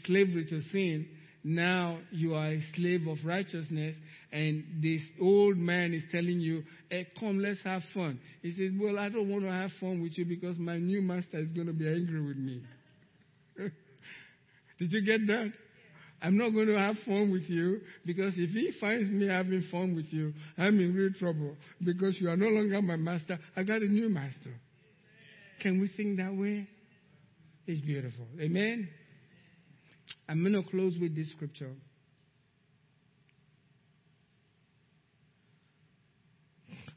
slavery 0.06 0.46
to 0.48 0.60
sin. 0.70 1.08
Now 1.42 1.98
you 2.10 2.34
are 2.34 2.52
a 2.52 2.62
slave 2.74 3.06
of 3.06 3.18
righteousness, 3.24 3.96
and 4.32 4.64
this 4.82 5.02
old 5.20 5.58
man 5.58 5.92
is 5.92 6.02
telling 6.10 6.40
you, 6.40 6.62
hey, 6.88 7.06
come, 7.20 7.38
let's 7.38 7.62
have 7.64 7.82
fun. 7.92 8.18
He 8.42 8.52
says, 8.52 8.72
Well, 8.80 8.98
I 8.98 9.10
don't 9.10 9.28
want 9.28 9.42
to 9.42 9.52
have 9.52 9.70
fun 9.78 10.02
with 10.02 10.16
you 10.16 10.24
because 10.24 10.58
my 10.58 10.78
new 10.78 11.02
master 11.02 11.38
is 11.38 11.52
going 11.52 11.66
to 11.66 11.72
be 11.72 11.86
angry 11.86 12.20
with 12.20 12.36
me. 12.36 12.62
Did 14.78 14.92
you 14.92 15.04
get 15.04 15.26
that? 15.26 15.52
I'm 16.24 16.38
not 16.38 16.54
going 16.54 16.68
to 16.68 16.78
have 16.78 16.96
fun 17.04 17.30
with 17.30 17.50
you 17.50 17.82
because 18.06 18.32
if 18.38 18.48
he 18.48 18.72
finds 18.80 19.10
me 19.10 19.26
having 19.26 19.62
fun 19.70 19.94
with 19.94 20.06
you, 20.08 20.32
I'm 20.56 20.80
in 20.80 20.94
real 20.94 21.12
trouble 21.12 21.54
because 21.84 22.18
you 22.18 22.30
are 22.30 22.36
no 22.36 22.46
longer 22.46 22.80
my 22.80 22.96
master. 22.96 23.38
I 23.54 23.62
got 23.62 23.82
a 23.82 23.86
new 23.86 24.08
master. 24.08 24.54
Can 25.60 25.82
we 25.82 25.88
think 25.94 26.16
that 26.16 26.34
way? 26.34 26.66
It's 27.66 27.82
beautiful. 27.82 28.24
Amen. 28.40 28.88
I'm 30.26 30.40
going 30.40 30.54
to 30.54 30.68
close 30.70 30.94
with 30.98 31.14
this 31.14 31.30
scripture. 31.32 31.72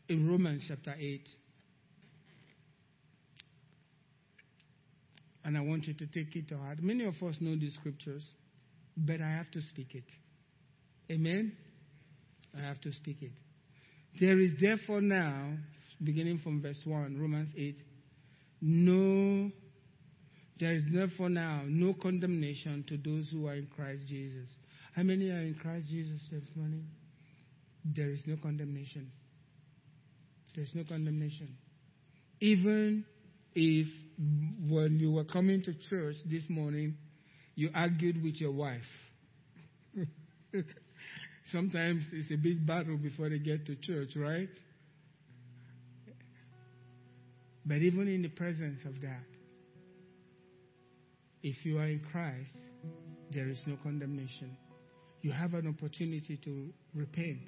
In 0.07 0.29
Romans 0.29 0.63
chapter 0.69 0.95
8. 0.97 1.27
And 5.43 5.57
I 5.57 5.61
want 5.61 5.85
you 5.85 5.93
to 5.95 6.07
take 6.07 6.33
it 6.33 6.47
to 6.47 6.57
heart. 6.57 6.81
Many 6.81 7.03
of 7.03 7.15
us 7.15 7.35
know 7.41 7.57
these 7.57 7.73
scriptures 7.73 8.23
but 8.97 9.21
I 9.21 9.29
have 9.29 9.51
to 9.51 9.61
speak 9.61 9.93
it. 9.93 10.03
Amen? 11.11 11.53
I 12.57 12.65
have 12.65 12.81
to 12.81 12.91
speak 12.91 13.21
it. 13.21 13.31
There 14.19 14.39
is 14.39 14.51
therefore 14.59 15.01
now, 15.01 15.53
beginning 16.03 16.39
from 16.39 16.61
verse 16.61 16.81
1, 16.83 17.19
Romans 17.19 17.51
8, 17.55 17.79
no, 18.61 19.51
there 20.59 20.73
is 20.73 20.83
therefore 20.91 21.29
now 21.29 21.61
no 21.67 21.93
condemnation 21.93 22.83
to 22.87 22.97
those 22.97 23.29
who 23.29 23.47
are 23.47 23.53
in 23.53 23.67
Christ 23.67 24.07
Jesus. 24.07 24.49
How 24.95 25.03
many 25.03 25.29
are 25.29 25.39
in 25.39 25.55
Christ 25.61 25.87
Jesus 25.89 26.21
this 26.31 26.43
morning? 26.55 26.87
There 27.85 28.09
is 28.09 28.21
no 28.25 28.35
condemnation. 28.41 29.11
There's 30.55 30.73
no 30.73 30.83
condemnation. 30.83 31.55
Even 32.41 33.05
if 33.53 33.87
when 34.67 34.97
you 34.99 35.11
were 35.11 35.23
coming 35.23 35.61
to 35.63 35.73
church 35.89 36.15
this 36.25 36.43
morning, 36.49 36.97
you 37.57 37.71
argued 37.73 38.23
with 38.23 38.35
your 38.35 38.51
wife. 38.51 38.81
Sometimes 41.51 42.03
it's 42.11 42.31
a 42.31 42.35
big 42.35 42.67
battle 42.67 42.97
before 42.97 43.29
they 43.29 43.39
get 43.39 43.65
to 43.65 43.75
church, 43.75 44.11
right? 44.15 44.47
But 47.65 47.77
even 47.77 48.07
in 48.07 48.21
the 48.21 48.29
presence 48.29 48.81
of 48.85 49.01
that, 49.01 49.25
if 51.41 51.65
you 51.65 51.79
are 51.79 51.87
in 51.87 51.99
Christ, 52.11 52.55
there 53.33 53.49
is 53.49 53.59
no 53.65 53.75
condemnation. 53.81 54.55
You 55.23 55.31
have 55.31 55.55
an 55.55 55.67
opportunity 55.67 56.39
to 56.43 56.69
repent 56.93 57.41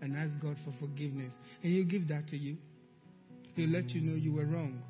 and 0.00 0.16
ask 0.16 0.32
God 0.40 0.56
for 0.64 0.72
forgiveness. 0.78 1.34
And 1.64 1.72
He'll 1.72 1.84
give 1.84 2.06
that 2.06 2.28
to 2.28 2.36
you. 2.36 2.56
He'll 3.56 3.70
let 3.70 3.90
you 3.90 4.00
know 4.00 4.14
you 4.14 4.32
were 4.32 4.46
wrong. 4.46 4.80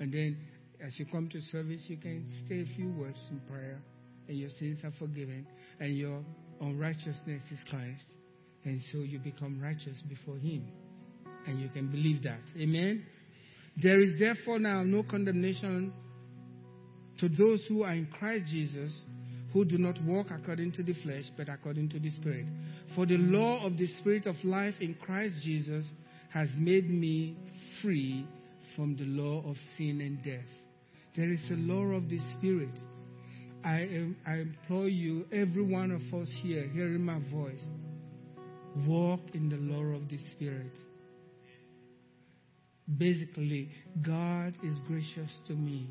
And 0.00 0.12
then 0.12 0.36
as 0.84 0.98
you 0.98 1.06
come 1.06 1.28
to 1.28 1.40
service, 1.52 1.82
you 1.88 1.96
can 1.96 2.26
say 2.48 2.60
a 2.60 2.76
few 2.76 2.90
words 2.92 3.18
in 3.30 3.40
prayer, 3.40 3.80
and 4.28 4.36
your 4.36 4.50
sins 4.58 4.78
are 4.84 4.92
forgiven, 4.98 5.46
and 5.78 5.96
your 5.96 6.22
unrighteousness 6.60 7.42
is 7.50 7.58
cleansed. 7.68 8.04
And 8.64 8.80
so 8.92 8.98
you 8.98 9.18
become 9.18 9.60
righteous 9.60 9.98
before 10.08 10.36
Him. 10.36 10.66
And 11.46 11.60
you 11.60 11.68
can 11.70 11.88
believe 11.88 12.22
that. 12.24 12.40
Amen? 12.58 13.06
There 13.82 14.00
is 14.00 14.18
therefore 14.18 14.58
now 14.58 14.82
no 14.82 15.02
condemnation 15.02 15.92
to 17.18 17.28
those 17.28 17.62
who 17.68 17.82
are 17.82 17.92
in 17.92 18.06
Christ 18.18 18.46
Jesus, 18.50 18.92
who 19.52 19.64
do 19.64 19.78
not 19.78 20.02
walk 20.04 20.26
according 20.30 20.72
to 20.72 20.82
the 20.82 20.94
flesh, 21.02 21.24
but 21.36 21.48
according 21.48 21.88
to 21.90 21.98
the 21.98 22.10
Spirit. 22.12 22.46
For 22.94 23.06
the 23.06 23.16
law 23.16 23.64
of 23.64 23.76
the 23.78 23.88
Spirit 23.98 24.26
of 24.26 24.36
life 24.44 24.74
in 24.80 24.94
Christ 24.94 25.34
Jesus 25.42 25.86
has 26.30 26.48
made 26.56 26.88
me 26.88 27.36
free 27.82 28.26
from 28.76 28.96
the 28.96 29.04
law 29.04 29.42
of 29.48 29.56
sin 29.76 30.00
and 30.00 30.22
death. 30.22 30.59
There 31.16 31.32
is 31.32 31.40
a 31.50 31.54
law 31.54 31.84
of 31.96 32.08
the 32.08 32.20
Spirit. 32.36 32.70
I, 33.64 33.80
am, 33.80 34.16
I 34.26 34.36
implore 34.36 34.88
you, 34.88 35.26
every 35.32 35.62
one 35.62 35.90
of 35.90 36.02
us 36.20 36.28
here, 36.42 36.68
hearing 36.72 37.04
my 37.04 37.18
voice, 37.30 37.60
walk 38.86 39.20
in 39.34 39.48
the 39.48 39.56
law 39.56 39.82
of 39.96 40.08
the 40.08 40.18
Spirit. 40.32 40.72
Basically, 42.96 43.70
God 44.02 44.54
is 44.62 44.76
gracious 44.86 45.30
to 45.48 45.52
me. 45.52 45.88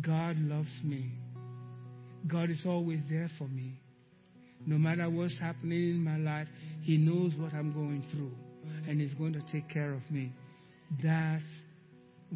God 0.00 0.38
loves 0.38 0.80
me. 0.84 1.10
God 2.26 2.50
is 2.50 2.60
always 2.64 3.00
there 3.10 3.30
for 3.38 3.48
me. 3.48 3.80
No 4.66 4.76
matter 4.76 5.08
what's 5.08 5.38
happening 5.38 5.90
in 5.90 6.04
my 6.04 6.16
life, 6.16 6.48
He 6.82 6.96
knows 6.96 7.32
what 7.36 7.52
I'm 7.54 7.72
going 7.72 8.04
through 8.12 8.32
and 8.88 9.00
He's 9.00 9.14
going 9.14 9.32
to 9.32 9.42
take 9.52 9.68
care 9.68 9.92
of 9.92 10.08
me. 10.10 10.32
That's 11.02 11.42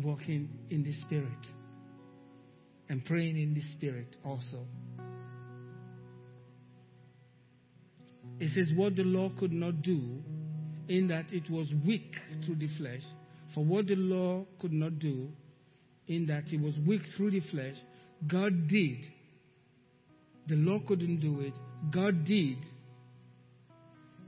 walking 0.02 0.48
in 0.70 0.82
the 0.82 0.92
Spirit 1.02 1.46
and 2.88 3.04
praying 3.04 3.38
in 3.38 3.54
the 3.54 3.62
Spirit 3.76 4.16
also. 4.24 4.66
It 8.40 8.50
says, 8.54 8.74
What 8.76 8.96
the 8.96 9.04
law 9.04 9.30
could 9.38 9.52
not 9.52 9.82
do, 9.82 10.22
in 10.88 11.08
that 11.08 11.26
it 11.30 11.48
was 11.50 11.68
weak 11.86 12.14
through 12.44 12.56
the 12.56 12.68
flesh. 12.76 13.02
For 13.54 13.64
what 13.64 13.86
the 13.86 13.96
law 13.96 14.44
could 14.60 14.72
not 14.72 14.98
do, 14.98 15.28
in 16.08 16.26
that 16.26 16.44
it 16.52 16.60
was 16.60 16.74
weak 16.86 17.02
through 17.16 17.30
the 17.30 17.42
flesh, 17.52 17.76
God 18.26 18.68
did. 18.68 19.06
The 20.48 20.56
law 20.56 20.80
couldn't 20.86 21.20
do 21.20 21.40
it. 21.40 21.54
God 21.90 22.24
did 22.24 22.58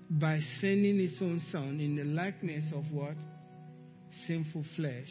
by 0.08 0.40
sending 0.60 0.98
his 0.98 1.14
own 1.20 1.42
son 1.50 1.80
in 1.80 1.96
the 1.96 2.04
likeness 2.04 2.64
of 2.72 2.90
what? 2.92 3.16
Sinful 4.26 4.64
flesh 4.76 5.10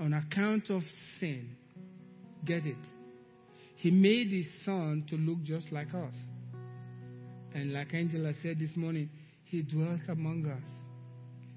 on 0.00 0.14
account 0.14 0.70
of 0.70 0.82
sin. 1.18 1.56
Get 2.44 2.64
it? 2.64 2.76
He 3.76 3.90
made 3.90 4.28
his 4.28 4.46
son 4.64 5.04
to 5.10 5.16
look 5.16 5.42
just 5.42 5.70
like 5.70 5.88
us. 5.94 6.14
And 7.54 7.72
like 7.72 7.92
Angela 7.94 8.32
said 8.42 8.58
this 8.58 8.76
morning, 8.76 9.10
he 9.44 9.62
dwelt 9.62 10.00
among 10.08 10.46
us. 10.46 10.70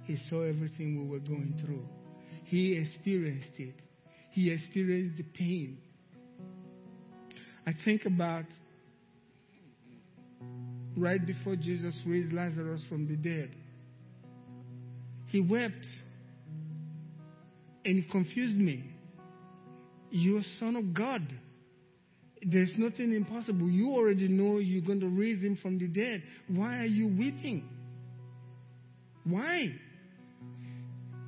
He 0.03 0.17
saw 0.29 0.41
everything 0.41 1.01
we 1.01 1.07
were 1.07 1.19
going 1.19 1.61
through. 1.65 1.85
He 2.45 2.73
experienced 2.73 3.57
it. 3.57 3.75
He 4.31 4.51
experienced 4.51 5.17
the 5.17 5.23
pain. 5.23 5.77
I 7.65 7.73
think 7.85 8.05
about 8.05 8.45
right 10.97 11.25
before 11.25 11.55
Jesus 11.55 11.95
raised 12.05 12.33
Lazarus 12.33 12.81
from 12.89 13.07
the 13.07 13.15
dead. 13.15 13.51
He 15.27 15.39
wept 15.39 15.85
and 17.85 17.99
it 17.99 18.09
confused 18.11 18.57
me. 18.57 18.83
You're 20.09 20.43
son 20.59 20.75
of 20.75 20.93
God. 20.93 21.21
There's 22.41 22.71
nothing 22.77 23.13
impossible. 23.13 23.69
You 23.69 23.93
already 23.93 24.27
know 24.27 24.59
you're 24.59 24.85
going 24.85 24.99
to 24.99 25.07
raise 25.07 25.41
him 25.41 25.57
from 25.61 25.79
the 25.79 25.87
dead. 25.87 26.23
Why 26.47 26.79
are 26.79 26.85
you 26.85 27.07
weeping? 27.07 27.69
Why? 29.23 29.73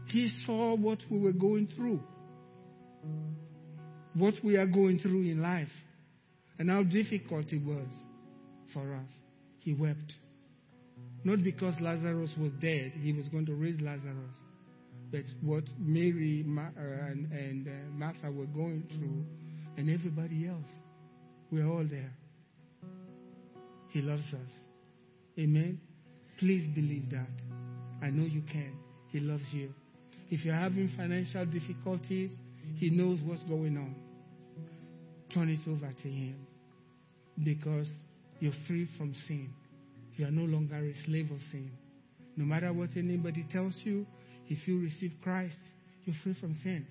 He 0.08 0.32
saw 0.46 0.76
what 0.76 1.00
we 1.10 1.20
were 1.20 1.34
going 1.34 1.68
through, 1.76 2.02
what 4.14 4.36
we 4.44 4.58
are 4.58 4.68
going 4.68 5.00
through 5.00 5.24
in 5.24 5.42
life, 5.42 5.72
and 6.60 6.70
how 6.70 6.84
difficult 6.84 7.52
it 7.52 7.64
was 7.66 7.88
for 8.74 8.94
us. 8.94 9.10
He 9.60 9.74
wept. 9.74 10.14
Not 11.24 11.44
because 11.44 11.74
Lazarus 11.82 12.32
was 12.38 12.52
dead, 12.62 12.94
he 13.02 13.14
was 13.14 13.28
going 13.30 13.48
to 13.48 13.56
raise 13.56 13.80
Lazarus 13.82 14.38
but 15.12 15.24
what 15.42 15.64
Mary 15.80 16.46
uh, 16.58 16.82
and, 17.08 17.32
and 17.32 17.68
uh, 17.68 17.72
Martha 17.94 18.32
were 18.32 18.46
going 18.48 18.84
through, 18.90 19.26
and 19.78 19.90
everybody 19.90 20.48
else, 20.48 20.70
we're 21.52 21.68
all 21.68 21.86
there. 21.90 22.12
He 23.90 24.02
loves 24.02 24.26
us. 24.34 24.52
Amen. 25.40 25.80
Please 26.40 26.66
believe 26.76 27.10
that. 27.12 27.30
I 28.02 28.10
know 28.10 28.26
you 28.26 28.42
can. 28.52 28.74
He 29.10 29.20
loves 29.20 29.46
you. 29.52 29.74
If 30.30 30.44
you're 30.44 30.56
having 30.56 30.92
financial 30.98 31.46
difficulties, 31.46 32.32
He 32.78 32.90
knows 32.90 33.20
what's 33.24 33.44
going 33.44 33.78
on. 33.78 33.96
Turn 35.34 35.50
it 35.50 35.60
over 35.70 35.94
to 36.04 36.10
Him 36.10 36.36
because 37.44 37.90
you're 38.40 38.54
free 38.68 38.88
from 38.98 39.14
sin. 39.28 39.50
You 40.18 40.28
are 40.28 40.32
no 40.32 40.44
longer 40.44 40.76
a 40.76 40.94
slave 41.06 41.32
of 41.32 41.40
sin. 41.52 41.72
No 42.38 42.46
matter 42.46 42.74
what 42.74 42.90
anybody 42.98 43.46
tells 43.52 43.74
you, 43.84 44.06
if 44.48 44.68
you 44.68 44.80
receive 44.80 45.14
Christ, 45.24 45.58
you're 46.06 46.16
free 46.24 46.36
from 46.40 46.54
sin. 46.64 46.86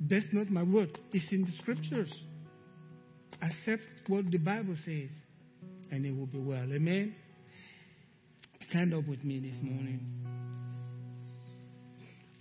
That's 0.00 0.26
not 0.32 0.50
my 0.50 0.62
word, 0.62 0.98
it's 1.12 1.30
in 1.32 1.44
the 1.44 1.52
scriptures. 1.58 2.12
Accept 3.40 3.82
what 4.08 4.30
the 4.30 4.38
Bible 4.38 4.76
says, 4.84 5.10
and 5.90 6.04
it 6.04 6.16
will 6.16 6.26
be 6.26 6.38
well. 6.38 6.64
Amen. 6.72 7.14
Stand 8.68 8.94
up 8.94 9.06
with 9.06 9.22
me 9.22 9.38
this 9.38 9.56
morning. 9.62 10.00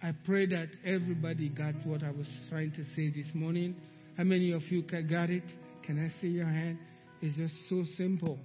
I 0.02 0.12
pray 0.26 0.46
that 0.48 0.70
everybody 0.86 1.50
got 1.50 1.76
what 1.86 2.04
I 2.04 2.12
was 2.12 2.28
trying 2.50 2.72
to 2.72 2.84
say 2.96 3.10
this 3.10 3.34
morning. 3.34 3.76
How 4.18 4.24
many 4.24 4.52
of 4.52 4.64
you 4.70 4.82
got 4.84 5.30
it? 5.30 5.44
Can 5.86 6.04
I 6.04 6.22
see 6.22 6.28
your 6.28 6.48
hand? 6.48 6.78
It's 7.22 7.38
just 7.38 7.54
so 7.70 7.84
simple. 7.98 8.40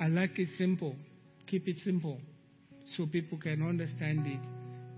I 0.00 0.08
like 0.08 0.38
it 0.38 0.48
simple. 0.58 0.96
Keep 1.46 1.68
it 1.68 1.76
simple 1.84 2.20
so 2.96 3.06
people 3.06 3.38
can 3.38 3.66
understand 3.66 4.26
it 4.26 4.40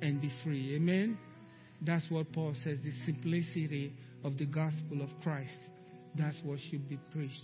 and 0.04 0.20
be 0.20 0.32
free. 0.44 0.76
Amen? 0.76 1.18
That's 1.82 2.04
what 2.10 2.32
Paul 2.32 2.54
says 2.64 2.78
the 2.82 2.92
simplicity 3.04 3.92
of 4.24 4.38
the 4.38 4.46
gospel 4.46 5.02
of 5.02 5.10
Christ. 5.22 5.52
That's 6.16 6.36
what 6.42 6.58
should 6.70 6.88
be 6.88 6.98
preached. 7.12 7.42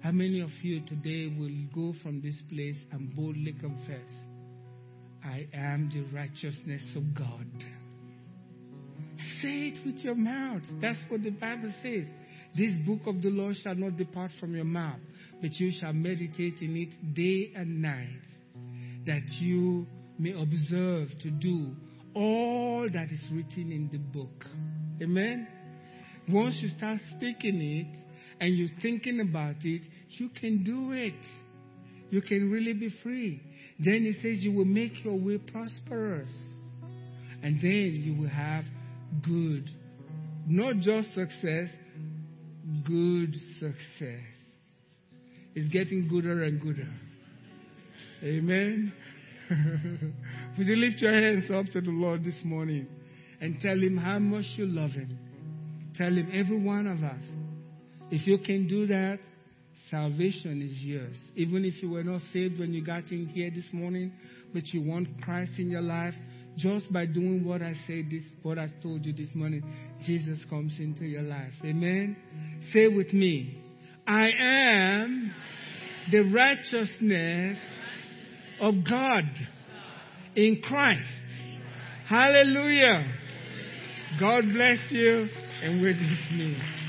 How 0.00 0.12
many 0.12 0.40
of 0.40 0.50
you 0.62 0.80
today 0.86 1.34
will 1.38 1.50
go 1.74 1.94
from 2.02 2.22
this 2.22 2.36
place 2.48 2.76
and 2.90 3.14
boldly 3.14 3.52
confess, 3.52 4.10
I 5.22 5.46
am 5.52 5.90
the 5.92 6.02
righteousness 6.16 6.82
of 6.96 7.14
God? 7.14 7.46
Say 9.42 9.74
it 9.74 9.86
with 9.86 9.96
your 9.96 10.14
mouth. 10.14 10.62
That's 10.80 10.98
what 11.10 11.22
the 11.22 11.30
Bible 11.30 11.72
says. 11.82 12.06
This 12.56 12.74
book 12.86 13.00
of 13.06 13.20
the 13.20 13.28
law 13.28 13.52
shall 13.62 13.74
not 13.74 13.98
depart 13.98 14.30
from 14.40 14.54
your 14.54 14.64
mouth, 14.64 15.00
but 15.40 15.52
you 15.54 15.72
shall 15.80 15.92
meditate 15.92 16.60
in 16.60 16.76
it 16.76 17.14
day 17.14 17.52
and 17.56 17.80
night, 17.80 18.20
that 19.06 19.22
you 19.40 19.86
may 20.18 20.32
observe 20.32 21.08
to 21.22 21.30
do 21.30 21.74
all 22.14 22.88
that 22.92 23.10
is 23.10 23.20
written 23.32 23.72
in 23.72 23.88
the 23.90 23.98
book. 23.98 24.44
Amen? 25.02 25.46
Once 26.28 26.56
you 26.60 26.68
start 26.76 27.00
speaking 27.16 27.60
it 27.60 28.00
and 28.40 28.56
you're 28.56 28.68
thinking 28.82 29.20
about 29.20 29.56
it, 29.62 29.82
you 30.10 30.28
can 30.28 30.62
do 30.62 30.92
it. 30.92 31.14
You 32.10 32.20
can 32.20 32.50
really 32.50 32.72
be 32.72 32.94
free. 33.02 33.40
Then 33.78 34.04
it 34.04 34.16
says 34.16 34.42
you 34.42 34.52
will 34.52 34.64
make 34.64 35.04
your 35.04 35.18
way 35.18 35.38
prosperous. 35.38 36.30
And 37.42 37.56
then 37.62 38.02
you 38.04 38.20
will 38.20 38.28
have 38.28 38.64
good, 39.22 39.70
not 40.46 40.76
just 40.76 41.14
success, 41.14 41.68
good 42.84 43.34
success. 43.58 44.39
It's 45.54 45.68
getting 45.68 46.08
gooder 46.08 46.44
and 46.44 46.60
gooder. 46.60 46.88
Amen. 48.22 48.92
Would 50.58 50.66
you 50.66 50.76
lift 50.76 51.00
your 51.00 51.12
hands 51.12 51.50
up 51.50 51.66
to 51.72 51.80
the 51.80 51.90
Lord 51.90 52.24
this 52.24 52.36
morning 52.44 52.86
and 53.40 53.60
tell 53.60 53.76
Him 53.76 53.96
how 53.96 54.18
much 54.18 54.44
you 54.56 54.66
love 54.66 54.90
Him? 54.90 55.18
Tell 55.96 56.12
Him, 56.12 56.30
every 56.32 56.62
one 56.62 56.86
of 56.86 57.02
us. 57.02 57.22
If 58.10 58.26
you 58.26 58.38
can 58.38 58.68
do 58.68 58.86
that, 58.86 59.18
salvation 59.90 60.62
is 60.62 60.80
yours. 60.82 61.16
Even 61.34 61.64
if 61.64 61.82
you 61.82 61.90
were 61.90 62.04
not 62.04 62.20
saved 62.32 62.58
when 62.60 62.72
you 62.72 62.84
got 62.84 63.10
in 63.10 63.26
here 63.26 63.50
this 63.50 63.66
morning, 63.72 64.12
but 64.52 64.66
you 64.68 64.82
want 64.82 65.08
Christ 65.22 65.52
in 65.58 65.68
your 65.68 65.82
life, 65.82 66.14
just 66.56 66.92
by 66.92 67.06
doing 67.06 67.44
what 67.44 67.62
I 67.62 67.74
said 67.86 68.08
this, 68.10 68.22
what 68.42 68.58
I 68.58 68.68
told 68.82 69.04
you 69.04 69.12
this 69.12 69.34
morning, 69.34 69.62
Jesus 70.04 70.38
comes 70.48 70.78
into 70.78 71.04
your 71.04 71.22
life. 71.22 71.52
Amen. 71.64 72.16
Say 72.72 72.88
with 72.88 73.12
me, 73.12 73.59
I 74.10 74.28
am 74.40 75.32
the 76.10 76.22
righteousness 76.22 77.56
of 78.60 78.74
God 78.84 79.22
in 80.34 80.60
Christ. 80.64 81.06
Hallelujah. 82.08 83.06
God 84.18 84.46
bless 84.52 84.78
you 84.90 85.28
and 85.62 85.80
we're 85.80 85.92
dismissed. 85.92 86.79